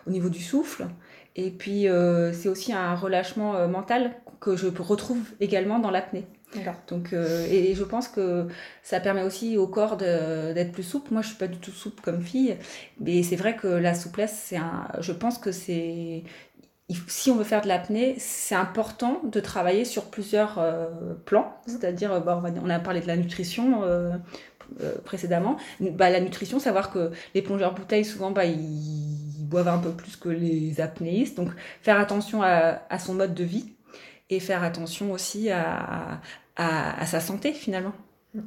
au 0.08 0.10
niveau 0.10 0.28
du 0.28 0.42
souffle. 0.42 0.86
Et 1.36 1.52
puis, 1.52 1.86
c'est 2.32 2.48
aussi 2.48 2.72
un 2.72 2.96
relâchement 2.96 3.68
mental 3.68 4.10
que 4.44 4.56
je 4.56 4.66
retrouve 4.66 5.22
également 5.40 5.78
dans 5.78 5.90
l'apnée. 5.90 6.26
Donc, 6.86 7.12
euh, 7.12 7.46
et, 7.50 7.74
je 7.74 7.82
pense 7.82 8.08
que 8.08 8.46
ça 8.82 9.00
permet 9.00 9.22
aussi 9.22 9.56
au 9.56 9.66
corps 9.66 9.96
d'être 9.96 10.70
plus 10.70 10.82
souple. 10.82 11.12
Moi, 11.12 11.22
je 11.22 11.28
suis 11.28 11.36
pas 11.36 11.48
du 11.48 11.58
tout 11.58 11.72
souple 11.72 12.00
comme 12.02 12.22
fille, 12.22 12.56
mais 13.00 13.22
c'est 13.22 13.36
vrai 13.36 13.56
que 13.56 13.66
la 13.66 13.94
souplesse, 13.94 14.38
c'est 14.44 14.56
un. 14.56 14.86
Je 15.00 15.12
pense 15.12 15.38
que 15.38 15.50
c'est 15.50 16.22
si 17.08 17.30
on 17.30 17.36
veut 17.36 17.44
faire 17.44 17.62
de 17.62 17.68
l'apnée, 17.68 18.14
c'est 18.18 18.54
important 18.54 19.22
de 19.24 19.40
travailler 19.40 19.86
sur 19.86 20.04
plusieurs 20.04 20.58
euh, 20.58 21.14
plans. 21.24 21.56
Mmh. 21.66 21.70
C'est-à-dire, 21.70 22.12
euh, 22.12 22.20
bah, 22.20 22.42
on, 22.62 22.70
a 22.70 22.78
parlé 22.78 23.00
de 23.00 23.06
la 23.06 23.16
nutrition 23.16 23.82
précédemment. 25.04 25.56
Bah, 25.80 26.10
la 26.10 26.20
nutrition, 26.20 26.58
savoir 26.58 26.92
que 26.92 27.10
les 27.34 27.42
plongeurs 27.42 27.74
bouteilles, 27.74 28.04
souvent, 28.04 28.30
bah, 28.30 28.44
ils 28.44 29.46
boivent 29.46 29.68
un 29.68 29.78
peu 29.78 29.90
plus 29.90 30.16
que 30.16 30.28
les 30.28 30.80
apnéistes. 30.80 31.36
Donc, 31.36 31.50
faire 31.80 31.98
attention 31.98 32.42
à, 32.42 32.82
à 32.90 32.98
son 32.98 33.14
mode 33.14 33.34
de 33.34 33.44
vie 33.44 33.73
et 34.34 34.40
faire 34.40 34.62
attention 34.62 35.12
aussi 35.12 35.50
à, 35.50 36.20
à, 36.56 37.06
sa 37.06 37.20
santé 37.20 37.52
finalement. 37.52 37.92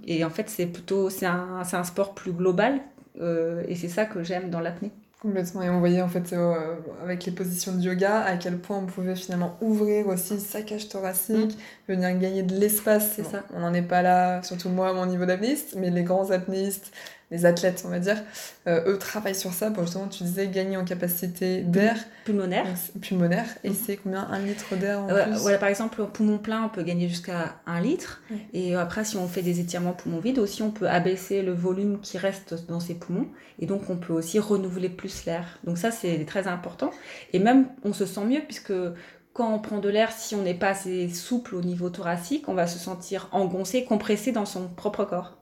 Et 0.05 0.25
en 0.25 0.29
fait, 0.29 0.49
c'est 0.49 0.65
plutôt 0.65 1.09
c'est 1.09 1.25
un, 1.25 1.61
un, 1.71 1.83
sport 1.83 2.13
plus 2.13 2.33
global 2.33 2.81
euh, 3.21 3.63
et 3.67 3.75
c'est 3.75 3.87
ça 3.87 4.05
que 4.05 4.23
j'aime 4.23 4.49
dans 4.49 4.59
l'apnée. 4.59 4.91
Complètement. 5.21 5.63
Et 5.63 5.69
on 5.69 5.79
voyait 5.79 6.01
en 6.01 6.07
fait 6.07 6.31
euh, 6.33 6.75
avec 7.01 7.25
les 7.25 7.31
positions 7.31 7.73
de 7.73 7.81
yoga 7.81 8.19
à 8.21 8.37
quel 8.37 8.59
point 8.59 8.77
on 8.77 8.85
pouvait 8.85 9.15
finalement 9.15 9.57
ouvrir 9.61 10.07
aussi 10.07 10.39
sa 10.39 10.61
cage 10.61 10.89
thoracique, 10.89 11.57
mm. 11.57 11.91
venir 11.91 12.19
gagner 12.19 12.43
de 12.43 12.53
l'espace. 12.53 13.13
C'est 13.15 13.23
ça. 13.23 13.43
On 13.55 13.61
n'en 13.61 13.73
est 13.73 13.81
pas 13.81 14.03
là, 14.03 14.43
surtout 14.43 14.69
moi 14.69 14.89
à 14.89 14.93
mon 14.93 15.07
niveau 15.07 15.25
d'apnéiste, 15.25 15.75
mais 15.75 15.89
les 15.89 16.03
grands 16.03 16.29
apnéistes, 16.29 16.91
les 17.29 17.45
athlètes, 17.45 17.83
on 17.85 17.89
va 17.89 17.99
dire, 17.99 18.17
euh, 18.67 18.93
eux 18.93 18.97
travaillent 18.97 19.35
sur 19.35 19.51
ça 19.51 19.69
pour 19.69 19.83
justement, 19.83 20.07
tu 20.07 20.23
disais, 20.23 20.47
gagner 20.47 20.77
en 20.77 20.85
capacité 20.85 21.61
d'air. 21.61 21.97
Pulmonaire. 22.23 22.65
Pulmonaire. 23.01 23.45
Et 23.65 23.69
mhm. 23.69 23.75
c'est 23.75 23.97
combien 23.97 24.21
Un 24.31 24.39
litre 24.39 24.75
d'air 24.77 25.01
en 25.01 25.07
plus 25.07 25.41
Voilà, 25.41 25.57
par 25.57 25.67
exemple, 25.67 26.05
poumon 26.05 26.37
plein, 26.37 26.63
on 26.63 26.69
peut 26.69 26.83
gagner 26.83 27.09
jusqu'à 27.09 27.55
un 27.65 27.81
litre. 27.81 28.21
Et 28.53 28.75
après, 28.75 29.03
si 29.03 29.17
on 29.17 29.27
fait 29.27 29.41
des 29.41 29.59
étirements 29.59 29.91
poumon 29.91 30.19
vide, 30.19 30.39
aussi, 30.39 30.63
on 30.63 30.71
peut 30.71 30.87
abaisser 30.87 31.41
le 31.41 31.53
volume 31.53 31.99
qui 31.99 32.17
reste 32.17 32.65
dans 32.69 32.79
ses 32.79 32.93
poumons. 32.93 33.27
Et 33.59 33.65
donc, 33.65 33.89
on 33.89 33.97
peut 33.97 34.13
aussi 34.13 34.39
renouveler 34.39 34.89
plus 34.89 35.25
l'air. 35.25 35.59
Donc 35.65 35.77
ça, 35.77 35.91
c'est 35.91 36.23
très 36.25 36.47
important. 36.47 36.91
Et 37.33 37.39
même, 37.39 37.67
on 37.83 37.91
se 37.91 38.05
sent 38.05 38.23
mieux 38.23 38.41
puisque 38.41 38.73
quand 39.33 39.53
on 39.53 39.59
prend 39.59 39.79
de 39.79 39.89
l'air, 39.89 40.11
si 40.11 40.33
on 40.33 40.41
n'est 40.41 40.53
pas 40.53 40.69
assez 40.69 41.09
souple 41.09 41.55
au 41.55 41.61
niveau 41.61 41.89
thoracique, 41.89 42.47
on 42.47 42.53
va 42.53 42.67
se 42.67 42.79
sentir 42.79 43.27
engoncé, 43.31 43.83
compressé 43.83 44.31
dans 44.31 44.45
son 44.45 44.67
propre 44.67 45.03
corps. 45.03 45.37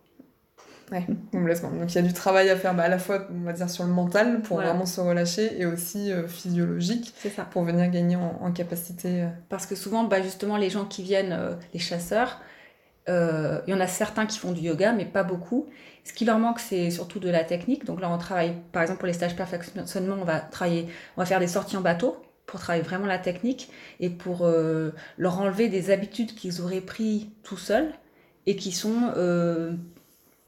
Ouais, 0.95 1.05
complètement. 1.31 1.71
Donc 1.71 1.91
il 1.91 1.95
y 1.95 1.97
a 1.97 2.01
du 2.01 2.13
travail 2.13 2.49
à 2.49 2.55
faire 2.55 2.73
bah, 2.73 2.83
à 2.83 2.87
la 2.87 2.99
fois, 2.99 3.27
on 3.29 3.43
va 3.43 3.51
dire, 3.51 3.69
sur 3.69 3.83
le 3.83 3.91
mental 3.91 4.41
pour 4.41 4.57
vraiment 4.57 4.85
se 4.85 5.01
relâcher 5.01 5.59
et 5.59 5.65
aussi 5.65 6.11
euh, 6.11 6.27
physiologique 6.27 7.13
ça. 7.35 7.43
pour 7.43 7.63
venir 7.63 7.89
gagner 7.91 8.15
en, 8.15 8.51
capacité. 8.53 9.23
Euh. 9.23 9.27
Parce 9.49 9.65
que 9.65 9.75
souvent, 9.75 10.05
bah, 10.05 10.21
justement, 10.21 10.55
les 10.55 10.69
gens 10.69 10.85
qui 10.85 11.03
viennent, 11.03 11.33
euh, 11.33 11.55
les 11.73 11.79
chasseurs, 11.79 12.39
il 13.07 13.63
y 13.67 13.73
en 13.73 13.79
a 13.79 13.87
certains 13.87 14.25
qui 14.25 14.39
font 14.39 14.51
du 14.51 14.61
yoga, 14.61 14.93
mais 14.93 15.05
pas 15.05 15.23
beaucoup. 15.23 15.67
Ce 16.05 16.13
qui 16.13 16.25
leur 16.25 16.39
manque, 16.39 16.59
c'est 16.59 16.89
surtout 16.89 17.19
de 17.19 17.29
la 17.29 17.43
technique. 17.43 17.85
Donc 17.85 17.99
là, 17.99 18.09
on 18.09 18.17
travaille, 18.17 18.53
par 18.71 18.81
exemple, 18.81 18.99
pour 18.99 19.07
les 19.07 19.13
stages 19.13 19.35
perfectionnement, 19.35 20.15
on 20.19 20.23
va 20.23 20.39
travailler, 20.39 20.87
on 21.17 21.21
va 21.21 21.25
faire 21.25 21.39
des 21.39 21.47
sorties 21.47 21.77
en 21.77 21.81
bateau 21.81 22.17
pour 22.47 22.59
travailler 22.59 22.83
vraiment 22.83 23.05
la 23.05 23.19
technique 23.19 23.69
et 23.99 24.09
pour 24.09 24.47
leur 25.17 25.39
enlever 25.39 25.67
des 25.67 25.91
habitudes 25.91 26.33
qu'ils 26.33 26.61
auraient 26.61 26.81
pris 26.81 27.29
tout 27.43 27.57
seuls 27.57 27.93
et 28.47 28.55
qui 28.55 28.71
sont 28.71 29.11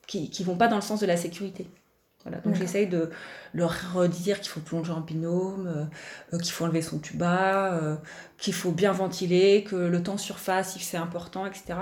qui 0.08 0.32
ne 0.40 0.46
vont 0.46 0.58
pas 0.58 0.68
dans 0.68 0.78
le 0.78 0.82
sens 0.82 1.00
de 1.00 1.06
la 1.06 1.18
sécurité. 1.18 1.68
Voilà, 2.28 2.42
donc 2.42 2.56
j'essaye 2.56 2.88
de 2.88 3.10
leur 3.54 3.94
redire 3.94 4.42
qu'il 4.42 4.50
faut 4.50 4.60
plonger 4.60 4.92
en 4.92 5.00
binôme, 5.00 5.68
euh, 5.68 6.36
euh, 6.36 6.40
qu'il 6.40 6.52
faut 6.52 6.66
enlever 6.66 6.82
son 6.82 7.00
tuba, 7.00 7.74
euh, 7.74 7.96
qu'il 8.38 8.54
faut 8.54 8.72
bien 8.72 8.92
ventiler, 8.92 9.64
que 9.64 9.76
le 9.76 10.04
temps 10.04 10.18
surface, 10.18 10.78
c'est 10.78 10.98
important, 10.98 11.46
etc. 11.46 11.76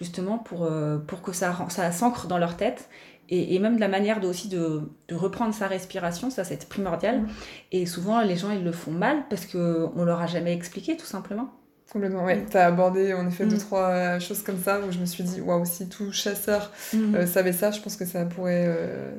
Justement 0.00 0.38
pour, 0.38 0.68
pour 1.06 1.22
que 1.22 1.32
ça, 1.32 1.56
ça 1.68 1.92
s'ancre 1.92 2.26
dans 2.26 2.38
leur 2.38 2.56
tête. 2.56 2.88
Et, 3.28 3.54
et, 3.54 3.58
même 3.60 3.76
de 3.76 3.80
la 3.80 3.88
manière 3.88 4.20
de, 4.20 4.26
aussi 4.26 4.48
de, 4.48 4.90
de 5.08 5.14
reprendre 5.14 5.54
sa 5.54 5.68
respiration, 5.68 6.30
ça 6.30 6.42
c'est 6.42 6.68
primordial. 6.68 7.24
Et 7.70 7.86
souvent 7.86 8.20
les 8.22 8.36
gens 8.36 8.50
ils 8.50 8.64
le 8.64 8.72
font 8.72 8.90
mal 8.90 9.24
parce 9.30 9.46
qu'on 9.46 9.92
ne 9.94 10.04
leur 10.04 10.20
a 10.20 10.26
jamais 10.26 10.52
expliqué 10.52 10.96
tout 10.96 11.06
simplement. 11.06 11.50
Complètement, 11.92 12.24
ouais. 12.24 12.36
Mm. 12.36 12.46
Tu 12.50 12.56
as 12.56 12.66
abordé 12.66 13.12
en 13.12 13.28
effet 13.28 13.44
deux, 13.44 13.56
mm. 13.56 13.60
trois 13.60 14.18
choses 14.18 14.42
comme 14.42 14.58
ça 14.58 14.80
où 14.80 14.90
je 14.90 14.98
me 14.98 15.04
suis 15.04 15.22
dit, 15.24 15.42
waouh, 15.42 15.66
si 15.66 15.90
tout 15.90 16.10
chasseur 16.10 16.72
mm. 16.94 17.26
savait 17.26 17.52
ça, 17.52 17.70
je 17.70 17.80
pense 17.80 17.96
que 17.96 18.06
ça 18.06 18.24
pourrait 18.24 18.74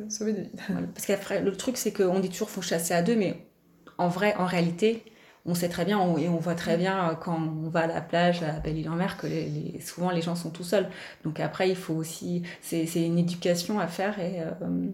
sauver 0.09 0.33
des 0.33 0.41
vies. 0.41 0.49
Parce 0.95 1.05
qu'après, 1.05 1.41
le 1.41 1.55
truc, 1.55 1.77
c'est 1.77 1.91
qu'on 1.91 2.19
dit 2.19 2.29
toujours 2.29 2.47
qu'il 2.47 2.55
faut 2.55 2.61
chasser 2.61 2.95
à 2.95 3.03
deux, 3.03 3.15
mais 3.15 3.45
en 3.99 4.07
vrai, 4.07 4.33
en 4.39 4.45
réalité, 4.45 5.03
on 5.45 5.55
sait 5.55 5.67
très 5.67 5.83
bien 5.83 5.99
et 6.17 6.29
on 6.29 6.37
voit 6.37 6.55
très 6.55 6.77
bien 6.77 7.09
euh, 7.09 7.15
quand 7.15 7.37
on 7.37 7.69
va 7.69 7.81
à 7.81 7.87
la 7.87 8.01
plage 8.01 8.43
à 8.43 8.59
Belle-Île-en-Mer 8.59 9.17
que 9.17 9.27
les, 9.27 9.79
souvent 9.81 10.09
les 10.09 10.21
gens 10.21 10.35
sont 10.35 10.49
tout 10.49 10.63
seuls. 10.63 10.87
Donc 11.25 11.39
après, 11.39 11.69
il 11.69 11.75
faut 11.75 11.93
aussi, 11.93 12.43
c'est 12.61 12.85
une 12.95 13.19
éducation 13.19 13.79
à 13.79 13.87
faire 13.87 14.19
et, 14.19 14.39
euh, 14.39 14.87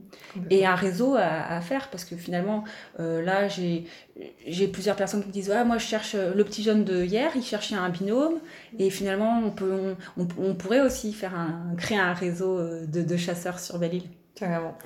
et 0.49 0.65
un 0.65 0.75
réseau 0.75 1.15
à, 1.15 1.62
faire 1.62 1.89
parce 1.89 2.03
que 2.03 2.15
finalement, 2.15 2.63
euh, 2.99 3.21
là, 3.21 3.47
j'ai 3.47 4.67
plusieurs 4.67 4.95
personnes 4.95 5.21
qui 5.21 5.27
me 5.27 5.33
disent 5.33 5.51
ah, 5.51 5.63
Moi, 5.63 5.77
je 5.77 5.85
cherche 5.85 6.15
le 6.15 6.43
petit 6.43 6.63
jeune 6.63 6.83
de 6.83 7.03
hier, 7.03 7.31
il 7.35 7.43
cherchait 7.43 7.75
un 7.75 7.89
binôme 7.89 8.39
et 8.79 8.89
finalement, 8.89 9.41
on, 9.45 9.51
peut, 9.51 9.95
on, 10.17 10.55
pourrait 10.55 10.81
aussi 10.81 11.13
faire 11.13 11.35
un, 11.35 11.75
créer 11.77 11.99
un 11.99 12.13
réseau 12.13 12.59
de, 12.88 13.03
de 13.03 13.17
chasseurs 13.17 13.59
sur 13.59 13.77
Belle-Île. 13.77 14.09
Carrément. 14.33 14.77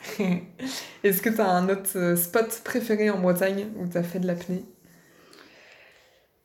Est-ce 1.04 1.22
que 1.22 1.30
tu 1.30 1.40
as 1.40 1.50
un 1.50 1.70
autre 1.70 2.16
spot 2.18 2.62
préféré 2.66 3.10
en 3.10 3.20
Bretagne 3.20 3.68
où 3.78 3.88
tu 3.88 3.98
as 3.98 4.04
fait 4.04 4.20
de 4.20 4.28
l'apnée? 4.28 4.64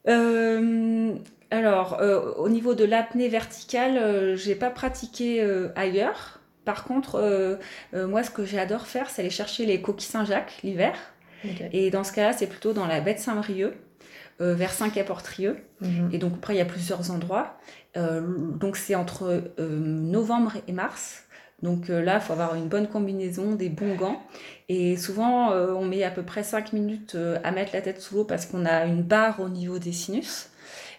Euh, 0.08 1.14
alors, 1.50 1.98
euh, 2.00 2.32
au 2.34 2.48
niveau 2.48 2.74
de 2.74 2.84
l'apnée 2.84 3.28
verticale, 3.28 3.98
euh, 3.98 4.36
j'ai 4.36 4.54
pas 4.54 4.70
pratiqué 4.70 5.46
ailleurs. 5.76 6.40
Par 6.64 6.84
contre, 6.84 7.58
moi, 7.94 8.22
ce 8.22 8.30
que 8.30 8.44
j'adore 8.44 8.86
faire, 8.86 9.08
c'est 9.08 9.22
aller 9.22 9.30
chercher 9.30 9.64
les 9.64 9.80
coquilles 9.80 10.08
Saint-Jacques 10.08 10.58
l'hiver. 10.62 10.94
Et 11.72 11.90
dans 11.90 12.04
ce 12.04 12.12
cas-là, 12.12 12.32
c'est 12.32 12.46
plutôt 12.46 12.72
dans 12.72 12.86
la 12.86 13.00
baie 13.00 13.14
de 13.14 13.18
Saint-Brieuc, 13.18 13.72
vers 14.38 14.70
Saint-Quay-Portrieux. 14.70 15.56
Mhm. 15.80 16.10
Et 16.12 16.18
donc, 16.18 16.34
après, 16.36 16.54
il 16.54 16.58
y 16.58 16.60
a 16.60 16.66
plusieurs 16.66 17.10
endroits. 17.10 17.56
donc, 17.96 18.76
c'est 18.76 18.94
entre 18.94 19.44
novembre 19.58 20.52
et 20.66 20.72
mars. 20.72 21.24
Donc 21.62 21.88
là, 21.88 22.16
il 22.16 22.20
faut 22.20 22.32
avoir 22.32 22.54
une 22.54 22.68
bonne 22.68 22.86
combinaison, 22.86 23.54
des 23.54 23.68
bons 23.68 23.96
gants. 23.96 24.22
Et 24.68 24.96
souvent, 24.96 25.52
euh, 25.52 25.72
on 25.72 25.84
met 25.84 26.04
à 26.04 26.10
peu 26.10 26.22
près 26.22 26.42
5 26.42 26.72
minutes 26.72 27.14
euh, 27.14 27.38
à 27.42 27.50
mettre 27.50 27.70
la 27.72 27.80
tête 27.80 28.00
sous 28.00 28.16
l'eau 28.16 28.24
parce 28.24 28.46
qu'on 28.46 28.66
a 28.66 28.84
une 28.84 29.02
barre 29.02 29.40
au 29.40 29.48
niveau 29.48 29.78
des 29.78 29.92
sinus. 29.92 30.50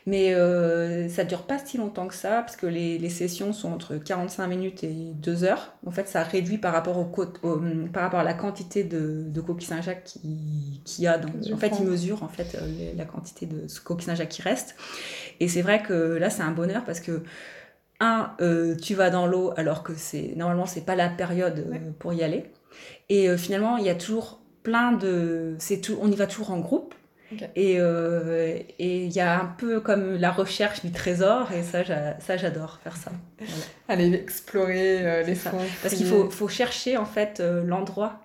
Mais 0.06 0.34
euh, 0.34 1.08
ça 1.08 1.24
ne 1.24 1.30
dure 1.30 1.44
pas 1.44 1.60
si 1.60 1.78
longtemps 1.78 2.08
que 2.08 2.16
ça, 2.16 2.42
parce 2.42 2.56
que 2.56 2.66
les, 2.66 2.98
les, 2.98 3.10
sessions 3.10 3.54
sont 3.54 3.72
entre 3.72 3.98
45 3.98 4.48
minutes 4.48 4.84
et 4.84 5.12
2 5.14 5.44
heures. 5.44 5.74
En 5.86 5.92
fait, 5.92 6.08
ça 6.08 6.24
réduit 6.24 6.58
par 6.58 6.74
rapport, 6.74 6.98
au, 6.98 7.06
par 7.06 8.04
rapport 8.04 8.20
à 8.20 8.24
la 8.24 8.34
quantité 8.34 8.84
de, 8.84 9.26
de 9.28 9.42
coquilles 9.42 9.68
Saint-Jacques 9.68 10.06
qu'il 10.06 10.82
qui 10.84 11.04
y 11.04 11.08
a. 11.08 11.20
Dans, 11.20 11.30
en 11.54 11.58
fait, 11.58 11.74
il 11.80 11.86
mesure 11.86 12.24
en 12.24 12.30
fait, 12.30 12.58
la 12.96 13.06
quantité 13.06 13.46
de 13.46 13.68
coquilles 13.84 14.06
Saint-Jacques 14.06 14.30
qui 14.30 14.42
reste. 14.42 14.76
Et 15.40 15.48
c'est 15.48 15.62
vrai 15.62 15.84
que 15.84 15.94
là, 15.94 16.32
c'est 16.32 16.44
un 16.44 16.52
bonheur 16.52 16.86
parce 16.86 17.02
que 17.02 17.22
un, 18.00 18.36
tu 18.82 18.96
vas 18.96 19.10
dans 19.10 19.28
l'eau 19.28 19.54
alors 19.58 19.84
que 19.84 19.94
c'est 19.96 20.34
normalement 20.36 20.66
c'est 20.66 20.86
pas 20.86 20.96
la 20.96 21.10
période 21.10 21.66
pour 22.00 22.14
y 22.14 22.24
aller. 22.24 22.52
Et 23.10 23.28
euh, 23.28 23.38
finalement, 23.38 23.78
il 23.78 23.86
y 23.86 23.90
a 23.90 23.96
toujours 23.96 24.40
plein 24.64 24.92
de. 24.92 25.56
C'est 25.60 25.82
tout, 25.82 25.98
on 26.02 26.12
y 26.12 26.16
va 26.16 26.28
toujours 26.28 26.52
en 26.52 26.60
groupe. 26.60 26.96
Euh, 27.58 28.58
et 28.80 29.06
il 29.06 29.12
y 29.12 29.20
a 29.20 29.40
un 29.40 29.46
peu 29.46 29.80
comme 29.82 30.16
la 30.16 30.32
recherche 30.32 30.84
du 30.84 30.92
trésor, 30.92 31.52
et 31.52 31.62
ça, 31.62 31.84
ça 32.20 32.38
j'adore 32.38 32.80
faire 32.84 32.98
ça. 32.98 33.12
Aller 33.88 34.12
explorer 34.16 35.06
euh, 35.06 35.24
les 35.24 35.36
fonds. 35.36 35.60
Parce 35.84 35.94
qu'il 35.94 36.08
faut, 36.08 36.32
faut, 36.32 36.48
chercher 36.48 36.98
en 36.98 37.06
fait 37.06 37.40
l'endroit 37.40 38.22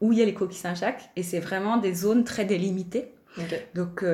où 0.00 0.12
il 0.12 0.18
y 0.18 0.22
a 0.22 0.24
les 0.24 0.34
coquilles 0.34 0.58
Saint-Jacques, 0.58 1.10
et 1.14 1.22
c'est 1.22 1.38
vraiment 1.38 1.76
des 1.76 1.94
zones 1.94 2.24
très 2.24 2.44
délimitées. 2.44 3.12
Donc, 3.74 4.04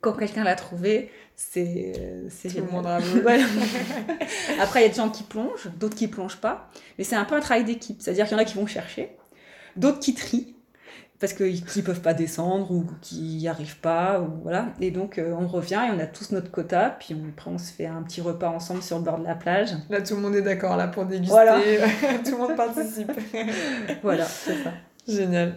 quand 0.00 0.12
quelqu'un 0.14 0.44
l'a 0.44 0.54
trouvé, 0.54 1.10
c'est 1.34 1.92
c'est 2.30 2.54
le 2.54 2.64
monde 2.64 2.86
Après, 4.60 4.80
il 4.80 4.82
y 4.82 4.86
a 4.86 4.88
des 4.88 4.94
gens 4.94 5.10
qui 5.10 5.22
plongent, 5.22 5.68
d'autres 5.78 5.96
qui 5.96 6.08
plongent 6.08 6.40
pas, 6.40 6.68
mais 6.98 7.04
c'est 7.04 7.16
un 7.16 7.24
peu 7.24 7.34
un 7.34 7.40
travail 7.40 7.64
d'équipe. 7.64 8.00
C'est-à-dire 8.00 8.26
qu'il 8.26 8.36
y 8.36 8.40
en 8.40 8.42
a 8.42 8.44
qui 8.44 8.56
vont 8.56 8.66
chercher, 8.66 9.16
d'autres 9.76 10.00
qui 10.00 10.14
trient 10.14 10.56
parce 11.18 11.32
qu'ils 11.32 11.62
ne 11.64 11.82
peuvent 11.82 12.00
pas 12.00 12.14
descendre 12.14 12.70
ou 12.70 12.86
qui 13.00 13.38
n'y 13.38 13.48
arrivent 13.48 13.78
pas. 13.78 14.20
Ou 14.20 14.42
voilà. 14.42 14.68
Et 14.80 14.90
donc, 14.90 15.18
euh, 15.18 15.34
on 15.38 15.46
revient 15.46 15.82
et 15.88 15.94
on 15.94 15.98
a 15.98 16.06
tous 16.06 16.30
notre 16.32 16.50
quota. 16.50 16.96
Puis 16.98 17.14
on, 17.14 17.28
après, 17.28 17.50
on 17.50 17.58
se 17.58 17.72
fait 17.72 17.86
un 17.86 18.02
petit 18.02 18.20
repas 18.20 18.48
ensemble 18.48 18.82
sur 18.82 18.98
le 18.98 19.04
bord 19.04 19.18
de 19.18 19.24
la 19.24 19.34
plage. 19.34 19.70
Là, 19.88 20.02
tout 20.02 20.14
le 20.14 20.20
monde 20.20 20.36
est 20.36 20.42
d'accord 20.42 20.76
là 20.76 20.88
pour 20.88 21.06
déguster. 21.06 21.32
Voilà. 21.32 21.58
tout 22.24 22.32
le 22.32 22.38
monde 22.38 22.56
participe. 22.56 23.10
voilà, 24.02 24.24
c'est 24.24 24.62
ça. 24.62 24.72
Génial. 25.08 25.54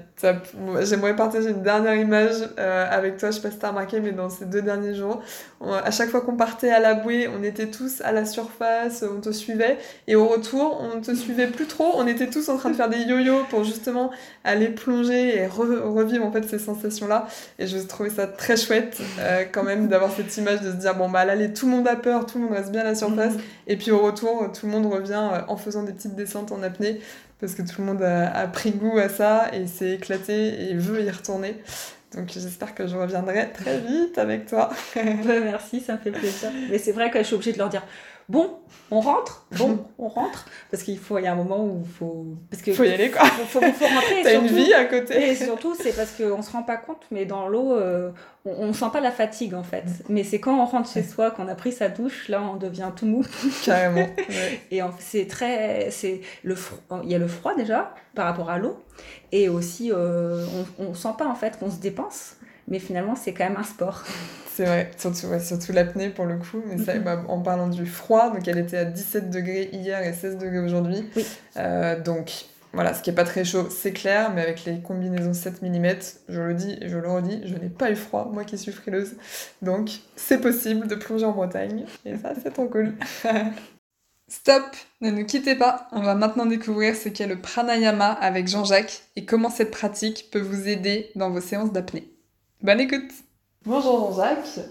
J'aimerais 0.82 1.16
partager 1.16 1.50
une 1.50 1.64
dernière 1.64 1.96
image 1.96 2.36
euh, 2.60 2.86
avec 2.88 3.18
toi. 3.18 3.32
Je 3.32 3.38
sais 3.38 3.42
pas 3.42 3.50
si 3.50 3.58
t'as 3.58 3.70
remarqué, 3.70 4.00
mais 4.00 4.12
dans 4.12 4.30
ces 4.30 4.46
deux 4.46 4.62
derniers 4.62 4.94
jours, 4.94 5.24
à 5.62 5.90
chaque 5.90 6.10
fois 6.10 6.22
qu'on 6.22 6.36
partait 6.36 6.70
à 6.70 6.80
la 6.80 6.94
bouée, 6.94 7.28
on 7.28 7.42
était 7.42 7.66
tous 7.66 8.02
à 8.02 8.12
la 8.12 8.26
surface, 8.26 9.04
on 9.04 9.20
te 9.22 9.32
suivait. 9.32 9.80
Et 10.08 10.16
au 10.16 10.28
retour, 10.28 10.80
on 10.82 10.98
ne 10.98 11.02
te 11.02 11.16
suivait 11.16 11.48
plus 11.48 11.66
trop. 11.66 11.94
On 11.96 12.06
était 12.06 12.28
tous 12.28 12.48
en 12.50 12.58
train 12.58 12.70
de 12.70 12.76
faire 12.76 12.90
des 12.90 13.00
yo-yo 13.00 13.46
pour 13.50 13.64
justement 13.64 14.12
aller 14.44 14.68
plonger 14.68 15.38
et 15.38 15.48
revivre 15.48 16.26
en 16.26 16.32
fait 16.32 16.44
ces 16.48 16.60
sensations-là. 16.60 17.28
Et 17.58 17.66
je 17.66 17.80
trouvais 17.80 18.12
ça 18.12 18.28
très 18.28 18.56
chouette 18.56 19.02
euh, 19.20 19.46
quand 19.52 19.64
même 19.64 19.88
d'avoir 19.88 20.12
cette 20.12 20.36
image 20.38 20.62
de 20.62 20.70
se 20.70 20.76
dire 20.76 20.94
bon 20.94 21.10
bah 21.10 21.26
là, 21.26 21.36
tout 21.48 21.66
le 21.66 21.72
monde 21.72 21.88
a 21.88 21.96
peur, 21.96 22.28
tout 22.28 22.38
le 22.38 22.44
monde 22.46 22.54
reste 22.54 22.72
bien 22.72 22.82
à 22.82 22.86
la 22.86 22.96
surface. 22.96 23.34
Mm-hmm. 23.34 23.68
Et 23.68 23.78
puis 23.78 23.90
au 23.90 24.00
retour, 24.00 24.52
tout 24.52 24.68
le 24.68 24.72
monde 24.72 24.86
revient 24.86 25.30
euh, 25.34 25.42
en 25.48 25.58
faisant 25.58 25.82
des 25.82 25.94
petites 25.94 26.16
descentes 26.16 26.52
en 26.52 26.62
apnée 26.62 27.02
parce 27.40 27.56
que 27.56 27.62
tout 27.62 27.76
le 27.80 27.86
monde 27.86 28.04
a, 28.04 28.48
pris 28.48 28.72
goût 28.72 28.98
à 28.98 29.10
ça 29.10 29.50
et 29.54 29.68
s'est 29.68 29.92
éclaté 29.92 30.70
et 30.70 30.76
veut 30.76 31.02
y 31.02 31.10
retourner. 31.10 31.56
Donc 32.16 32.30
j'espère 32.34 32.74
que 32.74 32.88
je 32.88 32.96
reviendrai 32.96 33.52
très 33.54 33.80
vite 33.80 34.18
avec 34.18 34.48
toi. 34.48 34.70
Merci, 34.96 35.80
ça 35.80 35.94
me 35.94 36.00
fait 36.00 36.12
plaisir. 36.12 36.50
Mais 36.70 36.80
c'est 36.80 36.92
vrai 36.92 37.12
que 37.12 37.20
je 37.20 37.24
suis 37.24 37.36
obligée 37.36 37.54
de 37.54 37.60
leur 37.60 37.70
dire 37.70 37.84
bon, 38.30 38.60
on 38.92 39.02
rentre, 39.02 39.46
bon, 39.58 39.86
on 39.98 40.08
rentre, 40.08 40.46
parce 40.72 40.84
qu'il 40.84 40.98
faut, 40.98 41.18
il 41.18 41.26
y 41.26 41.28
a 41.28 41.34
un 41.34 41.36
moment 41.36 41.66
où 41.66 41.82
il 41.84 41.92
faut, 41.92 42.26
parce 42.50 42.62
que 42.62 42.72
faut 42.72 42.84
y 42.84 42.92
aller 42.92 43.12
quoi. 43.12 43.26
Faut, 43.26 43.60
faut, 43.60 43.72
faut 43.74 43.86
rentrer. 43.86 44.22
T'as 44.24 44.36
une 44.36 44.48
vie 44.48 44.74
à 44.74 44.86
côté. 44.86 45.32
Et 45.32 45.36
surtout, 45.36 45.76
c'est 45.76 45.96
parce 45.96 46.12
qu'on 46.12 46.42
se 46.42 46.52
rend 46.52 46.64
pas 46.64 46.78
compte, 46.78 47.02
mais 47.12 47.26
dans 47.26 47.48
l'eau, 47.48 47.74
euh, 47.74 48.12
on, 48.46 48.68
on, 48.68 48.74
sent 48.74 48.86
pas 48.94 49.02
la 49.02 49.12
fatigue 49.12 49.54
en 49.56 49.64
fait. 49.64 49.84
Mais 50.08 50.24
c'est 50.24 50.40
quand 50.40 50.58
on 50.58 50.66
rentre 50.66 50.90
chez 50.90 51.04
soi, 51.04 51.32
qu'on 51.32 51.48
a 51.48 51.56
pris 51.56 51.72
sa 51.72 51.90
douche, 51.90 52.30
là, 52.30 52.42
on 52.42 52.56
devient 52.56 52.92
tout 52.96 53.08
mou. 53.08 53.26
Carrément. 53.66 54.08
Et 54.72 54.82
c'est 55.00 55.28
très, 55.28 55.90
c'est 55.92 56.22
le, 56.44 56.56
il 57.04 57.10
y 57.10 57.16
a 57.16 57.20
le 57.20 57.28
froid 57.28 57.56
déjà 57.56 57.94
par 58.16 58.26
rapport 58.26 58.50
à 58.50 58.60
l'eau, 58.60 58.78
et 59.32 59.50
aussi, 59.50 59.92
euh, 59.92 60.46
on, 60.80 60.86
on 60.86 60.94
sent 60.94 61.14
pas 61.18 61.28
en 61.28 61.36
fait 61.36 61.58
qu'on 61.60 61.70
se 61.72 61.80
dépense 61.80 62.36
mais 62.70 62.80
finalement 62.80 63.16
c'est 63.16 63.34
quand 63.34 63.46
même 63.46 63.58
un 63.58 63.64
sport. 63.64 64.04
C'est 64.60 64.66
vrai, 64.66 64.92
surtout, 64.98 65.28
surtout 65.40 65.72
l'apnée 65.72 66.10
pour 66.10 66.26
le 66.26 66.36
coup. 66.36 66.62
Mais 66.66 66.78
ça, 66.78 66.96
mhm. 66.96 67.04
bah, 67.04 67.24
en 67.30 67.40
parlant 67.40 67.70
du 67.70 67.86
froid, 67.86 68.30
donc 68.30 68.46
elle 68.46 68.58
était 68.58 68.76
à 68.76 68.84
17 68.84 69.30
degrés 69.30 69.70
hier 69.72 70.06
et 70.06 70.12
16 70.12 70.38
degrés 70.38 70.60
aujourd'hui. 70.60 71.10
Euh, 71.56 71.98
donc 71.98 72.44
voilà, 72.74 72.94
ce 72.94 73.02
qui 73.02 73.10
n'est 73.10 73.16
pas 73.16 73.24
très 73.24 73.46
chaud, 73.46 73.70
c'est 73.70 73.94
clair, 73.94 74.34
mais 74.36 74.42
avec 74.42 74.66
les 74.66 74.82
combinaisons 74.82 75.32
7 75.32 75.62
mm, 75.62 75.88
je 76.28 76.42
le 76.42 76.54
dis 76.56 76.78
et 76.82 76.90
je 76.90 76.98
le 76.98 77.10
redis, 77.10 77.42
je 77.46 77.56
n'ai 77.56 77.70
pas 77.70 77.90
eu 77.90 77.96
froid, 77.96 78.30
moi 78.34 78.44
qui 78.44 78.58
suis 78.58 78.74
frileuse. 78.74 79.14
Donc 79.62 79.92
c'est 80.18 80.42
possible 80.42 80.88
de 80.88 80.96
plonger 80.96 81.26
en 81.26 81.32
Bretagne, 81.32 81.86
et 82.04 82.18
ça 82.18 82.34
c'est 82.44 82.52
trop 82.52 82.68
cool. 82.68 82.96
Stop, 84.28 84.66
ne 85.00 85.10
nous 85.10 85.26
quittez 85.26 85.56
pas, 85.56 85.88
on 85.94 86.02
va 86.02 86.16
maintenant 86.16 86.46
découvrir 86.46 86.98
ce 86.98 87.08
qu'est 87.08 87.28
le 87.28 87.40
pranayama 87.40 88.12
avec 88.12 88.50
Jean-Jacques 88.50 89.04
et 89.16 89.24
comment 89.24 89.50
cette 89.50 89.72
pratique 89.72 90.28
peut 90.34 90.42
vous 90.42 90.68
aider 90.68 91.12
dans 91.16 91.30
vos 91.30 91.40
séances 91.40 91.72
d'apnée. 91.72 92.12
Bonne 92.62 92.82
écoute 92.82 93.10
Bonjour 93.70 94.16
Jean-Jacques. 94.16 94.66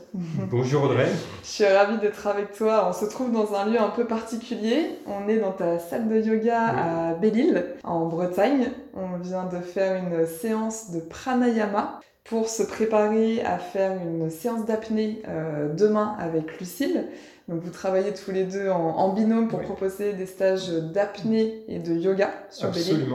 Bonjour 0.51 0.83
Audrey. 0.83 1.07
Je 1.45 1.49
suis 1.49 1.65
ravie 1.65 1.99
d'être 1.99 2.27
avec 2.27 2.53
toi. 2.53 2.89
On 2.89 2.93
se 2.93 3.05
trouve 3.05 3.31
dans 3.31 3.55
un 3.55 3.67
lieu 3.67 3.81
un 3.81 3.91
peu 3.91 4.05
particulier. 4.07 4.99
On 5.07 5.29
est 5.29 5.39
dans 5.39 5.53
ta 5.53 5.79
salle 5.79 6.09
de 6.09 6.21
yoga 6.21 6.61
à 6.67 7.15
Belle-Île, 7.15 7.77
en 7.85 8.07
Bretagne. 8.07 8.73
On 8.95 9.19
vient 9.19 9.45
de 9.45 9.61
faire 9.61 10.03
une 10.03 10.27
séance 10.27 10.91
de 10.91 10.99
pranayama 10.99 12.01
pour 12.25 12.49
se 12.49 12.65
préparer 12.65 13.41
à 13.45 13.59
faire 13.59 13.93
une 14.03 14.31
séance 14.31 14.67
d'apnée 14.67 15.23
euh, 15.29 15.73
demain 15.73 16.17
avec 16.19 16.59
Lucille. 16.59 17.07
Donc 17.47 17.63
vous 17.63 17.71
travaillez 17.71 18.13
tous 18.13 18.33
les 18.33 18.43
deux 18.43 18.69
en, 18.69 19.13
binôme 19.13 19.47
pour 19.47 19.61
proposer 19.61 20.13
des 20.13 20.27
stages 20.27 20.71
d'apnée 20.71 21.63
et 21.69 21.79
de 21.79 21.95
yoga 21.95 22.31
sur 22.51 22.73
Belle-Île. 22.73 23.07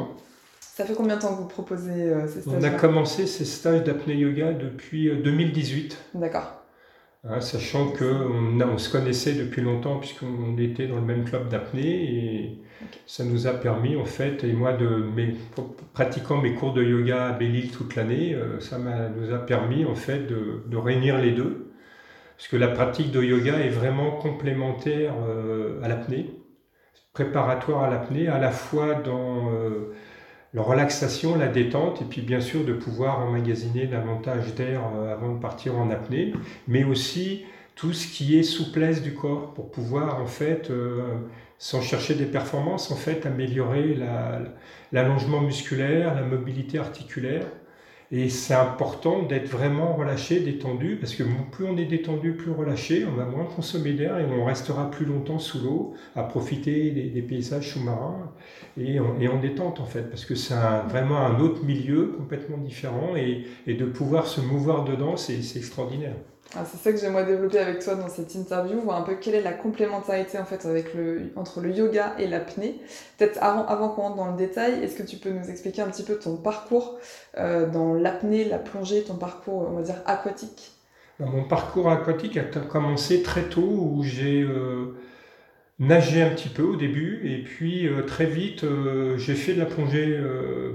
Ça 0.75 0.85
fait 0.85 0.95
combien 0.95 1.17
de 1.17 1.21
temps 1.21 1.35
que 1.35 1.41
vous 1.41 1.47
proposez 1.47 1.91
euh, 1.91 2.25
ces 2.25 2.41
stages 2.41 2.55
On 2.57 2.63
a 2.63 2.71
commencé 2.71 3.27
ces 3.27 3.45
stages 3.45 3.83
d'apnée 3.83 4.15
yoga 4.15 4.53
depuis 4.53 5.07
2018. 5.15 5.93
Euh, 6.15 6.19
D'accord. 6.19 6.63
Hein, 7.23 7.41
sachant 7.41 7.89
qu'on 7.91 8.59
on 8.59 8.77
se 8.79 8.91
connaissait 8.91 9.33
depuis 9.33 9.61
longtemps 9.61 9.99
puisqu'on 9.99 10.57
était 10.57 10.87
dans 10.87 10.95
le 10.95 11.03
même 11.03 11.25
club 11.25 11.47
d'apnée 11.47 11.83
et 11.83 12.63
ça 13.05 13.23
nous 13.23 13.45
a 13.45 13.53
permis 13.53 13.95
en 13.95 14.05
fait, 14.05 14.43
et 14.43 14.51
moi 14.51 14.73
de 14.73 14.87
mes, 14.87 15.35
pratiquant 15.93 16.41
mes 16.41 16.55
cours 16.55 16.73
de 16.73 16.83
yoga 16.83 17.27
à 17.27 17.31
Belle-Île 17.33 17.69
toute 17.69 17.95
l'année, 17.95 18.33
euh, 18.33 18.59
ça 18.59 18.79
nous 18.79 19.31
a 19.31 19.37
permis 19.37 19.85
en 19.85 19.93
fait 19.93 20.25
de, 20.25 20.63
de, 20.65 20.77
réunir 20.77 21.19
les 21.19 21.33
deux. 21.33 21.71
Parce 22.35 22.47
que 22.47 22.57
la 22.57 22.69
pratique 22.69 23.11
de 23.11 23.21
yoga 23.21 23.59
est 23.59 23.69
vraiment 23.69 24.17
complémentaire 24.17 25.13
à 25.83 25.87
l'apnée, 25.87 26.35
préparatoire 27.13 27.83
à 27.83 27.91
l'apnée, 27.91 28.27
à 28.27 28.39
la 28.39 28.49
fois 28.49 28.95
dans 28.95 29.51
la 30.53 30.61
relaxation, 30.61 31.35
la 31.35 31.47
détente, 31.47 32.01
et 32.01 32.05
puis 32.05 32.21
bien 32.21 32.41
sûr 32.41 32.63
de 32.63 32.73
pouvoir 32.73 33.19
emmagasiner 33.19 33.87
davantage 33.87 34.53
d'air 34.55 34.81
euh, 34.95 35.13
avant 35.13 35.33
de 35.33 35.39
partir 35.39 35.77
en 35.77 35.89
apnée, 35.89 36.33
mais 36.67 36.83
aussi 36.83 37.45
tout 37.75 37.93
ce 37.93 38.07
qui 38.07 38.37
est 38.37 38.43
souplesse 38.43 39.01
du 39.01 39.13
corps 39.13 39.53
pour 39.53 39.71
pouvoir 39.71 40.21
en 40.21 40.27
fait, 40.27 40.71
sans 41.57 41.81
chercher 41.81 42.13
des 42.13 42.27
performances, 42.27 42.91
en 42.91 42.95
fait 42.95 43.25
améliorer 43.25 43.97
l'allongement 44.91 45.41
musculaire, 45.41 46.13
la 46.13 46.21
mobilité 46.21 46.77
articulaire. 46.77 47.47
Et 48.11 48.29
c'est 48.29 48.53
important 48.53 49.23
d'être 49.23 49.47
vraiment 49.47 49.95
relâché, 49.95 50.39
détendu, 50.39 50.97
parce 50.97 51.15
que 51.15 51.23
plus 51.51 51.65
on 51.65 51.77
est 51.77 51.85
détendu, 51.85 52.33
plus 52.33 52.51
relâché, 52.51 53.05
on 53.05 53.15
va 53.15 53.25
moins 53.25 53.45
consommer 53.45 53.93
d'air 53.93 54.19
et 54.19 54.25
on 54.25 54.45
restera 54.45 54.91
plus 54.91 55.05
longtemps 55.05 55.39
sous 55.39 55.63
l'eau, 55.63 55.93
à 56.15 56.23
profiter 56.23 56.91
des, 56.91 57.21
paysages 57.21 57.73
sous-marins 57.73 58.31
et, 58.77 58.99
en 58.99 59.39
détente 59.39 59.79
en 59.79 59.85
fait, 59.85 60.09
parce 60.09 60.25
que 60.25 60.35
c'est 60.35 60.55
vraiment 60.89 61.19
un 61.19 61.39
autre 61.39 61.63
milieu 61.63 62.13
complètement 62.17 62.57
différent 62.57 63.15
et, 63.15 63.45
et 63.65 63.73
de 63.73 63.85
pouvoir 63.85 64.27
se 64.27 64.41
mouvoir 64.41 64.83
dedans, 64.83 65.17
c'est 65.17 65.39
extraordinaire. 65.57 66.15
Ah, 66.55 66.65
c'est 66.69 66.77
ça 66.77 66.91
que 66.91 66.99
j'aimerais 66.99 67.25
développer 67.25 67.57
avec 67.57 67.79
toi 67.79 67.95
dans 67.95 68.09
cette 68.09 68.35
interview, 68.35 68.79
voir 68.79 68.97
un 68.97 69.01
peu 69.01 69.15
quelle 69.15 69.33
est 69.33 69.41
la 69.41 69.53
complémentarité 69.53 70.37
en 70.37 70.45
fait 70.45 70.67
entre 71.35 71.61
le 71.61 71.71
yoga 71.71 72.13
et 72.19 72.27
l'apnée. 72.27 72.79
Peut-être 73.17 73.41
avant, 73.41 73.89
qu'on 73.89 74.03
rentre 74.03 74.17
dans 74.17 74.29
le 74.29 74.37
détail, 74.37 74.83
est-ce 74.83 74.95
que 74.95 75.01
tu 75.01 75.15
peux 75.17 75.31
nous 75.31 75.49
expliquer 75.49 75.81
un 75.81 75.89
petit 75.89 76.03
peu 76.03 76.15
ton 76.15 76.35
parcours 76.35 76.99
euh, 77.39 77.67
dans 77.67 77.95
l'apnée, 77.95 78.45
la 78.45 78.59
plongée, 78.59 79.03
ton 79.03 79.15
parcours, 79.15 79.67
on 79.67 79.77
va 79.77 79.81
dire, 79.81 79.95
aquatique? 80.05 80.73
Mon 81.19 81.43
parcours 81.43 81.89
aquatique 81.89 82.37
a 82.37 82.43
commencé 82.43 83.23
très 83.23 83.43
tôt 83.43 83.61
où 83.61 84.03
j'ai 84.03 84.43
euh, 84.43 84.95
nagé 85.79 86.21
un 86.21 86.29
petit 86.29 86.49
peu 86.49 86.63
au 86.63 86.75
début 86.75 87.21
et 87.23 87.43
puis 87.43 87.87
euh, 87.87 88.03
très 88.03 88.25
vite 88.25 88.63
j'ai 89.17 89.33
fait 89.33 89.53
de 89.53 89.59
la 89.59 89.65
plongée 89.65 90.19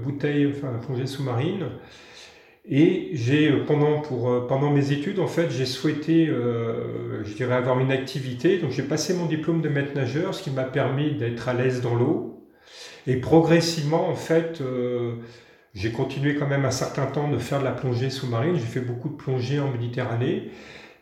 bouteille, 0.03 0.53
enfin 0.53 0.73
la 0.73 0.79
plongée 0.79 1.07
sous-marine. 1.07 1.67
Et 2.71 3.09
j'ai 3.13 3.51
euh, 3.51 3.65
pendant 3.65 3.99
pour 3.99 4.29
euh, 4.29 4.45
pendant 4.47 4.69
mes 4.69 4.91
études 4.91 5.19
en 5.19 5.27
fait 5.27 5.49
j'ai 5.49 5.65
souhaité 5.65 6.27
euh, 6.27 7.23
je 7.25 7.33
dirais 7.33 7.55
avoir 7.55 7.79
une 7.79 7.91
activité. 7.91 8.59
Donc 8.59 8.71
j'ai 8.71 8.83
passé 8.83 9.15
mon 9.15 9.25
diplôme 9.25 9.61
de 9.61 9.69
maître 9.69 9.95
nageur 9.95 10.35
ce 10.35 10.43
qui 10.43 10.51
m'a 10.51 10.65
permis 10.65 11.15
d'être 11.15 11.49
à 11.49 11.53
l'aise 11.53 11.81
dans 11.81 11.95
l'eau. 11.95 12.47
Et 13.07 13.15
progressivement 13.15 14.07
en 14.07 14.15
fait 14.15 14.61
j'ai 15.73 15.91
continué 15.91 16.35
quand 16.35 16.47
même 16.47 16.65
un 16.65 16.71
certain 16.71 17.07
temps 17.07 17.27
de 17.27 17.39
faire 17.39 17.59
de 17.59 17.65
la 17.65 17.71
plongée 17.71 18.11
sous-marine. 18.11 18.55
J'ai 18.55 18.61
fait 18.61 18.81
beaucoup 18.81 19.09
de 19.09 19.15
plongée 19.15 19.59
en 19.59 19.71
Méditerranée. 19.71 20.51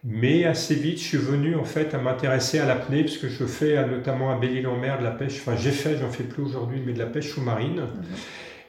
Mais 0.04 0.46
assez 0.46 0.76
vite 0.76 1.00
je 1.00 1.04
suis 1.04 1.18
venu 1.18 1.56
en 1.56 1.66
fait 1.66 1.94
à 1.94 1.98
m'intéresser 1.98 2.60
à 2.60 2.66
l'apnée 2.66 3.02
puisque 3.04 3.28
je 3.28 3.44
fais 3.46 3.86
notamment 3.86 4.32
à 4.32 4.38
Belle-Île-en-Mer 4.38 5.00
de 5.00 5.04
la 5.04 5.12
pêche. 5.12 5.40
Enfin 5.42 5.58
j'ai 5.58 5.72
fait 5.72 5.98
j'en 5.98 6.10
fais 6.10 6.24
plus 6.24 6.44
aujourd'hui 6.44 6.82
mais 6.86 6.94
de 6.94 7.00
la 7.00 7.08
pêche 7.08 7.30
sous-marine. 7.30 7.82
Mhm. 7.82 8.18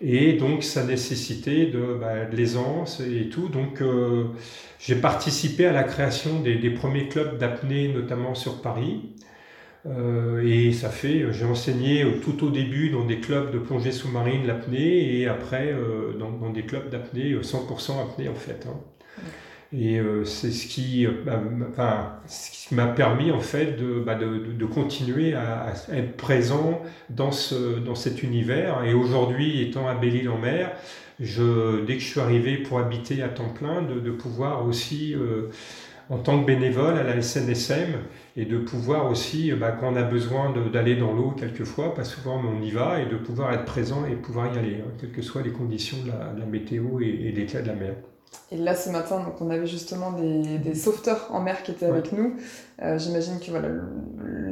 Et 0.00 0.34
donc, 0.34 0.62
ça 0.62 0.84
nécessitait 0.84 1.66
de, 1.66 1.98
bah, 2.00 2.24
de 2.24 2.36
l'aisance 2.36 3.00
et 3.00 3.28
tout. 3.28 3.48
Donc, 3.48 3.80
euh, 3.82 4.24
j'ai 4.78 4.94
participé 4.96 5.66
à 5.66 5.72
la 5.72 5.82
création 5.82 6.40
des, 6.40 6.56
des 6.56 6.70
premiers 6.70 7.08
clubs 7.08 7.38
d'apnée, 7.38 7.88
notamment 7.88 8.34
sur 8.34 8.62
Paris. 8.62 9.10
Euh, 9.86 10.42
et 10.44 10.72
ça 10.72 10.90
fait, 10.90 11.32
j'ai 11.32 11.44
enseigné 11.44 12.04
tout 12.22 12.44
au 12.44 12.50
début 12.50 12.90
dans 12.90 13.04
des 13.04 13.20
clubs 13.20 13.52
de 13.52 13.58
plongée 13.58 13.92
sous-marine 13.92 14.46
l'apnée 14.46 15.20
et 15.20 15.26
après 15.28 15.72
euh, 15.72 16.12
dans, 16.18 16.30
dans, 16.30 16.50
des 16.50 16.62
clubs 16.64 16.90
d'apnée 16.90 17.34
100% 17.34 18.02
apnée 18.02 18.28
en 18.28 18.34
fait. 18.34 18.66
Hein. 18.68 18.76
Et 19.72 19.98
euh, 19.98 20.24
c'est 20.24 20.50
ce 20.50 20.66
qui, 20.66 21.06
euh, 21.06 21.10
bah, 21.26 22.22
m'a 22.70 22.86
permis 22.86 23.30
en 23.30 23.40
fait 23.40 23.76
de, 23.76 24.00
bah, 24.00 24.14
de, 24.14 24.38
de, 24.38 24.66
continuer 24.66 25.34
à, 25.34 25.74
être 25.92 26.16
présent 26.16 26.80
dans, 27.10 27.32
ce, 27.32 27.78
dans 27.78 27.94
cet 27.94 28.22
univers. 28.22 28.82
Et 28.84 28.94
aujourd'hui, 28.94 29.60
étant 29.60 29.86
à 29.86 29.94
Belle-Île-en-Mer, 29.94 30.72
je, 31.20 31.84
dès 31.84 31.94
que 31.94 32.00
je 32.00 32.06
suis 32.06 32.20
arrivé 32.20 32.56
pour 32.58 32.78
habiter 32.78 33.22
à 33.22 33.28
temps 33.28 33.50
plein, 33.50 33.82
de, 33.82 34.00
de 34.00 34.10
pouvoir 34.10 34.64
aussi, 34.66 35.14
euh, 35.14 35.50
en 36.08 36.16
tant 36.18 36.40
que 36.40 36.46
bénévole 36.46 36.96
à 36.96 37.02
la 37.02 37.20
SNSM, 37.20 37.92
et 38.38 38.46
de 38.46 38.56
pouvoir 38.56 39.10
aussi, 39.10 39.52
bah, 39.52 39.72
quand 39.72 39.92
on 39.92 39.96
a 39.96 40.02
besoin 40.02 40.54
d'aller 40.72 40.96
dans 40.96 41.12
l'eau 41.12 41.32
quelquefois, 41.32 41.94
pas 41.94 42.04
souvent, 42.04 42.42
mais 42.42 42.48
on 42.58 42.62
y 42.62 42.70
va, 42.70 43.02
et 43.02 43.06
de 43.06 43.16
pouvoir 43.16 43.52
être 43.52 43.66
présent 43.66 44.06
et 44.06 44.14
pouvoir 44.14 44.54
y 44.54 44.58
aller, 44.58 44.76
hein, 44.76 44.90
quelles 44.98 45.12
que 45.12 45.20
soient 45.22 45.42
les 45.42 45.52
conditions 45.52 45.98
de 46.04 46.08
la, 46.08 46.32
la 46.38 46.46
météo 46.46 47.00
et, 47.00 47.06
et 47.06 47.32
l'état 47.32 47.60
de 47.60 47.66
la 47.66 47.74
mer. 47.74 47.94
Et 48.50 48.56
là, 48.56 48.74
ce 48.74 48.88
matin, 48.88 49.20
donc, 49.20 49.40
on 49.40 49.50
avait 49.50 49.66
justement 49.66 50.12
des, 50.12 50.58
des 50.58 50.74
sauveteurs 50.74 51.28
en 51.30 51.40
mer 51.40 51.62
qui 51.62 51.72
étaient 51.72 51.86
avec 51.86 52.12
nous. 52.12 52.34
Euh, 52.82 52.98
J'imagine 52.98 53.38
que 53.40 53.50
voilà, 53.50 53.68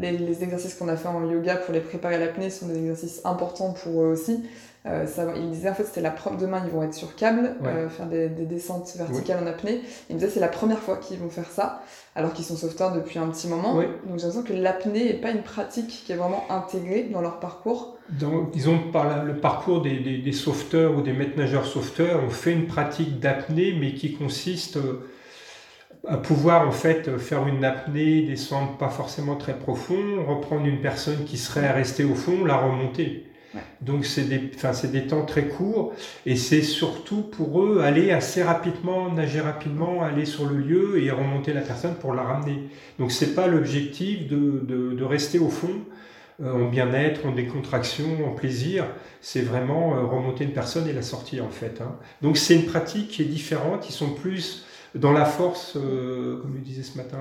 les, 0.01 0.19
les 0.19 0.43
exercices 0.45 0.75
qu'on 0.75 0.89
a 0.89 0.97
fait 0.97 1.09
en 1.09 1.27
yoga 1.31 1.57
pour 1.57 1.73
les 1.73 1.81
préparer 1.81 2.17
à 2.17 2.19
l'apnée 2.19 2.51
sont 2.51 2.67
des 2.67 2.79
exercices 2.79 3.23
importants 3.25 3.73
pour 3.73 4.03
eux 4.03 4.09
aussi. 4.09 4.45
Euh, 4.87 5.07
ça, 5.07 5.27
il 5.35 5.51
disait 5.51 5.71
en 5.71 5.75
fait 5.75 5.85
c'était 5.85 6.01
la 6.01 6.13
première 6.13 6.39
demain 6.39 6.63
ils 6.65 6.71
vont 6.71 6.83
être 6.85 6.95
sur 6.95 7.17
câble, 7.17 7.57
euh, 7.65 7.89
faire 7.89 8.07
des, 8.07 8.29
des, 8.29 8.45
descentes 8.45 8.95
verticales 8.97 9.43
en 9.43 9.47
apnée. 9.47 9.81
Il 10.09 10.15
me 10.15 10.21
disait 10.21 10.31
c'est 10.31 10.41
la 10.41 10.49
première 10.49 10.79
fois 10.79 10.99
qu'ils 10.99 11.19
vont 11.19 11.29
faire 11.29 11.51
ça, 11.51 11.83
alors 12.15 12.33
qu'ils 12.33 12.45
sont 12.45 12.55
sauveteurs 12.57 12.93
depuis 12.93 13.19
un 13.19 13.27
petit 13.29 13.49
moment. 13.49 13.75
Donc 13.75 13.85
j'ai 14.19 14.27
l'impression 14.27 14.43
que 14.43 14.53
l'apnée 14.53 15.07
n'est 15.07 15.21
pas 15.21 15.31
une 15.31 15.43
pratique 15.43 15.89
qui 15.89 16.13
est 16.13 16.17
vraiment 16.17 16.45
intégrée 16.51 17.09
dans 17.13 17.21
leur 17.21 17.41
parcours. 17.41 17.96
Donc, 18.11 18.53
disons 18.53 18.79
par 18.93 19.25
le 19.25 19.37
parcours 19.37 19.83
des, 19.83 19.99
des, 19.99 20.19
des, 20.19 20.33
sauveteurs 20.33 20.97
ou 20.97 21.03
des 21.03 21.13
maîtres 21.13 21.37
nageurs 21.37 21.67
sauveteurs, 21.67 22.23
on 22.25 22.31
fait 22.31 22.53
une 22.53 22.67
pratique 22.67 23.19
d'apnée 23.19 23.77
mais 23.79 23.95
qui 23.95 24.13
consiste 24.15 24.77
euh, 24.77 25.09
à 26.07 26.17
pouvoir 26.17 26.69
en 26.69 26.73
fait 26.73 27.19
faire 27.19 27.47
une 27.49 27.65
apnée, 27.65 28.23
descendre 28.23 28.77
pas 28.77 28.91
forcément 28.91 29.35
très 29.35 29.59
profond, 29.59 30.25
reprendre 30.27 30.67
une 30.67 30.81
personne 30.81 31.25
qui 31.25 31.37
serait 31.37 31.71
restée 31.73 32.05
au 32.05 32.15
fond, 32.15 32.45
la 32.45 32.57
remonter. 32.57 33.27
Donc 33.81 34.05
c'est 34.05 34.25
des, 34.25 34.51
enfin, 34.55 34.73
c'est 34.73 34.93
des 34.93 35.07
temps 35.07 35.25
très 35.25 35.47
courts 35.47 35.95
et 36.25 36.37
c'est 36.37 36.63
surtout 36.63 37.23
pour 37.23 37.63
eux 37.63 37.81
aller 37.81 38.11
assez 38.11 38.43
rapidement, 38.43 39.11
nager 39.11 39.41
rapidement, 39.41 40.03
aller 40.03 40.25
sur 40.25 40.47
le 40.47 40.57
lieu 40.57 41.03
et 41.03 41.11
remonter 41.11 41.53
la 41.53 41.63
personne 41.63 41.95
pour 41.95 42.15
la 42.15 42.23
ramener. 42.23 42.69
Donc 42.99 43.13
c'est 43.13 43.35
pas 43.35 43.47
l'objectif 43.47 44.29
de, 44.29 44.61
de, 44.67 44.93
de, 44.93 45.05
rester 45.05 45.39
au 45.39 45.49
fond 45.49 45.73
en 46.45 46.67
bien-être, 46.67 47.27
en 47.27 47.33
décontraction, 47.33 48.27
en 48.27 48.33
plaisir. 48.33 48.85
C'est 49.21 49.43
vraiment 49.43 49.97
euh, 49.97 50.05
remonter 50.05 50.45
une 50.45 50.53
personne 50.53 50.87
et 50.89 50.93
la 50.93 51.03
sortir 51.03 51.45
en 51.45 51.51
fait. 51.51 51.81
Hein. 51.81 51.97
Donc 52.23 52.37
c'est 52.37 52.55
une 52.55 52.67
pratique 52.67 53.09
qui 53.09 53.23
est 53.23 53.27
différente. 53.27 53.89
Ils 53.89 53.93
sont 53.93 54.11
plus 54.11 54.67
dans 54.95 55.13
la 55.13 55.25
force, 55.25 55.77
euh, 55.77 56.41
comme 56.41 56.57
je 56.59 56.63
disais 56.63 56.83
ce 56.83 56.97
matin 56.97 57.19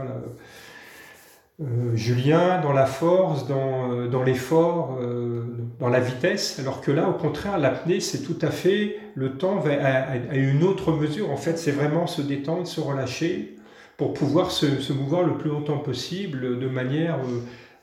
euh, 1.61 1.95
Julien 1.95 2.59
dans 2.61 2.73
la 2.73 2.85
force, 2.85 3.47
dans, 3.47 3.93
euh, 3.93 4.07
dans 4.09 4.23
l'effort, 4.23 4.97
euh, 5.01 5.45
dans 5.79 5.87
la 5.87 6.01
vitesse, 6.01 6.59
alors 6.59 6.81
que 6.81 6.91
là, 6.91 7.07
au 7.07 7.13
contraire, 7.13 7.57
l'apnée, 7.57 8.01
c'est 8.01 8.23
tout 8.23 8.37
à 8.41 8.51
fait 8.51 8.97
le 9.15 9.37
temps 9.37 9.63
à, 9.65 10.35
une 10.35 10.63
autre 10.63 10.91
mesure. 10.91 11.31
En 11.31 11.37
fait, 11.37 11.57
c'est 11.57 11.71
vraiment 11.71 12.07
se 12.07 12.21
détendre, 12.21 12.67
se 12.67 12.81
relâcher 12.81 13.55
pour 13.95 14.13
pouvoir 14.13 14.51
se, 14.51 14.81
se, 14.81 14.91
mouvoir 14.91 15.23
le 15.23 15.37
plus 15.37 15.49
longtemps 15.49 15.77
possible 15.77 16.59
de 16.59 16.67
manière 16.67 17.19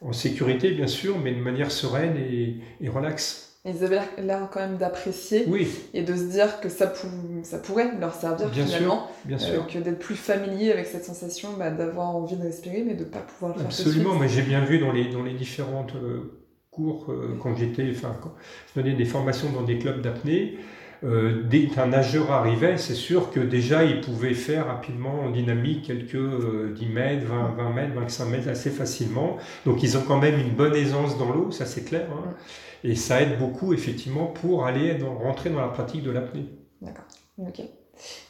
en 0.04 0.12
sécurité, 0.12 0.72
bien 0.72 0.86
sûr, 0.86 1.18
mais 1.18 1.32
de 1.32 1.40
manière 1.40 1.70
sereine 1.70 2.16
et, 2.16 2.56
et 2.80 2.88
relaxe. 2.88 3.52
Ils 3.64 3.84
avaient 3.84 4.00
l'air 4.18 4.48
quand 4.52 4.58
même 4.58 4.76
d'apprécier 4.76 5.46
et 5.94 6.02
de 6.02 6.16
se 6.16 6.24
dire 6.24 6.60
que 6.60 6.68
ça, 6.68 6.92
ça 7.44 7.58
pourrait 7.58 7.92
leur 8.00 8.12
servir 8.12 8.50
finalement, 8.52 9.08
bien 9.24 9.38
sûr. 9.38 9.62
Euh, 9.62 9.72
que 9.72 9.78
d'être 9.78 10.00
plus 10.00 10.16
familier 10.16 10.72
avec 10.72 10.86
cette 10.86 11.04
sensation 11.04 11.50
bah, 11.56 11.70
d'avoir 11.70 12.16
envie 12.16 12.34
de 12.34 12.42
respirer 12.42 12.82
mais 12.84 12.94
de 12.94 13.04
ne 13.04 13.08
pas 13.08 13.20
pouvoir 13.20 13.52
le 13.52 13.58
faire 13.58 13.66
Absolument, 13.66 14.16
mais 14.16 14.28
j'ai 14.28 14.42
bien 14.42 14.64
vu 14.64 14.80
dans 14.80 14.90
les, 14.90 15.12
dans 15.12 15.22
les 15.22 15.34
différentes 15.34 15.94
euh, 15.94 16.42
cours 16.72 17.06
euh, 17.10 17.38
quand 17.40 17.54
j'étais, 17.54 17.88
enfin, 17.90 18.16
je 18.74 18.80
donnais 18.80 18.96
des 18.96 19.04
formations 19.04 19.52
dans 19.52 19.62
des 19.62 19.78
clubs 19.78 20.02
d'apnée, 20.02 20.58
dès 21.02 21.66
qu'un 21.66 21.86
nageur 21.86 22.30
arrivait, 22.30 22.78
c'est 22.78 22.94
sûr 22.94 23.30
que 23.30 23.40
déjà 23.40 23.84
il 23.84 24.00
pouvait 24.00 24.34
faire 24.34 24.68
rapidement 24.68 25.22
en 25.22 25.30
dynamique 25.30 25.86
quelques 25.86 26.74
10 26.74 26.86
mètres, 26.86 27.26
20, 27.26 27.54
20 27.56 27.70
mètres, 27.72 27.94
25 27.94 28.24
mètres 28.26 28.48
assez 28.48 28.70
facilement. 28.70 29.36
Donc 29.66 29.82
ils 29.82 29.98
ont 29.98 30.02
quand 30.06 30.18
même 30.18 30.38
une 30.38 30.54
bonne 30.54 30.74
aisance 30.76 31.18
dans 31.18 31.32
l'eau, 31.32 31.50
ça 31.50 31.66
c'est 31.66 31.82
clair. 31.82 32.06
Hein. 32.12 32.34
Et 32.84 32.96
ça 32.96 33.22
aide 33.22 33.38
beaucoup, 33.38 33.72
effectivement, 33.72 34.26
pour 34.26 34.66
aller 34.66 34.94
dans, 34.94 35.14
rentrer 35.14 35.50
dans 35.50 35.60
la 35.60 35.68
pratique 35.68 36.02
de 36.02 36.10
l'apnée. 36.10 36.46
D'accord. 36.80 37.04
Ok. 37.38 37.62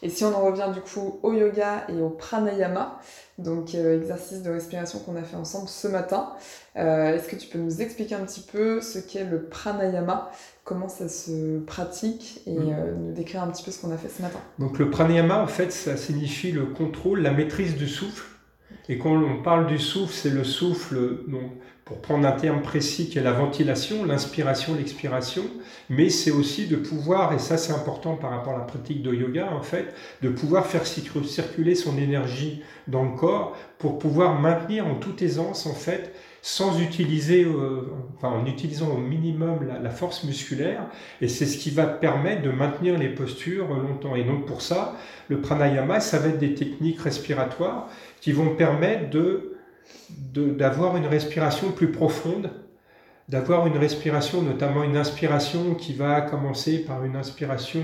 Et 0.03 0.11
si 0.11 0.25
on 0.25 0.35
en 0.35 0.45
revient 0.45 0.71
du 0.75 0.81
coup 0.81 1.21
au 1.23 1.33
yoga 1.33 1.85
et 1.89 2.01
au 2.01 2.11
pranayama, 2.11 2.99
donc 3.39 3.75
euh, 3.75 3.99
exercice 3.99 4.43
de 4.43 4.51
respiration 4.51 4.99
qu'on 4.99 5.17
a 5.17 5.23
fait 5.23 5.37
ensemble 5.37 5.69
ce 5.69 5.89
matin, 5.89 6.35
euh, 6.77 7.15
est-ce 7.15 7.29
que 7.29 7.37
tu 7.37 7.47
peux 7.47 7.59
nous 7.59 7.81
expliquer 7.81 8.15
un 8.17 8.25
petit 8.25 8.43
peu 8.43 8.81
ce 8.81 8.99
qu'est 8.99 9.25
le 9.25 9.45
pranayama, 9.45 10.31
comment 10.65 10.89
ça 10.89 11.09
se 11.09 11.59
pratique 11.61 12.41
et 12.47 12.55
mm. 12.55 12.71
euh, 12.71 12.95
nous 12.97 13.13
décrire 13.13 13.43
un 13.43 13.49
petit 13.49 13.63
peu 13.63 13.71
ce 13.71 13.81
qu'on 13.81 13.93
a 13.93 13.97
fait 13.97 14.09
ce 14.09 14.23
matin 14.23 14.39
Donc 14.59 14.79
le 14.79 14.91
pranayama, 14.91 15.43
en 15.43 15.47
fait, 15.47 15.73
ça 15.73 15.97
signifie 15.97 16.53
le 16.53 16.67
contrôle, 16.67 17.21
la 17.21 17.33
maîtrise 17.33 17.77
du 17.77 17.89
souffle. 17.89 18.27
Et 18.89 18.99
quand 18.99 19.11
on 19.11 19.43
parle 19.43 19.67
du 19.67 19.79
souffle, 19.79 20.13
c'est 20.13 20.31
le 20.31 20.45
souffle, 20.45 21.25
donc, 21.29 21.53
pour 21.85 22.01
prendre 22.01 22.27
un 22.27 22.33
terme 22.33 22.63
précis 22.63 23.09
qui 23.09 23.19
est 23.19 23.23
la 23.23 23.33
ventilation, 23.33 24.05
l'inspiration, 24.05 24.75
l'expiration, 24.75 25.43
mais 25.91 26.11
c'est 26.11 26.31
aussi 26.31 26.67
de 26.67 26.77
pouvoir, 26.77 27.33
et 27.33 27.39
ça 27.39 27.57
c'est 27.59 27.73
important 27.73 28.17
par 28.17 28.31
rapport 28.31 28.55
à 28.55 28.59
la 28.59 28.65
pratique 28.65 29.03
de 29.03 29.13
yoga 29.13 29.51
en 29.53 29.63
fait, 29.63 29.93
de 30.23 30.29
pouvoir 30.29 30.67
faire 30.67 30.87
circuler 30.87 31.75
son 31.75 31.99
énergie 31.99 32.63
dans 32.87 33.05
le 33.05 33.17
corps 33.17 33.57
pour 33.79 33.99
pouvoir 33.99 34.41
maintenir 34.41 34.87
en 34.87 34.95
toute 34.95 35.23
aisance 35.23 35.67
en 35.67 35.75
fait 35.75 36.15
sans 36.45 36.81
utiliser, 36.81 37.45
euh, 37.45 37.89
enfin 38.17 38.29
en 38.29 38.45
utilisant 38.47 38.91
au 38.91 38.99
minimum 38.99 39.61
la, 39.81 39.91
force 39.91 40.25
musculaire, 40.25 40.89
et 41.21 41.29
c'est 41.29 41.47
ce 41.47 41.57
qui 41.57 41.71
va 41.71 41.87
permettre 41.87 42.43
de 42.43 42.51
maintenir 42.51 42.99
les 42.99 43.09
postures 43.09 43.69
longtemps. 43.69 44.17
Et 44.17 44.25
donc 44.25 44.45
pour 44.45 44.61
ça, 44.61 44.97
le 45.29 45.41
pranayama, 45.41 46.01
ça 46.01 46.19
va 46.19 46.29
être 46.29 46.41
des 46.41 46.55
techniques 46.55 47.01
respiratoires 47.01 47.89
qui 48.21 48.33
vont 48.33 48.57
permettre 48.57 49.09
de 49.11 49.49
d'avoir 50.35 50.97
une 50.97 51.07
respiration 51.07 51.71
plus 51.71 51.91
profonde, 51.91 52.51
d'avoir 53.29 53.67
une 53.67 53.77
respiration, 53.77 54.43
notamment 54.43 54.85
une 54.85 54.97
inspiration 54.97 55.75
qui 55.75 55.93
va 55.93 56.21
commencer 56.21 56.79
par 56.85 57.05
une 57.05 57.17
inspiration 57.17 57.83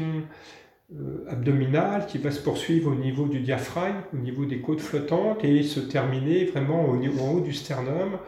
abdominale 1.28 2.06
qui 2.06 2.16
va 2.18 2.30
se 2.30 2.40
poursuivre 2.40 2.90
au 2.90 2.94
niveau 2.94 3.26
du 3.26 3.40
diaphragme, 3.40 4.00
au 4.14 4.16
niveau 4.16 4.46
des 4.46 4.60
côtes 4.60 4.80
flottantes 4.80 5.44
et 5.44 5.62
se 5.62 5.80
terminer 5.80 6.46
vraiment 6.46 6.86
au, 6.86 6.96
en 6.96 7.32
haut 7.32 7.40
du 7.40 7.52
sternum, 7.52 8.18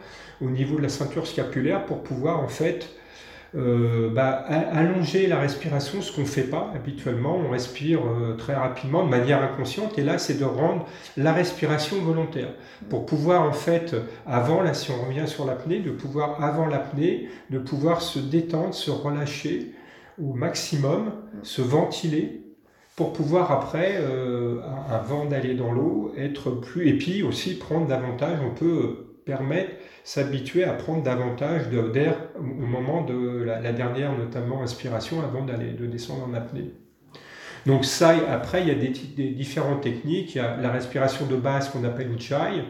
au 0.41 0.49
niveau 0.49 0.77
de 0.77 0.83
la 0.83 0.89
ceinture 0.89 1.25
scapulaire 1.25 1.85
pour 1.85 2.03
pouvoir 2.03 2.39
en 2.39 2.47
fait 2.47 2.89
euh, 3.55 4.09
bah, 4.11 4.29
allonger 4.31 5.27
la 5.27 5.39
respiration, 5.39 6.01
ce 6.01 6.15
qu'on 6.15 6.21
ne 6.21 6.27
fait 6.27 6.43
pas 6.43 6.71
habituellement. 6.75 7.35
On 7.35 7.49
respire 7.49 8.01
euh, 8.05 8.35
très 8.35 8.53
rapidement 8.53 9.03
de 9.03 9.09
manière 9.09 9.41
inconsciente 9.41 9.97
et 9.97 10.03
là 10.03 10.19
c'est 10.19 10.39
de 10.39 10.45
rendre 10.45 10.85
la 11.17 11.33
respiration 11.33 11.97
volontaire 11.97 12.53
pour 12.89 13.07
pouvoir 13.07 13.41
en 13.41 13.53
fait, 13.53 13.95
avant, 14.27 14.61
là 14.61 14.75
si 14.75 14.91
on 14.91 15.03
revient 15.07 15.27
sur 15.27 15.45
l'apnée, 15.45 15.79
de 15.79 15.91
pouvoir 15.91 16.43
avant 16.43 16.67
l'apnée, 16.67 17.27
de 17.49 17.57
pouvoir 17.57 18.03
se 18.03 18.19
détendre, 18.19 18.75
se 18.75 18.91
relâcher 18.91 19.73
au 20.21 20.33
maximum, 20.33 21.11
se 21.41 21.61
ventiler 21.63 22.40
pour 23.01 23.13
pouvoir 23.13 23.51
après, 23.51 23.95
euh, 23.99 24.59
avant 24.87 25.25
d'aller 25.25 25.55
dans 25.55 25.71
l'eau, 25.71 26.13
être 26.15 26.51
plus... 26.51 26.87
Et 26.87 26.97
puis 26.97 27.23
aussi 27.23 27.57
prendre 27.57 27.87
davantage, 27.87 28.37
on 28.45 28.53
peut 28.53 29.07
permettre, 29.25 29.71
s'habituer 30.03 30.63
à 30.65 30.73
prendre 30.73 31.01
davantage 31.01 31.69
d'air 31.69 32.15
au 32.37 32.43
moment 32.43 33.03
de 33.03 33.43
la, 33.43 33.71
dernière, 33.71 34.15
notamment, 34.15 34.61
inspiration, 34.61 35.19
avant 35.21 35.43
d'aller 35.43 35.71
de 35.71 35.87
descendre 35.87 36.27
en 36.29 36.33
apnée. 36.35 36.73
Donc 37.65 37.85
ça, 37.85 38.13
après, 38.29 38.61
il 38.61 38.67
y 38.67 38.71
a 38.71 38.75
des, 38.75 38.89
différentes 39.31 39.81
techniques. 39.81 40.35
Il 40.35 40.37
y 40.37 40.41
a 40.41 40.57
la 40.57 40.71
respiration 40.71 41.25
de 41.25 41.35
base 41.35 41.69
qu'on 41.69 41.83
appelle 41.83 42.11
Uchai, 42.11 42.63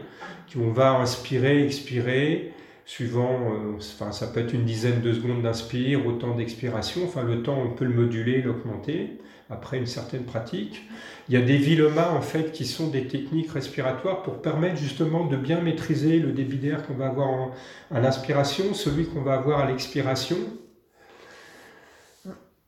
qui 0.46 0.56
on 0.56 0.72
va 0.72 0.92
inspirer, 0.92 1.62
expirer, 1.66 2.54
suivant, 2.86 3.52
euh, 3.52 3.76
enfin, 3.76 4.12
ça 4.12 4.28
peut 4.28 4.40
être 4.40 4.54
une 4.54 4.64
dizaine 4.64 5.02
de 5.02 5.12
secondes 5.12 5.42
d'inspire, 5.42 6.06
autant 6.06 6.34
d'expiration. 6.34 7.02
Enfin, 7.04 7.22
le 7.22 7.42
temps, 7.42 7.58
on 7.62 7.74
peut 7.74 7.84
le 7.84 7.94
moduler, 7.94 8.40
l'augmenter 8.40 9.18
après 9.50 9.78
une 9.78 9.86
certaine 9.86 10.24
pratique. 10.24 10.82
Il 11.28 11.34
y 11.34 11.36
a 11.36 11.42
des 11.42 11.56
vilemas 11.56 12.10
en 12.10 12.20
fait 12.20 12.52
qui 12.52 12.64
sont 12.64 12.88
des 12.88 13.06
techniques 13.06 13.50
respiratoires 13.50 14.22
pour 14.22 14.42
permettre 14.42 14.76
justement 14.76 15.26
de 15.26 15.36
bien 15.36 15.60
maîtriser 15.60 16.18
le 16.18 16.32
débit 16.32 16.58
d'air 16.58 16.86
qu'on 16.86 16.94
va 16.94 17.06
avoir 17.06 17.50
à 17.90 18.00
l'inspiration, 18.00 18.74
celui 18.74 19.06
qu'on 19.06 19.22
va 19.22 19.34
avoir 19.34 19.60
à 19.60 19.66
l'expiration, 19.66 20.38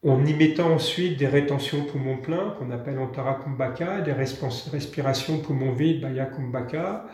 en 0.06 0.24
y 0.26 0.34
mettant 0.34 0.70
ensuite 0.70 1.18
des 1.18 1.26
rétentions 1.26 1.84
poumons 1.84 2.18
pleins 2.18 2.54
qu'on 2.58 2.70
appelle 2.70 2.98
Antara 2.98 3.40
Kumbhaka, 3.42 4.02
des 4.02 4.12
respirations 4.12 5.38
poumons 5.38 5.72
vides 5.72 6.02
Baya 6.02 6.26
Kumbhaka, 6.26 7.06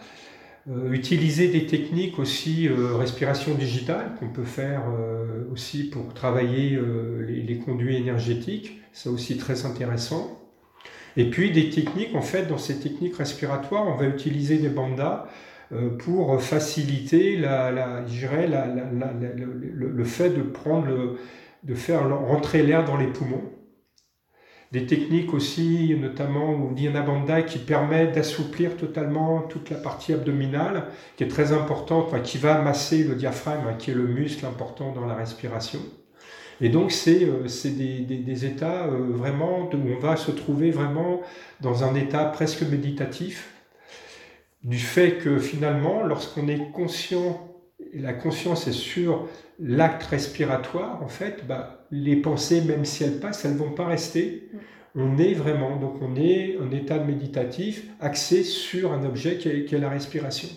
euh, 0.69 0.93
utiliser 0.93 1.49
des 1.49 1.67
techniques 1.67 2.19
aussi, 2.19 2.69
euh, 2.69 2.95
respiration 2.97 3.55
digitale, 3.55 4.13
qu'on 4.19 4.29
peut 4.29 4.45
faire 4.45 4.83
euh, 4.91 5.51
aussi 5.53 5.85
pour 5.85 6.13
travailler 6.13 6.79
les, 7.27 7.59
conduits 7.59 7.97
énergétiques, 7.97 8.80
c'est 8.93 9.09
aussi 9.09 9.37
très 9.37 9.67
intéressant. 9.67 10.39
Et 11.17 11.29
puis 11.31 11.51
des 11.51 11.71
techniques, 11.71 12.15
en 12.15 12.23
fait, 12.23 12.47
dans 12.47 12.59
ces 12.59 12.79
techniques 12.81 13.17
respiratoires, 13.17 13.87
on 13.89 13.97
va 13.97 14.07
utiliser 14.07 14.59
des 14.59 14.69
bandas 14.69 15.27
pour 15.99 16.41
faciliter 16.43 17.37
la, 17.37 17.71
la, 17.71 18.05
le, 19.71 20.05
fait 20.05 20.31
de 20.31 20.43
prendre 20.43 21.17
de 21.63 21.75
faire 21.75 22.09
rentrer 22.09 22.63
l'air 22.63 22.85
dans 22.85 22.97
les 22.97 23.07
poumons 23.07 23.43
des 24.73 24.87
techniques 24.87 25.35
aussi, 25.35 25.97
notamment 25.99 26.53
ou 26.53 26.75
Bandai, 26.75 27.45
qui 27.45 27.59
permet 27.59 28.07
d'assouplir 28.07 28.77
totalement 28.77 29.43
toute 29.43 29.69
la 29.71 29.77
partie 29.77 30.13
abdominale, 30.13 30.87
qui 31.17 31.25
est 31.25 31.29
très 31.29 31.53
importante, 31.53 32.23
qui 32.23 32.39
va 32.39 32.61
masser 32.63 33.03
le 33.03 33.17
diaphragme, 33.17 33.67
hein, 33.69 33.75
qui 33.77 33.91
est 33.91 33.95
le 33.95 34.07
muscle 34.07 34.47
important 34.47 34.93
dans 34.93 35.07
la 35.07 35.15
respiration. 35.15 35.81
Et 36.61 36.69
donc, 36.69 36.93
c'est 36.93 37.25
euh, 37.25 37.47
des, 37.65 38.01
des, 38.01 38.19
des, 38.19 38.45
états 38.45 38.87
euh, 38.87 39.13
vraiment 39.13 39.71
où 39.73 39.77
on 39.77 39.99
va 39.99 40.17
se 40.17 40.31
trouver 40.31 40.71
vraiment 40.71 41.23
dans 41.61 41.85
un 41.85 41.95
état 41.95 42.25
presque 42.27 42.63
méditatif, 42.63 43.55
du 44.63 44.79
fait 44.79 45.19
que 45.19 45.39
finalement, 45.39 46.05
lorsqu'on 46.05 46.49
est 46.49 46.71
conscient, 46.73 47.49
et 47.93 47.99
la 47.99 48.13
conscience 48.13 48.67
est 48.67 48.73
sur 48.73 49.27
l'acte 49.59 50.03
respiratoire, 50.05 51.03
en 51.03 51.09
fait, 51.09 51.47
bah, 51.47 51.87
les 51.91 52.17
pensées, 52.17 52.61
même 52.61 52.85
si 52.85 53.05
elles 53.05 53.21
passent, 53.21 53.45
elles 53.45 53.55
ne 53.55 53.59
vont 53.59 53.73
pas 53.73 53.87
rester. 53.87 54.51
On 54.95 55.19
est 55.19 55.35
vraiment, 55.35 55.77
donc 55.77 55.95
on 56.03 56.15
est 56.17 56.59
en 56.59 56.71
état 56.73 56.99
méditatif, 56.99 57.87
axé 58.01 58.43
sur 58.43 58.93
un 58.93 59.05
objet 59.05 59.39
qui 59.39 59.49
est, 59.49 59.79
la 59.79 59.89
respiration. 59.89 60.49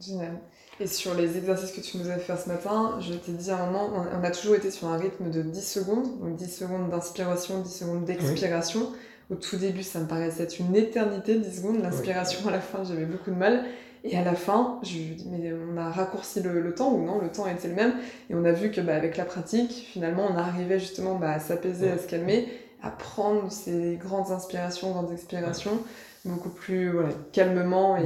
Génial. 0.00 0.40
Et 0.80 0.86
sur 0.86 1.14
les 1.14 1.36
exercices 1.36 1.72
que 1.72 1.82
tu 1.82 1.98
nous 1.98 2.08
as 2.08 2.16
fait 2.16 2.34
ce 2.42 2.48
matin, 2.48 2.98
je 3.00 3.12
t'ai 3.12 3.32
dit 3.32 3.50
à 3.50 3.62
un 3.62 3.66
moment, 3.66 3.92
on 4.18 4.24
a 4.24 4.30
toujours 4.30 4.54
été 4.54 4.70
sur 4.70 4.88
un 4.88 4.96
rythme 4.96 5.30
de 5.30 5.42
10 5.42 5.60
secondes, 5.60 6.18
donc 6.20 6.36
10 6.36 6.50
secondes 6.50 6.88
d'inspiration, 6.88 7.60
10 7.60 7.70
secondes 7.70 8.04
d'expiration. 8.06 8.88
Au 9.30 9.34
tout 9.34 9.56
début, 9.56 9.82
ça 9.82 10.00
me 10.00 10.06
paraissait 10.06 10.44
être 10.44 10.58
une 10.58 10.74
éternité, 10.74 11.36
10 11.36 11.58
secondes. 11.58 11.82
L'inspiration, 11.82 12.48
à 12.48 12.52
la 12.52 12.60
fin, 12.60 12.82
j'avais 12.82 13.04
beaucoup 13.04 13.30
de 13.30 13.36
mal. 13.36 13.66
Et 14.04 14.16
à 14.16 14.24
la 14.24 14.34
fin, 14.34 14.80
je 14.82 14.96
me 14.96 15.14
dis, 15.14 15.28
mais 15.30 15.52
on 15.52 15.76
a 15.76 15.90
raccourci 15.90 16.40
le, 16.40 16.74
temps, 16.74 16.94
ou 16.94 17.04
non, 17.04 17.20
le 17.20 17.28
temps 17.28 17.46
était 17.46 17.68
le 17.68 17.74
même. 17.74 17.92
Et 18.30 18.34
on 18.34 18.46
a 18.46 18.52
vu 18.52 18.70
que 18.70 18.80
bah, 18.80 18.94
avec 18.96 19.18
la 19.18 19.26
pratique, 19.26 19.86
finalement, 19.92 20.26
on 20.30 20.36
arrivait 20.38 20.80
justement 20.80 21.16
bah, 21.16 21.32
à 21.32 21.40
s'apaiser, 21.40 21.90
à 21.90 21.98
se 21.98 22.06
calmer, 22.06 22.48
à 22.82 22.90
prendre 22.90 23.50
ces 23.50 23.98
grandes 24.02 24.30
inspirations, 24.30 24.90
grandes 24.90 25.12
expirations, 25.12 25.78
beaucoup 26.24 26.48
plus 26.48 26.90
voilà, 26.90 27.10
calmement. 27.32 27.96
Et, 27.96 28.02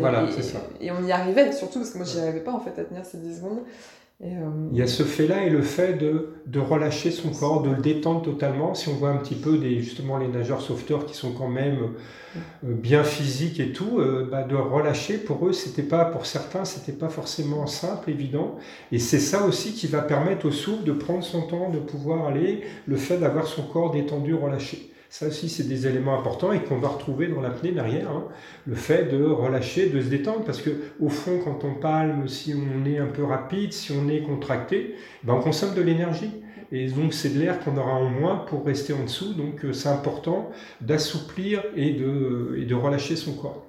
et, 0.81 0.91
on 0.91 1.05
y 1.05 1.12
arrivait, 1.12 1.53
surtout 1.53 1.79
parce 1.79 1.91
que 1.91 1.99
moi, 1.99 2.07
j'y 2.07 2.18
arrivais 2.18 2.41
pas 2.41 2.53
en 2.53 2.61
fait 2.61 2.79
à 2.81 2.85
tenir 2.85 3.05
ces 3.05 3.18
10 3.18 3.37
secondes. 3.37 3.61
Euh, 4.22 4.68
Il 4.70 4.78
y 4.78 4.82
a 4.82 4.86
ce 4.86 5.02
fait-là 5.02 5.44
et 5.44 5.50
le 5.50 5.62
fait 5.62 5.94
de, 5.94 6.34
de, 6.46 6.60
relâcher 6.60 7.10
son 7.10 7.30
corps, 7.30 7.62
de 7.62 7.70
le 7.70 7.82
détendre 7.82 8.22
totalement. 8.22 8.74
Si 8.74 8.88
on 8.88 8.94
voit 8.94 9.10
un 9.10 9.16
petit 9.16 9.34
peu 9.34 9.58
des, 9.58 9.80
justement 9.80 10.18
les 10.18 10.28
nageurs 10.28 10.60
sauveteurs 10.60 11.04
qui 11.04 11.14
sont 11.14 11.32
quand 11.32 11.48
même 11.48 11.78
euh, 12.36 12.38
bien 12.62 13.02
physiques 13.02 13.58
et 13.58 13.72
tout, 13.72 13.98
euh, 13.98 14.28
bah, 14.30 14.44
de 14.44 14.54
relâcher 14.54 15.18
pour 15.18 15.46
eux, 15.48 15.52
c'était 15.52 15.82
pas 15.82 16.04
pour 16.04 16.26
certains, 16.26 16.64
c'était 16.64 16.92
pas 16.92 17.08
forcément 17.08 17.66
simple, 17.66 18.08
évident. 18.08 18.56
Et 18.92 19.00
c'est 19.00 19.18
ça 19.18 19.44
aussi 19.44 19.72
qui 19.72 19.88
va 19.88 20.00
permettre 20.00 20.46
au 20.46 20.52
souffle 20.52 20.84
de 20.84 20.92
prendre 20.92 21.24
son 21.24 21.42
temps, 21.42 21.70
de 21.70 21.80
pouvoir 21.80 22.26
aller, 22.26 22.62
le 22.86 22.96
fait 22.96 23.18
d'avoir 23.18 23.48
son 23.48 23.64
corps 23.64 23.90
détendu, 23.90 24.32
relâché. 24.34 24.93
Ça 25.16 25.28
aussi, 25.28 25.48
c'est 25.48 25.68
des 25.68 25.86
éléments 25.86 26.18
importants 26.18 26.50
et 26.50 26.64
qu'on 26.64 26.78
va 26.78 26.88
retrouver 26.88 27.28
dans 27.28 27.40
l'apnée 27.40 27.70
derrière. 27.70 28.10
Hein. 28.10 28.24
Le 28.66 28.74
fait 28.74 29.04
de 29.04 29.22
relâcher, 29.22 29.88
de 29.88 30.00
se 30.00 30.08
détendre, 30.08 30.42
parce 30.42 30.60
que 30.60 30.70
au 30.98 31.08
fond, 31.08 31.38
quand 31.44 31.62
on 31.62 31.74
palme, 31.74 32.26
si 32.26 32.52
on 32.52 32.84
est 32.84 32.98
un 32.98 33.06
peu 33.06 33.22
rapide, 33.22 33.72
si 33.72 33.92
on 33.92 34.08
est 34.08 34.22
contracté, 34.22 34.96
ben 35.22 35.34
on 35.34 35.40
consomme 35.40 35.72
de 35.72 35.82
l'énergie. 35.82 36.32
Et 36.72 36.88
donc, 36.88 37.14
c'est 37.14 37.28
de 37.28 37.38
l'air 37.38 37.60
qu'on 37.62 37.76
aura 37.76 37.92
en 37.92 38.10
moins 38.10 38.38
pour 38.38 38.66
rester 38.66 38.92
en 38.92 39.04
dessous. 39.04 39.34
Donc, 39.34 39.64
euh, 39.64 39.72
c'est 39.72 39.88
important 39.88 40.50
d'assouplir 40.80 41.62
et 41.76 41.92
de, 41.92 42.56
et 42.58 42.64
de 42.64 42.74
relâcher 42.74 43.14
son 43.14 43.34
corps. 43.34 43.64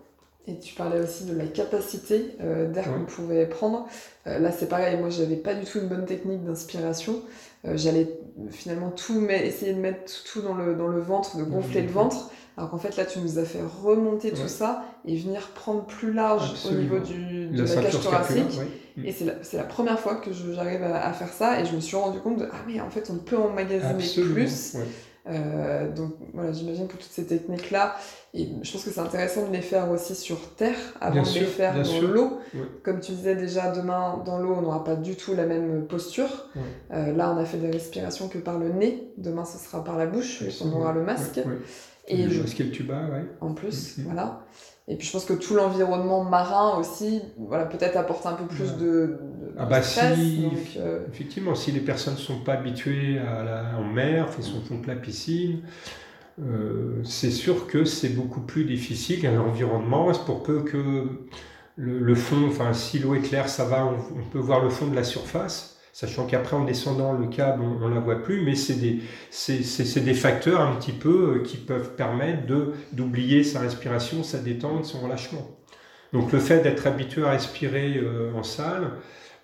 Et 0.47 0.59
tu 0.59 0.75
parlais 0.75 0.99
aussi 0.99 1.25
de 1.25 1.35
la 1.35 1.45
capacité 1.45 2.35
euh, 2.41 2.71
d'air 2.71 2.85
qu'on 2.85 3.05
pouvait 3.05 3.47
prendre. 3.47 3.87
Euh, 4.27 4.37
là, 4.37 4.51
c'est 4.51 4.69
pareil, 4.69 4.97
moi, 4.97 5.09
j'avais 5.09 5.37
pas 5.37 5.55
du 5.55 5.65
tout 5.65 5.79
une 5.79 5.87
bonne 5.87 6.05
technique 6.05 6.43
d'inspiration. 6.43 7.21
Euh, 7.67 7.73
j'allais 7.75 8.07
finalement 8.51 8.89
tout 8.91 9.25
essayer 9.29 9.73
de 9.73 9.79
mettre 9.79 10.23
tout 10.23 10.41
dans 10.41 10.53
le, 10.53 10.75
dans 10.75 10.87
le 10.87 10.99
ventre, 10.99 11.37
de 11.37 11.43
gonfler 11.43 11.81
le 11.81 11.91
ventre. 11.91 12.29
Alors 12.57 12.69
qu'en 12.69 12.77
fait, 12.77 12.95
là, 12.95 13.05
tu 13.05 13.19
nous 13.19 13.37
as 13.37 13.43
fait 13.43 13.61
remonter 13.83 14.31
tout 14.31 14.47
ça 14.47 14.83
et 15.05 15.17
venir 15.17 15.49
prendre 15.49 15.85
plus 15.85 16.13
large 16.13 16.53
au 16.69 16.73
niveau 16.73 16.99
du, 16.99 17.47
de 17.47 17.63
la, 17.63 17.81
cage 17.81 17.99
thoracique. 17.99 18.59
Et 19.03 19.11
c'est 19.11 19.25
la, 19.25 19.33
la, 19.53 19.63
première 19.63 19.99
fois 19.99 20.15
que 20.15 20.31
j'arrive 20.31 20.83
à, 20.83 21.05
à, 21.05 21.11
faire 21.11 21.33
ça 21.33 21.59
et 21.59 21.65
je 21.65 21.75
me 21.75 21.81
suis 21.81 21.97
rendu 21.97 22.19
compte 22.19 22.37
de 22.37 22.47
Ah, 22.49 22.63
mais 22.65 22.79
en 22.79 22.89
fait, 22.89 23.09
on 23.09 23.17
peut 23.17 23.37
emmagasiner 23.37 24.05
plus. 24.33 24.77
Euh, 25.27 25.91
donc 25.91 26.13
voilà, 26.33 26.51
j'imagine 26.51 26.87
que 26.87 26.93
toutes 26.93 27.11
ces 27.11 27.25
techniques-là, 27.25 27.95
et 28.37 28.49
je 28.61 28.71
pense 28.71 28.83
que 28.83 28.91
c'est 28.91 28.99
intéressant 28.99 29.47
de 29.47 29.53
les 29.53 29.61
faire 29.61 29.89
aussi 29.89 30.13
sur 30.13 30.37
terre 30.55 30.77
avant 30.99 31.23
de 31.23 31.39
les 31.39 31.45
faire 31.45 31.81
dans 31.81 32.01
l'eau. 32.01 32.39
Comme 32.83 32.99
tu 32.99 33.13
disais 33.13 33.35
déjà, 33.35 33.71
demain 33.71 34.21
dans 34.25 34.39
l'eau, 34.39 34.55
on 34.57 34.61
n'aura 34.61 34.83
pas 34.83 34.95
du 34.95 35.15
tout 35.15 35.33
la 35.33 35.45
même 35.45 35.85
posture. 35.87 36.49
Euh, 36.91 37.15
là, 37.15 37.33
on 37.33 37.37
a 37.37 37.45
fait 37.45 37.57
des 37.57 37.71
respirations 37.71 38.27
que 38.27 38.37
par 38.37 38.59
le 38.59 38.69
nez. 38.69 39.09
Demain, 39.17 39.45
ce 39.45 39.57
sera 39.57 39.83
par 39.83 39.97
la 39.97 40.05
bouche, 40.05 40.43
on 40.61 40.71
aura 40.73 40.93
le 40.93 41.03
masque. 41.03 41.39
Et 42.07 42.17
le 42.17 42.41
masque 42.41 42.59
et 42.59 42.65
le 42.65 42.71
tuba, 42.71 43.01
En 43.41 43.53
plus, 43.53 43.97
mm-hmm. 43.97 44.03
voilà. 44.03 44.45
Et 44.87 44.97
puis 44.97 45.07
je 45.07 45.13
pense 45.13 45.25
que 45.25 45.33
tout 45.33 45.55
l'environnement 45.55 46.23
marin 46.23 46.77
aussi, 46.77 47.21
voilà, 47.39 47.65
peut-être 47.65 47.97
apporte 47.97 48.27
un 48.27 48.33
peu 48.33 48.45
plus 48.45 48.77
de, 48.77 49.17
ah 49.57 49.65
bah 49.65 49.81
si, 49.81 50.47
euh, 50.77 50.99
effectivement, 51.11 51.55
si 51.55 51.71
les 51.71 51.79
personnes 51.79 52.15
ne 52.15 52.19
sont 52.19 52.41
pas 52.41 52.53
habituées 52.53 53.17
à 53.17 53.43
la, 53.43 53.79
en 53.79 53.83
mer, 53.83 54.29
fait 54.29 54.41
son 54.41 54.61
font 54.61 54.79
que 54.81 54.87
la 54.87 54.95
piscine, 54.95 55.61
euh, 56.41 57.01
c'est 57.03 57.31
sûr 57.31 57.67
que 57.67 57.85
c'est 57.85 58.09
beaucoup 58.09 58.41
plus 58.41 58.65
difficile 58.65 59.25
un 59.27 59.39
environnement. 59.39 60.11
Pour 60.25 60.43
peu 60.43 60.61
que 60.63 61.07
le, 61.77 62.15
fond, 62.15 62.47
enfin 62.47 62.73
si 62.73 62.99
l'eau 62.99 63.15
est 63.15 63.21
claire, 63.21 63.49
ça 63.49 63.65
va, 63.65 63.85
on, 63.85 64.23
peut 64.31 64.39
voir 64.39 64.63
le 64.63 64.69
fond 64.69 64.87
de 64.87 64.95
la 64.95 65.03
surface 65.03 65.75
sachant 65.95 66.25
qu'après 66.25 66.57
en 66.57 66.65
descendant 66.65 67.13
le 67.13 67.27
câble, 67.27 67.63
on 67.63 67.87
ne 67.87 67.93
la 67.93 68.01
voit 68.01 68.21
plus, 68.21 68.41
mais 68.41 68.55
c'est 68.55 68.73
des, 68.73 68.99
des, 70.01 70.13
facteurs 70.13 70.59
un 70.59 70.75
petit 70.75 70.91
peu 70.91 71.37
euh, 71.37 71.43
qui 71.43 71.55
peuvent 71.55 71.95
permettre 71.95 72.41
d'oublier 72.91 73.45
sa 73.45 73.61
respiration, 73.61 74.21
sa 74.21 74.39
détente, 74.39 74.83
son 74.83 74.99
relâchement. 74.99 75.55
Donc 76.11 76.33
le 76.33 76.39
fait 76.39 76.61
d'être 76.61 76.85
habitué 76.85 77.23
à 77.23 77.31
respirer 77.31 77.95
euh, 77.95 78.33
en 78.33 78.43
salle, 78.43 78.91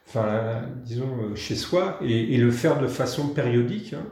enfin 0.10 0.64
disons 0.84 1.10
euh, 1.22 1.36
chez 1.36 1.56
soi, 1.56 1.98
et, 2.02 2.36
le 2.36 2.52
faire 2.52 2.80
de 2.82 2.88
façon 2.88 3.30
périodique, 3.30 3.94
hein, 3.94 4.06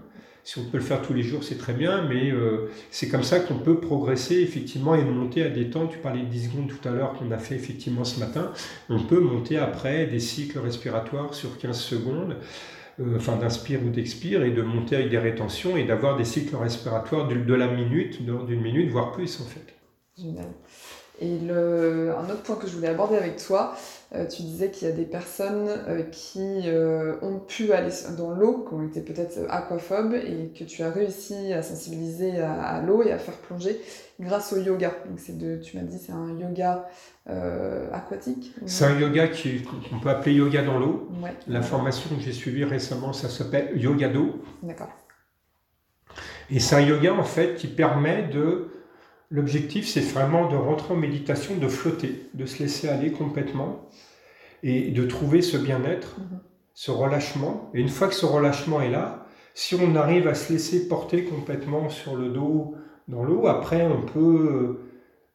si 0.49 0.57
on 0.57 0.63
peut 0.63 0.79
le 0.79 0.83
faire 0.83 1.03
tous 1.03 1.13
les 1.13 1.21
jours, 1.21 1.43
c'est 1.43 1.59
très 1.59 1.73
bien, 1.73 2.01
mais 2.09 2.31
euh, 2.31 2.71
c'est 2.89 3.07
comme 3.07 3.21
ça 3.21 3.39
qu'on 3.39 3.59
peut 3.59 3.79
progresser 3.79 4.37
effectivement 4.37 4.95
et 4.95 5.03
monter 5.03 5.43
à 5.43 5.49
des 5.49 5.69
temps. 5.69 5.85
Tu 5.85 5.99
parlais 5.99 6.23
de 6.23 6.25
10 6.25 6.49
secondes 6.49 6.67
tout 6.69 6.89
à 6.89 6.91
l'heure 6.91 7.13
qu'on 7.13 7.29
a 7.29 7.37
fait 7.37 7.53
effectivement 7.53 8.03
ce 8.03 8.19
matin. 8.19 8.51
On 8.89 9.03
peut 9.03 9.19
monter 9.19 9.59
après 9.59 10.07
des 10.07 10.19
cycles 10.19 10.57
respiratoires 10.57 11.35
sur 11.35 11.59
15 11.59 11.79
secondes, 11.79 12.37
euh, 12.99 13.17
enfin 13.17 13.35
d'inspire 13.35 13.79
ou 13.85 13.91
d'expire, 13.91 14.41
et 14.41 14.49
de 14.49 14.63
monter 14.63 14.95
avec 14.95 15.11
des 15.11 15.19
rétentions 15.19 15.77
et 15.77 15.83
d'avoir 15.83 16.17
des 16.17 16.25
cycles 16.25 16.55
respiratoires 16.55 17.27
de, 17.27 17.53
la 17.53 17.67
minute, 17.67 18.25
d'une 18.25 18.61
minute, 18.61 18.89
voire 18.89 19.11
plus 19.11 19.39
en 19.41 19.45
fait. 19.45 19.75
Génial. 20.17 20.47
Et 21.21 21.37
un 21.51 22.27
autre 22.27 22.41
point 22.41 22.55
que 22.55 22.65
je 22.65 22.75
voulais 22.75 22.87
aborder 22.87 23.17
avec 23.17 23.37
toi, 23.37 23.75
euh, 24.15 24.25
tu 24.25 24.41
disais 24.41 24.71
qu'il 24.71 24.87
y 24.87 24.91
a 24.91 24.93
des 24.93 25.05
personnes 25.05 25.69
euh, 25.87 26.01
qui 26.01 26.63
euh, 26.65 27.17
ont 27.21 27.37
pu 27.37 27.73
aller 27.73 27.91
dans 28.17 28.31
l'eau, 28.31 28.65
qui 28.67 28.73
ont 28.73 28.83
été 28.83 29.01
peut-être 29.01 29.37
aquaphobes, 29.49 30.15
et 30.15 30.51
que 30.57 30.63
tu 30.63 30.81
as 30.81 30.89
réussi 30.89 31.53
à 31.53 31.61
sensibiliser 31.61 32.39
à, 32.39 32.81
l'eau 32.81 33.03
et 33.03 33.11
à 33.11 33.19
faire 33.19 33.35
plonger 33.35 33.79
grâce 34.19 34.51
au 34.51 34.57
yoga. 34.57 34.95
Donc 35.07 35.19
c'est 35.19 35.37
de, 35.37 35.57
tu 35.57 35.77
m'as 35.77 35.83
dit 35.83 35.99
c'est 35.99 36.11
un 36.11 36.35
yoga 36.39 36.89
aquatique. 37.93 38.51
C'est 38.65 38.85
un 38.85 38.99
yoga 38.99 39.27
qu'on 39.29 39.99
peut 39.99 40.09
appeler 40.09 40.33
yoga 40.33 40.63
dans 40.63 40.79
l'eau. 40.79 41.07
La 41.47 41.61
formation 41.61 42.15
que 42.15 42.21
j'ai 42.21 42.33
suivie 42.33 42.63
récemment, 42.63 43.13
ça 43.13 43.29
s'appelle 43.29 43.79
yoga 43.79 44.09
d'eau. 44.09 44.41
D'accord. 44.63 44.89
Et 46.49 46.59
c'est 46.59 46.75
un 46.75 46.81
yoga 46.81 47.13
en 47.13 47.23
fait 47.23 47.53
qui 47.55 47.67
permet 47.67 48.23
de 48.23 48.69
L'objectif, 49.31 49.87
c'est 49.87 50.01
vraiment 50.01 50.49
de 50.49 50.55
rentrer 50.55 50.93
en 50.93 50.97
méditation, 50.97 51.55
de 51.55 51.67
flotter, 51.67 52.29
de 52.33 52.45
se 52.45 52.63
laisser 52.63 52.89
aller 52.89 53.11
complètement 53.11 53.87
et 54.63 54.89
de 54.89 55.05
trouver 55.05 55.41
ce 55.41 55.57
bien-être, 55.57 56.19
mhm. 56.19 56.39
ce 56.73 56.91
relâchement. 56.91 57.69
Et 57.73 57.81
une 57.81 57.89
fois 57.89 58.07
que 58.07 58.15
ce 58.15 58.25
relâchement 58.25 58.81
est 58.81 58.89
là, 58.89 59.27
si 59.53 59.75
on 59.75 59.95
arrive 59.95 60.27
à 60.27 60.33
se 60.33 60.51
laisser 60.51 60.87
porter 60.87 61.25
complètement 61.25 61.89
sur 61.89 62.15
le 62.15 62.29
dos 62.29 62.75
dans 63.07 63.23
l'eau, 63.23 63.47
après 63.47 63.85
on 63.85 64.01
peut 64.01 64.79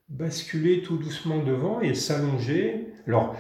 basculer 0.09 0.82
tout 0.82 0.97
doucement 0.97 1.42
devant 1.42 1.80
et 1.80 1.95
s'allonger. 1.95 2.88
Alors, 3.07 3.36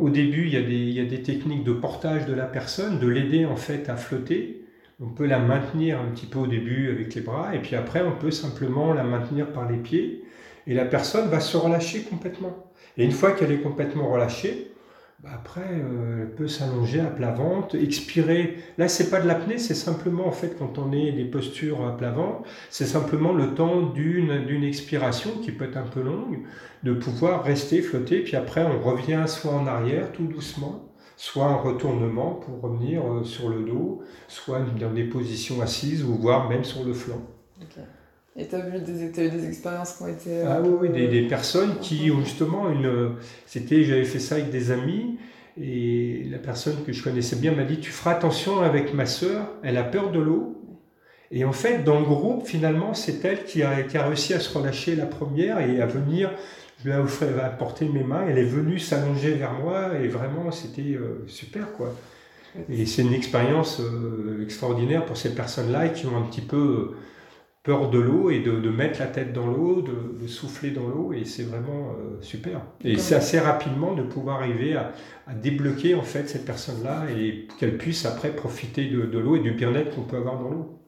au 0.00 0.10
début, 0.10 0.46
il 0.46 0.52
y, 0.52 0.56
a 0.56 0.62
des, 0.62 0.74
il 0.74 0.90
y, 0.90 1.00
a 1.00 1.04
des, 1.04 1.22
techniques 1.22 1.64
de 1.64 1.72
portage 1.72 2.26
de 2.26 2.34
la 2.34 2.46
personne, 2.46 2.98
de 2.98 3.06
l'aider 3.06 3.46
en 3.46 3.56
fait 3.56 3.88
à 3.88 3.96
flotter. 3.96 4.57
On 5.00 5.10
peut 5.10 5.26
la 5.26 5.38
maintenir 5.38 6.00
un 6.00 6.06
petit 6.10 6.26
peu 6.26 6.40
au 6.40 6.48
début 6.48 6.90
avec 6.90 7.14
les 7.14 7.20
bras, 7.20 7.54
et 7.54 7.60
puis 7.60 7.76
après, 7.76 8.02
on 8.02 8.18
peut 8.18 8.32
simplement 8.32 8.92
la 8.92 9.04
maintenir 9.04 9.52
par 9.52 9.70
les 9.70 9.76
pieds, 9.76 10.24
et 10.66 10.74
la 10.74 10.84
personne 10.84 11.28
va 11.28 11.38
se 11.38 11.56
relâcher 11.56 12.02
complètement. 12.02 12.72
Et 12.96 13.04
une 13.04 13.12
fois 13.12 13.30
qu'elle 13.30 13.52
est 13.52 13.60
complètement 13.60 14.10
relâchée, 14.10 14.72
bah 15.22 15.30
après, 15.34 15.68
euh, 15.68 16.22
elle 16.22 16.34
peut 16.34 16.48
s'allonger 16.48 17.00
à 17.00 17.06
plat 17.06 17.32
ventre, 17.32 17.76
expirer. 17.76 18.58
Là, 18.76 18.88
c'est 18.88 19.10
pas 19.10 19.20
de 19.20 19.26
l'apnée, 19.28 19.58
c'est 19.58 19.74
simplement, 19.74 20.26
en 20.26 20.32
fait, 20.32 20.56
quand 20.58 20.78
on 20.78 20.92
est 20.92 21.12
des 21.12 21.24
postures 21.24 21.86
à 21.86 21.96
plat 21.96 22.10
ventre, 22.10 22.48
c'est 22.70 22.86
simplement 22.86 23.32
le 23.32 23.54
temps 23.54 23.82
d'une, 23.82 24.46
d'une 24.46 24.64
expiration 24.64 25.30
qui 25.42 25.52
peut 25.52 25.64
être 25.64 25.76
un 25.76 25.86
peu 25.86 26.02
longue, 26.02 26.40
de 26.82 26.92
pouvoir 26.92 27.44
rester 27.44 27.82
flotter, 27.82 28.20
puis 28.20 28.36
après, 28.36 28.64
on 28.64 28.80
revient 28.80 29.24
soit 29.28 29.54
en 29.54 29.66
arrière, 29.68 30.10
tout 30.12 30.26
doucement, 30.26 30.87
soit 31.18 31.46
un 31.46 31.56
retournement 31.56 32.34
pour 32.34 32.60
revenir 32.60 33.02
euh, 33.04 33.24
sur 33.24 33.48
le 33.48 33.64
dos, 33.64 34.02
soit 34.28 34.60
dans 34.78 34.92
des 34.92 35.02
positions 35.02 35.60
assises 35.60 36.04
ou 36.04 36.14
voire 36.14 36.48
même 36.48 36.62
sur 36.62 36.84
le 36.84 36.92
flanc. 36.94 37.20
Et 38.36 38.46
tu 38.46 38.54
as, 38.54 38.60
vu 38.60 38.78
des, 38.78 39.02
eu 39.02 39.10
des 39.10 39.48
expériences 39.48 39.94
qui 39.94 40.02
ont 40.04 40.08
été... 40.08 40.30
Euh, 40.30 40.44
ah 40.48 40.60
oui, 40.62 40.90
des, 40.90 41.08
des, 41.08 41.26
personnes 41.26 41.78
qui 41.80 42.08
ont 42.12 42.20
justement 42.20 42.70
une... 42.70 43.16
C'était, 43.46 43.82
j'avais 43.82 44.04
fait 44.04 44.20
ça 44.20 44.36
avec 44.36 44.50
des 44.50 44.70
amis, 44.70 45.18
et 45.60 46.24
la 46.30 46.38
personne 46.38 46.84
que 46.86 46.92
je 46.92 47.02
connaissais 47.02 47.34
bien 47.34 47.52
m'a 47.52 47.64
dit, 47.64 47.80
tu 47.80 47.90
feras 47.90 48.12
attention 48.12 48.60
avec 48.60 48.94
ma 48.94 49.06
sœur, 49.06 49.50
elle 49.64 49.76
a 49.76 49.82
peur 49.82 50.12
de 50.12 50.20
l'eau. 50.20 50.54
Et 51.32 51.44
en 51.44 51.52
fait, 51.52 51.82
dans 51.82 51.98
le 51.98 52.06
groupe, 52.06 52.46
finalement, 52.46 52.94
c'est 52.94 53.24
elle 53.24 53.42
qui 53.42 53.64
a, 53.64 53.82
qui 53.82 53.98
a 53.98 54.06
réussi 54.06 54.34
à 54.34 54.40
se 54.40 54.56
relâcher 54.56 54.94
la 54.94 55.06
première 55.06 55.58
et 55.58 55.82
à 55.82 55.86
venir 55.86 56.30
je 56.78 56.88
lui 56.88 56.94
ai 56.94 57.40
apporté 57.40 57.88
mes 57.88 58.04
mains, 58.04 58.26
elle 58.28 58.38
est 58.38 58.44
venue 58.44 58.78
s'allonger 58.78 59.32
vers 59.32 59.52
moi 59.52 59.98
et 59.98 60.08
vraiment 60.08 60.50
c'était 60.52 60.94
euh, 60.94 61.24
super 61.26 61.72
quoi. 61.72 61.94
Et 62.70 62.86
c'est 62.86 63.02
une 63.02 63.12
expérience 63.12 63.80
euh, 63.80 64.42
extraordinaire 64.42 65.04
pour 65.04 65.16
ces 65.16 65.34
personnes-là 65.34 65.90
qui 65.90 66.06
ont 66.06 66.16
un 66.16 66.22
petit 66.22 66.40
peu 66.40 66.56
euh, 66.56 66.96
peur 67.62 67.90
de 67.90 67.98
l'eau 67.98 68.30
et 68.30 68.40
de, 68.40 68.70
mettre 68.70 69.00
la 69.00 69.06
tête 69.06 69.32
dans 69.32 69.46
l'eau, 69.46 69.82
de, 69.82 70.26
souffler 70.26 70.70
dans 70.70 70.88
l'eau 70.88 71.12
et 71.12 71.24
c'est 71.24 71.42
vraiment 71.42 71.94
super. 72.20 72.62
Et 72.82 72.96
c'est 72.96 73.14
assez 73.14 73.38
rapidement 73.38 73.94
de 73.94 74.02
pouvoir 74.02 74.40
arriver 74.40 74.74
à, 74.74 74.92
débloquer 75.34 75.94
en 75.94 76.02
fait 76.02 76.28
cette 76.28 76.46
personne-là 76.46 77.06
et 77.10 77.46
qu'elle 77.58 77.76
puisse 77.76 78.06
après 78.06 78.30
profiter 78.30 78.86
de, 78.86 79.02
de 79.02 79.18
l'eau 79.18 79.36
et 79.36 79.40
du 79.40 79.50
bien-être 79.50 79.94
qu'on 79.94 80.02
peut 80.02 80.16
avoir 80.16 80.38
dans 80.38 80.48
l'eau. 80.48 80.78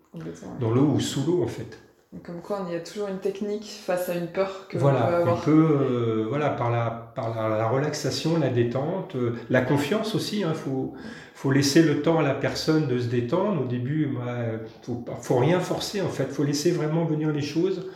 Dans 0.59 0.70
l'eau 0.70 0.86
ou 0.95 1.01
sous 1.01 1.26
l'eau 1.26 1.43
en 1.43 1.47
fait. 1.47 1.78
Comme 2.24 2.40
quoi, 2.42 2.66
il 2.68 2.72
y 2.72 2.76
a 2.76 2.80
toujours 2.80 3.06
une 3.06 3.20
technique 3.20 3.66
face 3.66 4.08
à 4.08 4.16
une 4.16 4.26
peur 4.26 4.66
que 4.68 4.76
voilà, 4.78 5.02
peut 5.02 5.14
avoir. 5.14 5.38
On 5.38 5.40
peut, 5.40 5.78
euh, 5.80 6.26
voilà, 6.28 6.50
par 6.50 6.68
la, 6.68 7.12
par 7.14 7.30
la, 7.48 7.68
relaxation, 7.68 8.36
la 8.36 8.48
détente, 8.48 9.14
euh, 9.14 9.36
la 9.48 9.61
confiance 9.61 10.16
aussi. 10.16 10.40
Il 10.40 10.44
hein, 10.44 10.54
faut, 10.54 10.92
faut 11.34 11.52
laisser 11.52 11.82
le 11.82 12.02
temps 12.02 12.18
à 12.18 12.22
la 12.22 12.34
personne 12.34 12.88
de 12.88 12.98
se 12.98 13.06
détendre. 13.06 13.62
Au 13.62 13.66
début, 13.66 14.08
il 14.11 14.18
bah, 14.18 14.64
faut, 14.82 15.04
faut 15.20 15.38
rien 15.38 15.61
forcer 15.61 16.00
en 16.02 16.08
fait. 16.08 16.24
faut 16.32 16.42
laisser 16.42 16.72
vraiment 16.72 17.04
venir 17.04 17.30
les 17.30 17.42
choses 17.42 17.88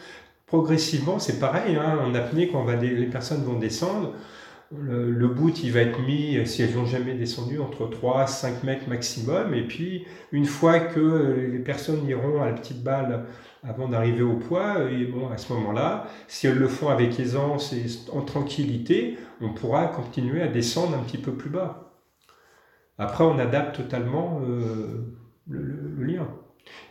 progressivement. 0.46 1.18
C'est 1.18 1.40
pareil, 1.40 1.74
hein, 1.74 1.98
en 2.06 2.14
apnée, 2.14 2.48
quand 2.48 2.62
va 2.62 2.76
les 2.76 3.06
personnes 3.06 3.42
vont 3.42 3.58
descendre, 3.58 4.12
le, 4.82 5.10
le, 5.10 5.28
boot 5.28 5.62
il 5.62 5.72
va 5.72 5.80
être 5.80 6.00
mis, 6.00 6.46
si 6.46 6.62
elles 6.62 6.74
n'ont 6.74 6.86
jamais 6.86 7.14
descendu, 7.14 7.60
entre 7.60 7.86
3 7.86 8.26
5 8.26 8.64
mètres 8.64 8.88
maximum. 8.88 9.54
Et 9.54 9.66
puis, 9.66 10.06
une 10.32 10.46
fois 10.46 10.80
que 10.80 11.48
les 11.52 11.58
personnes 11.58 12.06
iront 12.08 12.42
à 12.42 12.46
la 12.46 12.52
petite 12.52 12.82
balle 12.82 13.26
avant 13.66 13.88
d'arriver 13.88 14.22
au 14.22 14.36
poids. 14.36 14.90
Et 14.90 15.04
bon, 15.06 15.30
à 15.30 15.38
ce 15.38 15.52
moment-là, 15.52 16.06
si 16.28 16.46
elles 16.46 16.58
le 16.58 16.68
font 16.68 16.88
avec 16.88 17.18
aisance 17.18 17.72
et 17.72 17.86
en 18.12 18.22
tranquillité, 18.22 19.16
on 19.40 19.52
pourra 19.52 19.86
continuer 19.86 20.42
à 20.42 20.48
descendre 20.48 20.96
un 20.96 21.02
petit 21.02 21.18
peu 21.18 21.32
plus 21.32 21.50
bas. 21.50 21.92
Après, 22.98 23.24
on 23.24 23.38
adapte 23.38 23.76
totalement 23.76 24.40
euh, 24.44 25.14
le, 25.48 26.04
lien. 26.04 26.28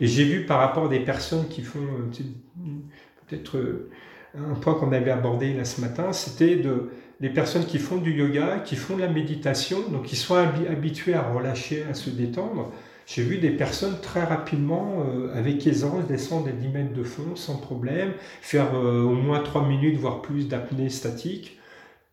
Et 0.02 0.08
j'ai 0.08 0.26
vu 0.26 0.46
par 0.46 0.60
rapport 0.60 0.86
à 0.86 0.90
des 0.90 1.00
personnes 1.00 1.48
qui 1.48 1.62
font 1.62 1.80
euh, 1.80 2.74
peut-être 3.28 3.58
euh, 3.58 3.90
un 4.36 4.56
point 4.56 4.74
qu'on 4.74 4.92
avait 4.92 5.12
abordé 5.12 5.54
là 5.54 5.64
ce 5.64 5.80
matin, 5.80 6.12
c'était 6.12 6.56
de 6.56 6.90
les 7.20 7.30
personnes 7.30 7.66
qui 7.66 7.80
font 7.80 7.98
du 7.98 8.14
yoga, 8.14 8.62
qui 8.66 8.76
font 8.76 8.96
de 8.96 9.02
la 9.02 9.08
méditation, 9.08 9.80
donc 9.90 10.04
qui 10.04 10.16
sont 10.16 10.36
habituées 10.36 11.14
à 11.14 11.22
relâcher, 11.22 11.86
à 11.90 11.94
se 11.94 12.10
détendre. 12.10 12.72
J'ai 13.06 13.22
vu 13.22 13.38
des 13.38 13.52
personnes 13.52 13.98
très 14.02 14.24
rapidement, 14.24 15.04
euh, 15.06 15.38
avec 15.38 15.66
aisance, 15.68 16.08
descendre 16.08 16.46
des 16.46 16.54
10 16.54 16.68
mètres 16.70 16.94
de 16.94 17.04
fond 17.04 17.36
sans 17.36 17.58
problème, 17.58 18.14
faire 18.42 18.76
euh, 18.76 19.04
au 19.04 19.14
moins 19.14 19.40
3 19.42 19.68
minutes, 19.68 19.98
voire 19.98 20.22
plus 20.22 20.48
d'apnée 20.48 20.90
statique, 20.90 21.60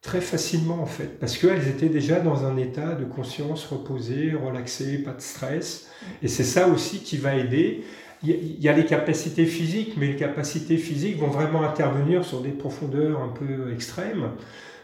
très 0.03 0.20
facilement 0.20 0.82
en 0.82 0.86
fait, 0.86 1.18
parce 1.20 1.36
qu'elles 1.38 1.68
étaient 1.68 1.88
déjà 1.88 2.20
dans 2.20 2.44
un 2.44 2.57
état 2.57 2.94
de 2.94 3.05
conscience 3.05 3.66
reposé, 3.66 4.32
relaxé, 4.32 4.98
pas 4.98 5.12
de 5.12 5.20
stress. 5.20 5.90
Et 6.22 6.28
c'est 6.28 6.44
ça 6.44 6.68
aussi 6.68 7.01
qui 7.01 7.18
va 7.18 7.36
aider. 7.36 7.84
Il 8.22 8.61
y 8.61 8.68
a 8.68 8.72
les 8.74 8.84
capacités 8.84 9.46
physiques, 9.46 9.94
mais 9.96 10.09
les 10.09 10.16
capacités 10.16 10.76
physiques 10.76 11.18
vont 11.18 11.28
vraiment 11.28 11.62
intervenir 11.62 12.24
sur 12.24 12.42
des 12.42 12.51
profondeurs 12.51 13.22
un 13.22 13.28
peu 13.28 13.72
extrêmes. 13.72 14.32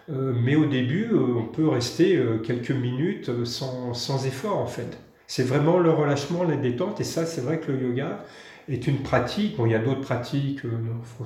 Euh, 0.09 0.33
mais 0.35 0.57
au 0.57 0.67
début, 0.67 1.11
on 1.15 1.45
peut 1.45 1.69
rester 1.69 2.21
quelques 2.45 2.71
minutes 2.71 3.45
sans, 3.45 4.27
effort 4.27 4.59
en 4.59 4.67
fait. 4.67 4.99
C'est 5.27 5.43
vraiment 5.43 5.79
le 5.79 5.91
relâchement, 5.91 6.45
la 6.45 6.57
détente, 6.57 7.01
et 7.01 7.05
ça, 7.05 7.27
c'est 7.27 7.41
vrai 7.41 7.59
que 7.59 7.73
le 7.73 7.89
yoga 7.89 8.25
est 8.69 8.87
une 8.87 8.99
pratique. 8.99 9.57
Bon, 9.57 9.67
il 9.67 9.73
y 9.73 9.75
a 9.75 9.79
d'autres 9.79 10.01
pratiques, 10.01 10.65
euh, 10.65 10.71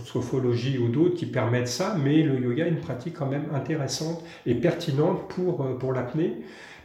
sophologie 0.04 0.78
ou 0.78 0.88
d'autres 0.88 1.14
qui 1.14 1.26
permettent 1.26 1.68
ça, 1.68 1.96
mais 2.02 2.22
le 2.22 2.38
yoga 2.38 2.66
est 2.66 2.70
une 2.70 2.80
pratique 2.80 3.14
quand 3.14 3.26
même 3.26 3.46
intéressante 3.54 4.22
et 4.46 4.54
pertinente 4.54 5.28
pour, 5.28 5.62
euh, 5.62 5.78
pour 5.78 5.92
l'apnée, 5.92 6.36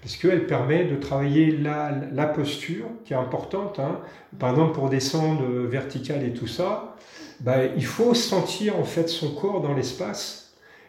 parce 0.02 0.18
qu'elle 0.18 0.46
permet 0.46 0.86
de 0.86 0.96
travailler 0.96 1.52
la, 1.58 2.26
posture, 2.28 2.86
qui 3.04 3.14
est 3.14 3.18
importante. 3.18 3.80
Hein. 3.80 4.00
Par 4.40 4.52
exemple, 4.52 4.74
pour 4.74 4.90
descendre 4.90 5.44
euh, 5.44 5.68
vertical 5.68 6.24
et 6.24 6.34
tout 6.34 6.48
ça, 6.48 6.96
bah, 7.42 7.66
il 7.76 7.86
faut 7.86 8.14
sentir 8.14 8.80
en 8.80 8.86
fait 8.86 9.10
son 9.10 9.32
corps 9.34 9.62
dans 9.62 9.74
l'espace 9.74 10.45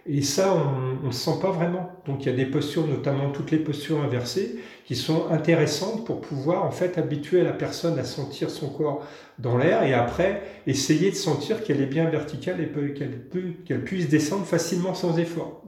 Et 0.09 0.23
ça, 0.23 0.55
on 0.55 1.03
ne 1.03 1.07
le 1.07 1.13
sent 1.13 1.39
pas 1.43 1.51
vraiment. 1.51 1.91
Donc 2.07 2.25
il 2.25 2.31
y 2.31 2.33
a 2.33 2.37
des 2.37 2.47
postures, 2.47 2.87
notamment 2.87 3.31
toutes 3.31 3.51
les 3.51 3.59
postures 3.59 4.01
inversées, 4.01 4.59
qui 4.85 4.95
sont 4.95 5.29
intéressantes 5.31 6.07
pour 6.07 6.21
pouvoir 6.21 6.65
en 6.65 6.71
fait 6.71 6.97
habituer 6.97 7.43
la 7.43 7.53
personne 7.53 7.99
à 7.99 8.05
sentir 8.05 8.51
son 8.51 8.69
corps 8.69 9.05
dans 9.39 9.57
l'air 9.57 9.83
et 9.83 9.95
après 9.95 10.43
essayer 10.67 11.11
de 11.11 11.17
sentir 11.17 11.65
qu'elle 11.65 11.81
est 11.81 11.87
bien 11.87 12.09
verticale 12.09 12.61
et 12.61 12.95
qu'elle 13.65 13.85
puisse 13.85 14.09
descendre 14.09 14.45
facilement 14.45 14.95
sans 14.95 15.19
effort. 15.19 15.63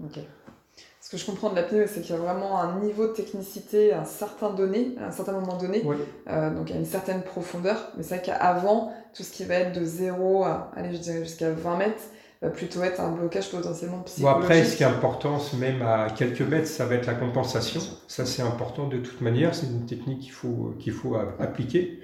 Ce 1.01 1.13
que 1.13 1.17
je 1.17 1.25
comprends 1.25 1.49
de 1.49 1.57
l'apnée, 1.57 1.87
c'est 1.87 2.03
qu'il 2.03 2.15
y 2.15 2.19
a 2.19 2.21
vraiment 2.21 2.61
un 2.61 2.81
niveau 2.81 3.07
de 3.09 3.13
technicité 3.15 3.93
à 3.93 4.03
un 4.03 4.05
certain, 4.05 4.51
donné, 4.51 4.95
à 5.01 5.07
un 5.07 5.11
certain 5.11 5.33
moment 5.33 5.57
donné, 5.57 5.83
euh, 6.29 6.51
donc 6.55 6.71
à 6.71 6.75
une 6.75 6.85
certaine 6.85 7.23
profondeur. 7.23 7.93
Mais 7.97 8.03
c'est 8.03 8.17
vrai 8.17 8.25
qu'avant, 8.27 8.93
tout 9.15 9.23
ce 9.23 9.33
qui 9.33 9.45
va 9.45 9.55
être 9.55 9.73
de 9.73 9.85
0 9.85 10.45
à, 10.45 10.71
allez, 10.77 10.93
je 10.93 11.01
dirais 11.01 11.21
jusqu'à 11.21 11.51
20 11.51 11.77
mètres, 11.79 12.03
va 12.41 12.51
plutôt 12.51 12.83
être 12.83 13.01
un 13.01 13.13
blocage 13.13 13.51
potentiellement 13.51 14.01
psychologique. 14.01 14.39
Bon 14.39 14.45
après, 14.45 14.65
ce 14.65 14.77
qui 14.77 14.83
est 14.83 14.87
important, 14.87 15.41
même 15.59 15.83
à 15.83 16.09
quelques 16.11 16.43
mètres, 16.43 16.69
ça 16.69 16.87
va 16.87 16.95
être 16.95 17.07
la 17.07 17.15
compensation? 17.15 17.81
Ça, 18.07 18.27
c'est 18.27 18.43
important 18.43 18.87
de 18.87 18.99
toute 18.99 19.21
manière. 19.21 19.55
C'est 19.55 19.67
une 19.67 19.87
technique 19.87 20.21
qu'il 20.21 20.33
faut, 20.33 20.75
qu'il 20.79 20.93
faut 20.93 21.17
appliquer 21.39 21.99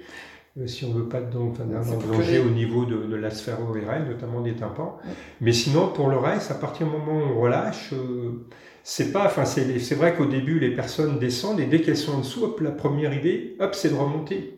euh, 0.57 0.67
si 0.67 0.85
on 0.85 0.89
ne 0.89 0.99
veut 0.99 1.09
pas 1.09 1.21
donc, 1.21 1.57
danger 1.57 2.39
au 2.39 2.49
niveau 2.49 2.85
de, 2.85 2.97
de 3.05 3.15
la 3.15 3.29
sphère 3.29 3.61
ORL, 3.61 4.07
notamment 4.07 4.41
des 4.41 4.55
tympans. 4.55 4.97
Mais 5.41 5.51
sinon, 5.53 5.89
pour 5.89 6.09
le 6.09 6.17
reste, 6.17 6.51
à 6.51 6.55
partir 6.55 6.87
du 6.87 6.93
moment 6.93 7.17
où 7.17 7.37
on 7.37 7.41
relâche, 7.41 7.93
euh, 7.93 8.47
c'est 8.83 9.11
pas, 9.11 9.25
enfin, 9.25 9.45
c'est 9.45 9.95
vrai 9.95 10.15
qu'au 10.15 10.25
début, 10.25 10.59
les 10.59 10.73
personnes 10.75 11.17
descendent 11.19 11.59
et 11.59 11.65
dès 11.65 11.81
qu'elles 11.81 11.97
sont 11.97 12.13
en 12.13 12.19
dessous, 12.19 12.43
hop, 12.43 12.59
la 12.61 12.71
première 12.71 13.13
idée, 13.13 13.55
hop, 13.59 13.73
c'est 13.73 13.89
de 13.89 13.95
remonter. 13.95 14.54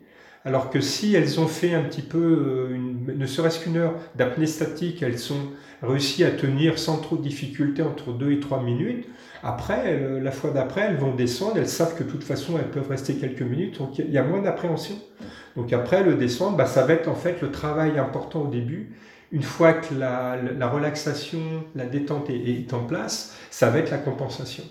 Alors 0.48 0.70
que 0.70 0.80
si 0.80 1.14
elles 1.14 1.38
ont 1.40 1.46
fait 1.46 1.74
un 1.74 1.82
petit 1.82 2.00
peu, 2.00 2.70
euh, 2.70 2.74
une, 2.74 3.04
ne 3.18 3.26
serait-ce 3.26 3.60
qu'une 3.60 3.76
heure 3.76 3.92
d'apnée 4.14 4.46
statique, 4.46 5.02
elles 5.02 5.18
sont 5.18 5.50
réussi 5.82 6.24
à 6.24 6.30
tenir 6.30 6.78
sans 6.78 6.96
trop 6.96 7.18
de 7.18 7.22
difficulté 7.22 7.82
entre 7.82 8.12
2 8.12 8.32
et 8.32 8.40
3 8.40 8.62
minutes. 8.62 9.06
Après, 9.42 10.00
la 10.22 10.30
fois 10.32 10.50
d'après, 10.50 10.86
elles 10.88 10.96
vont 10.96 11.14
descendre, 11.14 11.58
elles 11.58 11.68
savent 11.68 11.94
que 11.96 12.02
de 12.02 12.08
toute 12.08 12.24
façon, 12.24 12.54
elles 12.58 12.70
peuvent 12.70 12.88
rester 12.88 13.16
quelques 13.16 13.42
minutes, 13.42 13.78
donc 13.78 13.98
il 13.98 14.10
y 14.10 14.16
a 14.16 14.24
moins 14.24 14.40
d'appréhension. 14.40 14.96
Donc 15.54 15.74
après, 15.74 16.02
le 16.02 16.14
descendre, 16.14 16.56
bah, 16.56 16.64
ça 16.64 16.86
va 16.86 16.94
être 16.94 17.08
en 17.08 17.14
fait 17.14 17.42
le 17.42 17.50
travail 17.50 17.98
important 17.98 18.40
au 18.44 18.48
début. 18.48 18.96
Une 19.30 19.42
fois 19.42 19.74
que 19.74 19.94
la, 19.94 20.36
la 20.36 20.68
relaxation, 20.70 21.40
la 21.74 21.84
détente 21.84 22.30
est, 22.30 22.38
est, 22.38 22.72
en 22.72 22.84
place, 22.84 23.36
ça 23.50 23.68
va 23.68 23.80
être 23.80 23.90
la 23.90 23.98
compensation. 23.98 24.64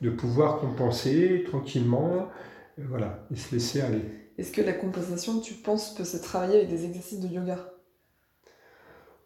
De 0.00 0.10
pouvoir 0.10 0.58
compenser 0.58 1.42
tranquillement, 1.44 2.28
euh, 2.78 2.84
voilà, 2.88 3.26
et 3.32 3.36
se 3.36 3.52
laisser 3.52 3.80
aller. 3.80 4.21
Est-ce 4.38 4.52
que 4.52 4.62
la 4.62 4.72
compensation, 4.72 5.40
tu 5.40 5.54
penses, 5.54 5.94
peut 5.94 6.04
se 6.04 6.16
travailler 6.16 6.56
avec 6.56 6.68
des 6.68 6.84
exercices 6.84 7.20
de 7.20 7.28
yoga? 7.28 7.72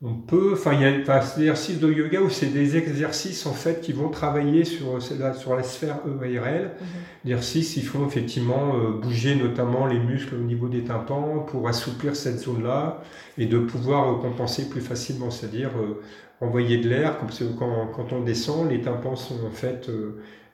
On 0.02 0.12
peut, 0.12 0.50
enfin, 0.52 0.74
il 0.74 0.82
y 0.82 0.84
a 0.84 0.92
des 0.92 1.40
exercices 1.40 1.80
de 1.80 1.90
yoga 1.90 2.20
où 2.20 2.28
c'est 2.28 2.52
des 2.52 2.76
exercices 2.76 3.46
en 3.46 3.54
fait 3.54 3.80
qui 3.80 3.94
vont 3.94 4.10
travailler 4.10 4.66
sur, 4.66 5.00
sur 5.00 5.56
la 5.56 5.62
sphère 5.62 6.00
EARL. 6.22 6.72
Mm 6.78 6.84
Exercices, 7.24 7.76
ils 7.76 7.82
font 7.82 8.06
effectivement 8.06 8.76
euh, 8.76 9.00
bouger 9.00 9.34
notamment 9.34 9.86
les 9.86 9.98
muscles 9.98 10.34
au 10.34 10.44
niveau 10.44 10.68
des 10.68 10.84
tympans 10.84 11.40
pour 11.40 11.66
assouplir 11.66 12.14
cette 12.14 12.38
zone-là 12.38 13.02
et 13.38 13.46
de 13.46 13.58
pouvoir 13.58 14.12
euh, 14.12 14.20
compenser 14.20 14.68
plus 14.68 14.82
facilement, 14.82 15.30
c'est-à-dire 15.30 15.70
euh, 15.78 16.02
envoyer 16.42 16.76
de 16.76 16.88
l'air. 16.90 17.18
Quand, 17.58 17.86
quand 17.86 18.12
on 18.12 18.20
descend, 18.20 18.70
les 18.70 18.82
tympans 18.82 19.16
sont 19.16 19.46
en 19.46 19.50
fait, 19.50 19.90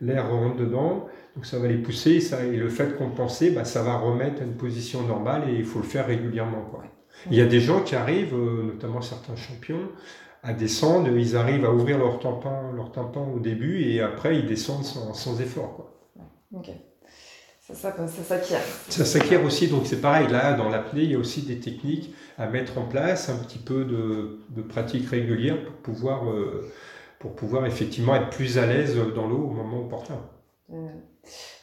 l'air 0.00 0.30
rentre 0.30 0.56
dedans, 0.56 1.08
donc 1.34 1.46
ça 1.46 1.58
va 1.58 1.66
les 1.66 1.78
pousser 1.78 2.20
ça, 2.20 2.44
et 2.44 2.56
le 2.56 2.68
fait 2.68 2.88
de 2.88 2.92
compenser, 2.92 3.50
bah, 3.50 3.64
ça 3.64 3.82
va 3.82 3.96
remettre 3.96 4.42
à 4.42 4.44
une 4.44 4.56
position 4.56 5.02
normale 5.02 5.48
et 5.48 5.54
il 5.54 5.64
faut 5.64 5.78
le 5.78 5.84
faire 5.84 6.06
régulièrement. 6.06 6.62
Quoi. 6.70 6.84
Il 7.30 7.36
y 7.36 7.40
a 7.40 7.46
des 7.46 7.60
gens 7.60 7.80
qui 7.82 7.94
arrivent, 7.94 8.34
euh, 8.34 8.64
notamment 8.64 9.00
certains 9.00 9.36
champions, 9.36 9.88
à 10.42 10.52
descendre, 10.52 11.08
ils 11.08 11.36
arrivent 11.36 11.64
à 11.64 11.72
ouvrir 11.72 11.98
leur 11.98 12.18
tympan, 12.18 12.72
leur 12.74 12.90
tympan 12.90 13.32
au 13.34 13.38
début 13.38 13.80
et 13.82 14.00
après 14.00 14.36
ils 14.36 14.46
descendent 14.46 14.84
sans, 14.84 15.14
sans 15.14 15.40
effort. 15.40 15.76
Quoi. 15.76 15.92
Ok. 16.54 16.70
Ça, 17.60 17.74
ça, 17.74 18.06
s'acquiert. 18.08 18.60
Ça 18.88 19.04
s'acquiert 19.04 19.44
aussi, 19.44 19.68
donc 19.68 19.86
c'est 19.86 20.00
pareil, 20.00 20.26
là 20.28 20.52
dans 20.54 20.68
l'apnée, 20.68 21.04
il 21.04 21.12
y 21.12 21.14
a 21.14 21.18
aussi 21.18 21.42
des 21.42 21.60
techniques 21.60 22.12
à 22.36 22.48
mettre 22.48 22.76
en 22.76 22.82
place, 22.82 23.28
un 23.30 23.36
petit 23.36 23.60
peu 23.60 23.84
de, 23.84 24.40
de 24.50 24.62
pratique 24.62 25.08
régulière 25.08 25.64
pour 25.64 25.74
pouvoir, 25.76 26.28
euh, 26.28 26.70
pour 27.20 27.34
pouvoir 27.34 27.64
effectivement 27.64 28.16
être 28.16 28.30
plus 28.30 28.58
à 28.58 28.66
l'aise 28.66 28.98
dans 29.14 29.28
l'eau 29.28 29.44
au 29.44 29.50
moment 29.50 29.80
opportun. 29.80 30.18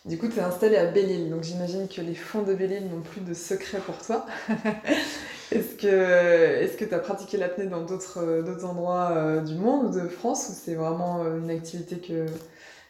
Du 0.06 0.18
coup, 0.18 0.28
tu 0.28 0.40
es 0.40 0.42
installé 0.42 0.78
à 0.78 0.86
Belle-Île, 0.86 1.30
donc 1.30 1.44
j'imagine 1.44 1.88
que 1.88 2.02
les 2.02 2.16
fonds 2.16 2.44
de 2.44 2.54
Belle-Île 2.54 2.90
n'ont 2.90 3.02
plus 3.02 3.22
de 3.22 3.34
secret 3.34 3.80
pour 3.80 3.98
toi. 3.98 4.26
Est-ce 5.52 6.78
que 6.78 6.86
tu 6.86 6.94
as 6.94 7.00
pratiqué 7.00 7.38
l'apnée 7.38 7.66
dans 7.66 7.82
d'autres 7.82 8.66
endroits 8.66 9.12
euh, 9.12 9.42
du 9.42 9.56
monde 9.56 9.88
ou 9.88 10.00
de 10.00 10.08
France 10.08 10.50
ou 10.50 10.54
c'est 10.54 10.76
vraiment 10.76 11.24
euh, 11.24 11.40
une 11.40 11.50
activité 11.50 11.98
que, 11.98 12.26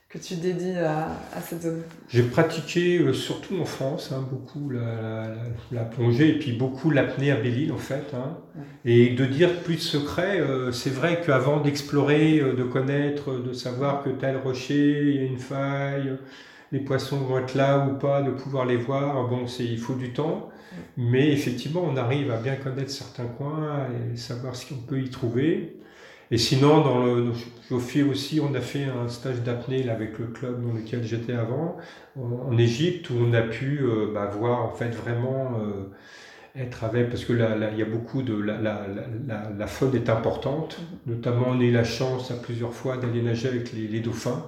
que 0.10 0.18
tu 0.18 0.36
dédies 0.36 0.78
à, 0.80 1.08
cette 1.40 1.62
zone 1.62 1.84
J'ai 2.10 2.24
pratiqué 2.24 2.98
euh, 2.98 3.14
surtout 3.14 3.60
en 3.62 3.66
France, 3.66 4.12
hein, 4.12 4.26
beaucoup 4.28 4.72
la, 4.72 5.84
plongée 5.84 6.30
et 6.30 6.40
puis 6.40 6.54
beaucoup 6.54 6.90
l'apnée 6.90 7.32
à 7.32 7.36
Belle-Île 7.36 7.72
en 7.72 7.78
fait. 7.78 8.14
Hein. 8.16 8.38
Et 8.86 9.12
de 9.12 9.26
dire 9.26 9.62
plus 9.62 9.76
de 9.76 9.82
secrets, 9.82 10.42
c'est 10.72 10.90
vrai 10.90 11.22
qu'avant 11.24 11.60
d'explorer, 11.60 12.40
de 12.40 12.64
connaître, 12.64 13.38
de 13.40 13.54
savoir 13.54 14.04
que 14.04 14.10
tel 14.10 14.38
rocher, 14.38 15.12
il 15.12 15.16
y 15.16 15.20
a 15.20 15.24
une 15.24 15.38
faille, 15.38 16.18
les 16.72 16.80
poissons 16.80 17.18
vont 17.18 17.40
être 17.40 17.56
là 17.56 17.88
ou 17.88 17.98
pas, 17.98 18.22
de 18.22 18.32
pouvoir 18.32 18.66
les 18.66 18.78
voir, 18.78 19.28
bon, 19.28 19.46
il 19.60 19.80
faut 19.80 19.96
du 19.96 20.12
temps. 20.12 20.50
Mais 20.98 21.32
effectivement, 21.32 21.84
on 21.86 21.98
arrive 21.98 22.32
à 22.32 22.38
bien 22.38 22.56
connaître 22.56 22.92
certains 22.92 23.26
coins 23.26 23.88
et 24.14 24.18
savoir 24.18 24.56
ce 24.56 24.68
qu'on 24.68 24.82
peut 24.82 25.00
y 25.00 25.10
trouver. 25.10 25.80
Et 26.32 26.38
sinon, 26.38 26.82
dans 26.82 27.04
le 27.04 27.32
Jofi 27.70 28.04
aussi, 28.04 28.40
on 28.40 28.54
a 28.54 28.62
fait 28.62 28.86
un 28.86 29.08
stage 29.08 29.42
d'apnée 29.42 29.90
avec 29.90 30.20
le 30.20 30.28
club 30.28 30.64
dans 30.64 30.74
lequel 30.74 31.04
j'étais 31.04 31.34
avant, 31.34 31.78
en 32.16 32.58
Égypte, 32.58 33.10
où 33.10 33.16
on 33.20 33.34
a 33.34 33.42
pu 33.42 33.80
euh, 33.82 34.12
bah, 34.14 34.28
voir 34.28 34.64
en 34.64 34.74
fait 34.74 34.90
vraiment 34.90 35.60
euh, 35.60 35.90
être 36.56 36.84
avec, 36.84 37.10
parce 37.10 37.26
que 37.26 37.34
là, 37.34 37.56
il 37.72 37.80
y 37.80 37.82
a 37.82 37.86
beaucoup 37.86 38.22
de 38.22 38.40
la, 38.40 38.60
la, 38.60 39.68
faune 39.68 39.96
est 39.96 40.10
importante, 40.10 40.80
notamment 41.08 41.48
on 41.50 41.60
a 41.60 41.64
eu 41.64 41.72
la 41.72 41.84
chance 41.84 42.30
à 42.32 42.36
plusieurs 42.36 42.74
fois 42.74 42.98
d'aller 42.98 43.22
nager 43.22 43.48
avec 43.48 43.74
les, 43.74 44.00
dauphins. 44.00 44.46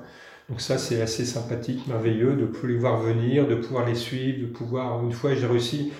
Donc 0.50 0.62
ça, 0.62 0.78
c'est 0.78 1.02
assez 1.02 1.26
sympathique, 1.26 1.88
merveilleux 1.88 2.34
de 2.34 2.46
pouvoir 2.46 2.68
les 2.68 2.78
voir 2.78 3.02
venir, 3.02 3.48
de 3.48 3.56
pouvoir 3.56 3.86
les 3.86 3.96
suivre, 3.96 4.42
de 4.42 4.48
pouvoir... 4.48 5.04
Une 5.04 5.14
fois, 5.14 5.34
j'ai 5.34 5.48
réussi, 5.48 5.94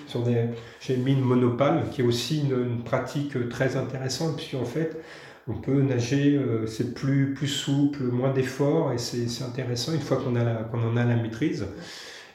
j'ai 0.80 0.96
mis 0.96 1.12
une 1.12 1.22
monopale, 1.22 1.84
qui 1.90 2.02
est 2.02 2.04
aussi 2.04 2.42
une, 2.42 2.82
pratique 2.84 3.48
très 3.48 3.76
intéressante, 3.76 4.36
puisqu'en 4.36 4.66
fait, 4.66 5.00
on 5.48 5.54
peut 5.54 5.80
nager, 5.82 6.36
euh, 6.36 6.66
c'est 6.66 6.94
plus, 6.94 7.34
plus 7.34 7.48
souple, 7.48 8.04
moins 8.04 8.32
d'efforts, 8.32 8.92
et 8.92 8.98
c'est 8.98 9.44
intéressant 9.44 9.92
une 9.92 10.00
fois 10.00 10.18
qu'on 10.18 10.36
en 10.36 10.96
a 10.96 11.04
la 11.04 11.16
maîtrise 11.16 11.66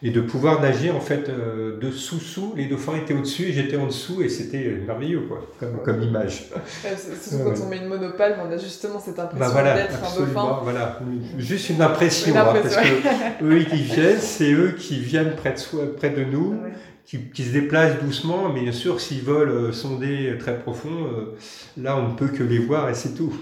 et 0.04 0.12
de 0.12 0.22
pouvoir 0.22 0.62
nager 0.62 0.92
en 0.92 1.00
fait 1.00 1.28
euh, 1.30 1.80
de 1.80 1.92
sous-sous. 1.92 2.54
Les 2.56 2.68
dauphins 2.68 2.96
étaient 2.96 3.14
au-dessus 3.14 3.46
et 3.46 3.52
j'étais 3.52 3.78
en 3.78 3.88
dessous 3.88 4.22
et 4.22 4.30
c'était 4.30 4.80
merveilleux 4.86 5.22
quoi, 5.22 5.42
comme, 5.60 5.82
comme 5.84 6.04
image. 6.04 6.52
c'est 6.98 7.44
quand 7.44 7.54
on 7.64 7.70
met 7.70 7.78
une 7.78 7.88
monopale, 7.88 8.38
on 8.46 8.52
a 8.52 8.58
justement 8.58 9.00
cette 9.00 9.18
impression 9.18 9.54
bah 9.54 9.74
d'être 9.76 9.98
un 10.04 10.20
dauphin. 10.20 10.60
Voilà, 10.64 11.00
juste 11.38 11.70
une 11.70 11.82
impression, 11.82 12.36
hein, 12.36 12.54
parce 12.62 12.76
que 12.76 13.44
eux 13.44 13.64
qui 13.64 13.78
viennent, 13.78 14.20
c'est 14.20 14.52
eux 14.52 14.76
qui 14.78 15.00
viennent 15.00 15.36
près 15.36 15.54
de, 15.54 15.58
soi, 15.58 15.84
près 15.96 16.12
de 16.12 16.24
nous. 16.24 16.56
Qui, 17.08 17.20
qui, 17.30 17.46
se 17.46 17.54
déplacent 17.54 18.02
doucement, 18.02 18.52
mais 18.54 18.62
bien 18.62 18.74
sûr, 18.74 19.00
s'ils 19.00 19.22
veulent 19.22 19.50
euh, 19.50 19.72
sonder 19.72 20.36
très 20.38 20.60
profond, 20.60 21.06
euh, 21.06 21.38
là, 21.78 21.98
on 21.98 22.10
ne 22.10 22.16
peut 22.16 22.28
que 22.28 22.44
les 22.44 22.60
voir 22.60 22.90
et 22.90 22.94
c'est 22.94 23.16
tout. 23.16 23.34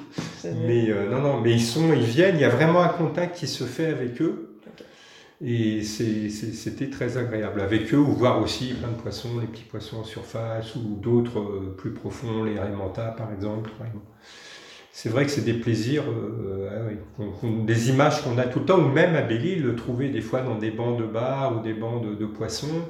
Mais 0.44 0.88
non, 1.10 1.20
non, 1.20 1.42
mais 1.42 1.52
ils 1.52 1.64
sont, 1.64 1.92
ils 1.92 2.04
viennent, 2.04 2.36
il 2.36 2.42
y 2.42 2.46
a 2.46 2.50
vraiment 2.50 2.84
un 2.84 2.90
contact 2.90 3.36
qui 3.36 3.48
se 3.48 3.64
fait 3.64 3.88
avec 3.88 4.22
eux. 4.22 4.56
Et 5.44 5.84
c'était 5.84 6.90
très 6.90 7.18
agréable 7.18 7.60
avec 7.60 7.94
eux, 7.94 7.98
ou 7.98 8.14
voir 8.14 8.42
aussi 8.42 8.74
plein 8.74 8.88
de 8.88 8.96
poissons, 8.96 9.40
les 9.42 9.48
petits 9.48 9.64
poissons 9.64 9.98
en 9.98 10.04
surface, 10.06 10.76
ou 10.76 10.98
d'autres 11.02 11.40
euh, 11.40 11.76
plus 11.78 11.92
profonds, 11.92 12.46
les 12.46 12.58
raimanta 12.58 13.08
par 13.18 13.34
exemple. 13.34 13.70
C'est 14.94 15.10
vrai 15.10 15.26
que 15.26 15.32
c'est 15.32 15.44
des 15.44 15.56
plaisirs, 15.56 16.04
euh, 16.08 16.70
ah 17.20 17.24
des 17.66 17.90
images 17.90 18.24
qu'on 18.24 18.38
a 18.38 18.44
tout 18.44 18.60
le 18.60 18.66
temps, 18.66 18.80
ou 18.80 18.88
même 18.88 19.14
à 19.16 19.22
Belle-Île, 19.22 19.76
trouver 19.76 20.08
des 20.08 20.22
fois 20.22 20.40
dans 20.40 20.58
des 20.58 20.72
bancs 20.72 20.98
de 20.98 21.06
bar 21.06 21.58
ou 21.58 21.62
des 21.62 21.74
bancs 21.74 22.02
de, 22.02 22.16
de 22.16 22.26
poissons 22.26 22.86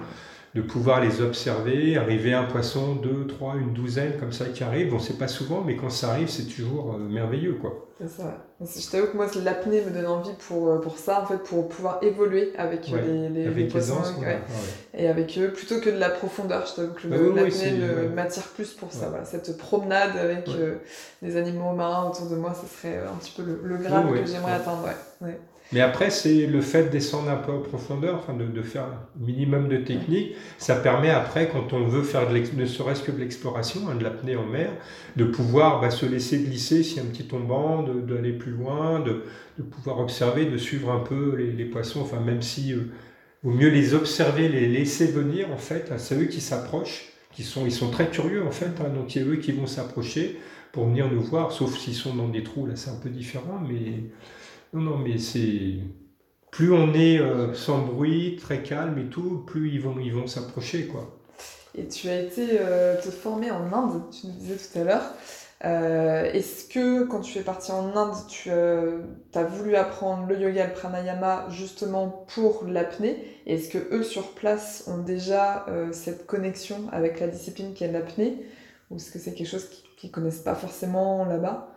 de 0.55 0.61
pouvoir 0.61 1.01
les 1.01 1.21
observer, 1.21 1.97
arriver 1.97 2.33
un 2.33 2.45
poisson, 2.45 2.95
deux, 2.95 3.27
trois, 3.27 3.55
une 3.55 3.73
douzaine 3.73 4.13
comme 4.17 4.31
ça 4.31 4.45
qui 4.45 4.63
arrive. 4.63 4.89
Bon, 4.89 4.99
c'est 4.99 5.17
pas 5.17 5.27
souvent, 5.27 5.61
mais 5.61 5.75
quand 5.75 5.89
ça 5.89 6.11
arrive, 6.11 6.29
c'est 6.29 6.45
toujours 6.45 6.93
euh, 6.93 6.97
merveilleux, 6.97 7.55
quoi. 7.55 7.89
C'est 7.99 8.07
ça. 8.07 8.47
Je 8.61 8.89
t'avoue 8.89 9.07
que 9.07 9.17
moi, 9.17 9.27
l'apnée 9.43 9.81
me 9.81 9.91
donne 9.91 10.05
envie 10.05 10.33
pour, 10.47 10.69
euh, 10.69 10.79
pour 10.79 10.97
ça, 10.97 11.23
en 11.23 11.25
fait, 11.25 11.39
pour 11.39 11.67
pouvoir 11.67 11.99
évoluer 12.01 12.53
avec 12.57 12.89
euh, 12.93 13.29
les, 13.29 13.49
les, 13.49 13.65
poissons. 13.65 14.01
Et 14.93 15.09
avec 15.09 15.37
eux, 15.37 15.51
plutôt 15.51 15.81
que 15.81 15.89
de 15.89 15.97
la 15.97 16.09
profondeur. 16.09 16.65
Je 16.65 16.75
t'avoue 16.75 16.93
que 16.93 17.07
bah 17.07 17.17
l'apnée 17.35 18.07
m'attire 18.15 18.47
plus 18.55 18.71
pour 18.71 18.93
ça. 18.93 19.09
Voilà, 19.09 19.25
cette 19.25 19.57
promenade 19.57 20.15
avec 20.15 20.49
des 21.21 21.35
animaux 21.35 21.73
marins 21.73 22.09
autour 22.09 22.29
de 22.29 22.37
moi, 22.37 22.53
ce 22.53 22.65
serait 22.65 22.99
un 22.99 23.17
petit 23.17 23.33
peu 23.35 23.43
le, 23.43 23.59
le 23.61 23.75
grade 23.75 24.09
que 24.09 24.25
j'aimerais 24.25 24.53
atteindre. 24.53 24.87
Mais 25.72 25.82
après, 25.82 26.11
c'est 26.11 26.45
le 26.45 26.61
fait 26.61 26.84
de 26.84 26.89
descendre 26.89 27.30
un 27.30 27.38
peu 27.38 27.51
en 27.51 27.59
profondeur, 27.59 28.16
enfin 28.20 28.34
de, 28.34 28.61
faire 28.61 28.84
un 28.84 29.07
minimum 29.20 29.68
de 29.68 29.78
technique. 29.78 30.36
Ça 30.59 30.76
permet 30.76 31.09
après, 31.09 31.49
quand 31.49 31.74
on 31.74 31.86
veut 31.86 32.03
faire 32.03 32.30
de 32.30 32.38
ne 32.55 32.66
serait-ce 32.66 33.01
que 33.01 33.11
de 33.11 33.18
l'exploration, 33.18 33.82
hein, 33.89 33.95
de 33.95 34.03
l'apnée 34.03 34.36
en 34.36 34.45
mer, 34.45 34.70
de 35.16 35.26
pouvoir 35.26 35.82
bah, 35.82 35.89
se 35.89 36.05
laisser 36.05 36.39
glisser 36.39 36.99
a 36.99 37.01
un 37.01 37.05
petit 37.05 37.26
tombant, 37.26 37.84
d'aller 37.84 38.34
plus 38.34 38.51
loin, 38.51 38.99
de, 38.99 39.24
pouvoir 39.63 39.99
observer, 39.99 40.45
de 40.45 40.57
suivre 40.57 40.91
un 40.91 40.99
peu 40.99 41.36
les, 41.36 41.66
poissons, 41.66 42.01
enfin 42.01 42.20
même 42.20 42.43
si 42.43 42.74
euh, 42.74 42.91
vaut 43.43 43.51
mieux 43.51 43.70
les 43.70 43.95
observer, 43.95 44.47
les 44.49 44.68
laisser 44.68 45.07
venir 45.07 45.51
en 45.51 45.57
fait, 45.57 45.91
c'est 45.97 46.16
eux 46.16 46.26
qui 46.26 46.41
s'approchent, 46.41 47.09
qui 47.32 47.43
sont, 47.43 47.66
ils 47.66 47.72
sont 47.72 47.89
très 47.89 48.09
curieux 48.09 48.45
en 48.45 48.51
fait, 48.51 48.72
hein, 48.80 48.89
donc 48.93 49.05
c'est 49.09 49.22
eux 49.22 49.38
qui 49.38 49.51
vont 49.51 49.68
s'approcher 49.68 50.39
pour 50.72 50.88
venir 50.88 51.09
nous 51.11 51.22
voir, 51.22 51.51
sauf 51.51 51.78
s'ils 51.78 51.95
sont 51.95 52.16
dans 52.16 52.28
des 52.28 52.43
trous, 52.43 52.68
là 52.68 52.76
c'est 52.76 52.91
un 52.91 52.99
peu 53.01 53.09
différent, 53.09 53.61
mais 53.68 54.03
non, 54.76 54.82
non, 54.82 54.97
mais 54.97 55.17
c'est. 55.17 55.80
Plus 56.51 56.73
on 56.73 56.93
est 56.93 57.17
euh, 57.17 57.53
sans 57.53 57.80
bruit, 57.80 58.36
très 58.36 58.61
calme 58.61 58.97
et 58.97 59.09
tout, 59.09 59.43
plus 59.47 59.71
ils 59.71 59.82
vont 59.82 59.97
ils 59.99 60.13
vont 60.13 60.28
s'approcher, 60.28 60.88
quoi. 60.88 61.17
Et 61.76 61.88
tu 61.88 62.09
as 62.09 62.19
été 62.19 62.59
euh, 62.59 63.01
te 63.01 63.09
former 63.09 63.51
en 63.51 63.71
Inde, 63.71 64.03
tu 64.11 64.28
nous 64.28 64.34
disais 64.34 64.55
tout 64.57 64.80
à 64.80 64.84
l'heure. 64.84 65.13
Euh, 65.63 66.32
est-ce 66.32 66.67
que 66.67 67.05
quand 67.05 67.21
tu 67.21 67.38
es 67.38 67.41
parti 67.41 67.71
en 67.71 67.95
Inde, 67.95 68.15
tu 68.28 68.51
as 68.51 69.43
voulu 69.43 69.76
apprendre 69.78 70.28
le 70.28 70.39
yoga 70.39 70.67
le 70.67 70.73
pranayama 70.73 71.47
justement 71.49 72.26
pour 72.34 72.65
l'apnée? 72.65 73.26
Est-ce 73.45 73.69
que 73.69 73.78
eux 73.95 74.03
sur 74.03 74.34
place 74.34 74.84
ont 74.88 74.97
déjà 74.97 75.65
cette 75.91 76.28
connexion 76.28 76.89
avec 76.91 77.21
la 77.21 77.28
discipline 77.28 77.73
qui 77.73 77.86
est 77.86 77.91
l'apnée? 77.91 78.45
Ou 78.91 78.97
est-ce 78.97 79.11
que 79.11 79.19
c'est 79.19 79.34
quelque 79.34 79.47
chose 79.47 79.69
qu'ils 79.69 80.09
ne 80.09 80.13
connaissent 80.13 80.43
pas 80.43 80.55
forcément 80.55 81.23
là-bas? 81.26 81.74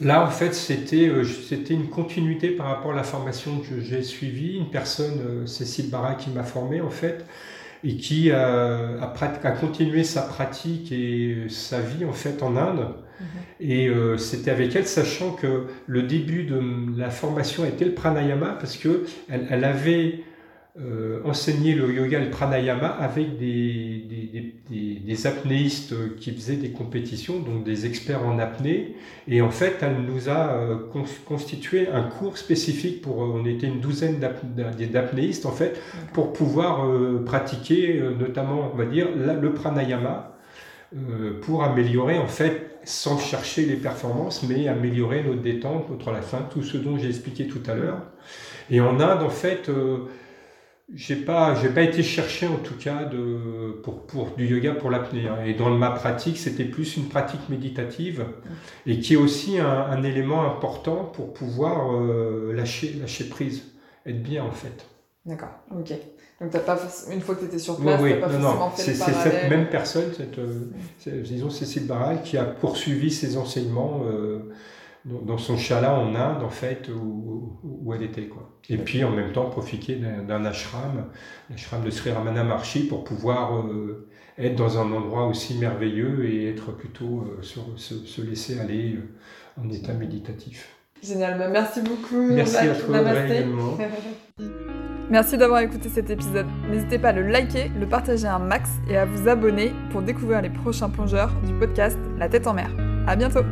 Là, 0.00 0.24
en 0.24 0.30
fait, 0.30 0.54
c'était 0.54 1.08
euh, 1.08 1.24
c'était 1.24 1.74
une 1.74 1.88
continuité 1.88 2.50
par 2.50 2.66
rapport 2.66 2.92
à 2.92 2.96
la 2.96 3.04
formation 3.04 3.60
que 3.60 3.80
j'ai 3.80 4.02
suivie. 4.02 4.56
Une 4.56 4.70
personne, 4.70 5.20
euh, 5.24 5.46
Cécile 5.46 5.88
Barra, 5.88 6.14
qui 6.14 6.30
m'a 6.30 6.42
formé, 6.42 6.80
en 6.80 6.90
fait, 6.90 7.24
et 7.84 7.96
qui 7.96 8.32
a, 8.32 8.98
a, 9.00 9.50
continué 9.52 10.02
sa 10.02 10.22
pratique 10.22 10.90
et 10.90 11.46
sa 11.48 11.80
vie, 11.80 12.04
en 12.04 12.12
fait, 12.12 12.42
en 12.42 12.56
Inde. 12.56 12.88
Mhm. 13.20 13.26
Et 13.60 13.88
euh, 13.88 14.18
c'était 14.18 14.50
avec 14.50 14.74
elle, 14.74 14.86
sachant 14.86 15.30
que 15.30 15.66
le 15.86 16.02
début 16.02 16.42
de 16.42 16.60
la 16.96 17.10
formation 17.10 17.64
était 17.64 17.84
le 17.84 17.94
pranayama, 17.94 18.56
parce 18.58 18.76
que 18.76 19.06
elle, 19.28 19.46
elle 19.48 19.64
avait 19.64 20.24
euh, 20.76 21.20
enseigner 21.24 21.72
le 21.72 21.94
yoga 21.94 22.18
et 22.18 22.24
le 22.24 22.30
pranayama 22.30 22.88
avec 22.88 23.38
des, 23.38 24.04
des, 24.10 24.54
des, 24.68 24.94
des, 24.98 25.26
apnéistes 25.28 25.94
qui 26.16 26.32
faisaient 26.32 26.56
des 26.56 26.70
compétitions, 26.70 27.38
donc 27.38 27.62
des 27.62 27.86
experts 27.86 28.26
en 28.26 28.40
apnée. 28.40 28.96
Et 29.28 29.40
en 29.40 29.52
fait, 29.52 29.76
elle 29.82 30.02
nous 30.02 30.28
a 30.28 30.52
euh, 30.54 30.78
constitué 31.26 31.86
un 31.86 32.02
cours 32.02 32.38
spécifique 32.38 33.02
pour, 33.02 33.22
euh, 33.22 33.40
on 33.40 33.46
était 33.46 33.68
une 33.68 33.78
douzaine 33.78 34.18
d'apnéistes 34.18 35.46
en 35.46 35.52
fait, 35.52 35.80
pour 36.12 36.32
pouvoir 36.32 36.84
pratiquer 37.24 38.02
notamment, 38.18 38.72
on 38.74 38.76
va 38.76 38.86
dire, 38.86 39.06
le 39.14 39.54
pranayama 39.54 40.36
pour 41.42 41.62
améliorer 41.62 42.18
en 42.18 42.26
fait, 42.26 42.78
sans 42.82 43.16
chercher 43.18 43.64
les 43.64 43.76
performances, 43.76 44.42
mais 44.42 44.66
améliorer 44.66 45.22
notre 45.22 45.40
détente, 45.40 45.88
notre 45.88 46.10
la 46.10 46.22
fin, 46.22 46.48
tout 46.50 46.64
ce 46.64 46.76
dont 46.78 46.98
j'ai 46.98 47.10
expliqué 47.10 47.46
tout 47.46 47.62
à 47.68 47.74
l'heure. 47.74 48.02
Et 48.70 48.80
en 48.80 48.98
Inde, 48.98 49.22
en 49.22 49.30
fait, 49.30 49.70
j'ai 50.92 51.16
pas, 51.16 51.54
j'ai 51.54 51.70
pas 51.70 51.82
été 51.82 52.02
chercher 52.02 52.46
en 52.46 52.56
tout 52.56 52.74
cas 52.74 53.04
de, 53.04 53.80
pour, 53.82 54.02
pour 54.06 54.30
du 54.36 54.46
yoga 54.46 54.74
pour 54.74 54.90
l'apnée. 54.90 55.26
Hein. 55.26 55.44
Et 55.46 55.54
dans 55.54 55.70
ma 55.70 55.90
pratique, 55.90 56.36
c'était 56.36 56.64
plus 56.64 56.96
une 56.96 57.08
pratique 57.08 57.48
méditative 57.48 58.26
et 58.86 59.00
qui 59.00 59.14
est 59.14 59.16
aussi 59.16 59.58
un, 59.58 59.66
un 59.66 60.02
élément 60.02 60.44
important 60.44 61.04
pour 61.04 61.32
pouvoir 61.32 61.92
euh, 61.92 62.52
lâcher, 62.52 62.96
lâcher 63.00 63.28
prise, 63.28 63.72
être 64.04 64.22
bien 64.22 64.44
en 64.44 64.52
fait. 64.52 64.86
D'accord, 65.24 65.52
ok. 65.74 65.92
Donc 66.40 66.50
t'as 66.50 66.58
pas 66.58 66.78
une 67.10 67.20
fois 67.20 67.36
que 67.36 67.40
tu 67.40 67.46
étais 67.46 67.58
sur 67.58 67.80
place, 67.80 68.00
oui, 68.02 68.12
oui. 68.12 68.20
pas 68.20 68.26
non, 68.26 68.40
forcément 68.40 68.64
non. 68.66 68.70
fait 68.70 68.82
c'est, 68.82 68.94
c'est 68.94 69.12
cette 69.12 69.48
même 69.48 69.68
personne, 69.70 70.12
cette, 70.14 70.38
euh, 70.38 71.22
disons 71.22 71.48
Cécile 71.48 71.86
Barral, 71.86 72.22
qui 72.22 72.36
a 72.36 72.44
poursuivi 72.44 73.10
ses 73.10 73.36
enseignements. 73.38 74.02
Euh, 74.04 74.52
dans 75.04 75.38
son 75.38 75.56
chalat 75.56 75.94
en 75.98 76.14
Inde, 76.14 76.42
en 76.42 76.50
fait, 76.50 76.88
où, 76.88 77.58
où, 77.62 77.94
elle 77.94 78.02
était. 78.02 78.26
Quoi. 78.26 78.58
Et 78.70 78.78
puis 78.78 79.04
en 79.04 79.10
même 79.10 79.32
temps, 79.32 79.50
profiter 79.50 79.96
d'un 79.96 80.44
ashram, 80.44 81.06
l'ashram 81.50 81.84
de 81.84 81.90
Sri 81.90 82.10
Ramana 82.10 82.44
Maharshi, 82.44 82.86
pour 82.86 83.04
pouvoir 83.04 83.58
euh, 83.58 84.08
être 84.38 84.56
dans 84.56 84.78
un 84.78 84.90
endroit 84.92 85.26
aussi 85.26 85.58
merveilleux 85.58 86.24
et 86.26 86.48
être 86.48 86.72
plutôt 86.72 87.24
euh, 87.26 87.42
sur, 87.42 87.62
se, 87.76 88.22
laisser 88.22 88.58
aller 88.58 88.94
euh, 88.94 89.62
en 89.62 89.68
état 89.70 89.92
méditatif. 89.92 90.70
Génial, 91.02 91.38
bah, 91.38 91.48
merci 91.48 91.82
beaucoup. 91.82 92.22
Merci 92.30 92.56
à 92.56 92.74
toi, 92.74 93.02
Merci 95.10 95.36
d'avoir 95.36 95.60
écouté 95.60 95.90
cet 95.90 96.08
épisode. 96.08 96.46
N'hésitez 96.70 96.98
pas 96.98 97.10
à 97.10 97.12
le 97.12 97.26
liker, 97.28 97.70
le 97.78 97.86
partager 97.86 98.26
un 98.26 98.38
max 98.38 98.70
et 98.88 98.96
à 98.96 99.04
vous 99.04 99.28
abonner 99.28 99.72
pour 99.90 100.00
découvrir 100.00 100.40
les 100.40 100.48
prochains 100.48 100.88
plongeurs 100.88 101.30
du 101.46 101.52
podcast 101.52 101.98
La 102.16 102.30
tête 102.30 102.46
en 102.46 102.54
mer. 102.54 102.70
À 103.06 103.14
bientôt! 103.14 103.44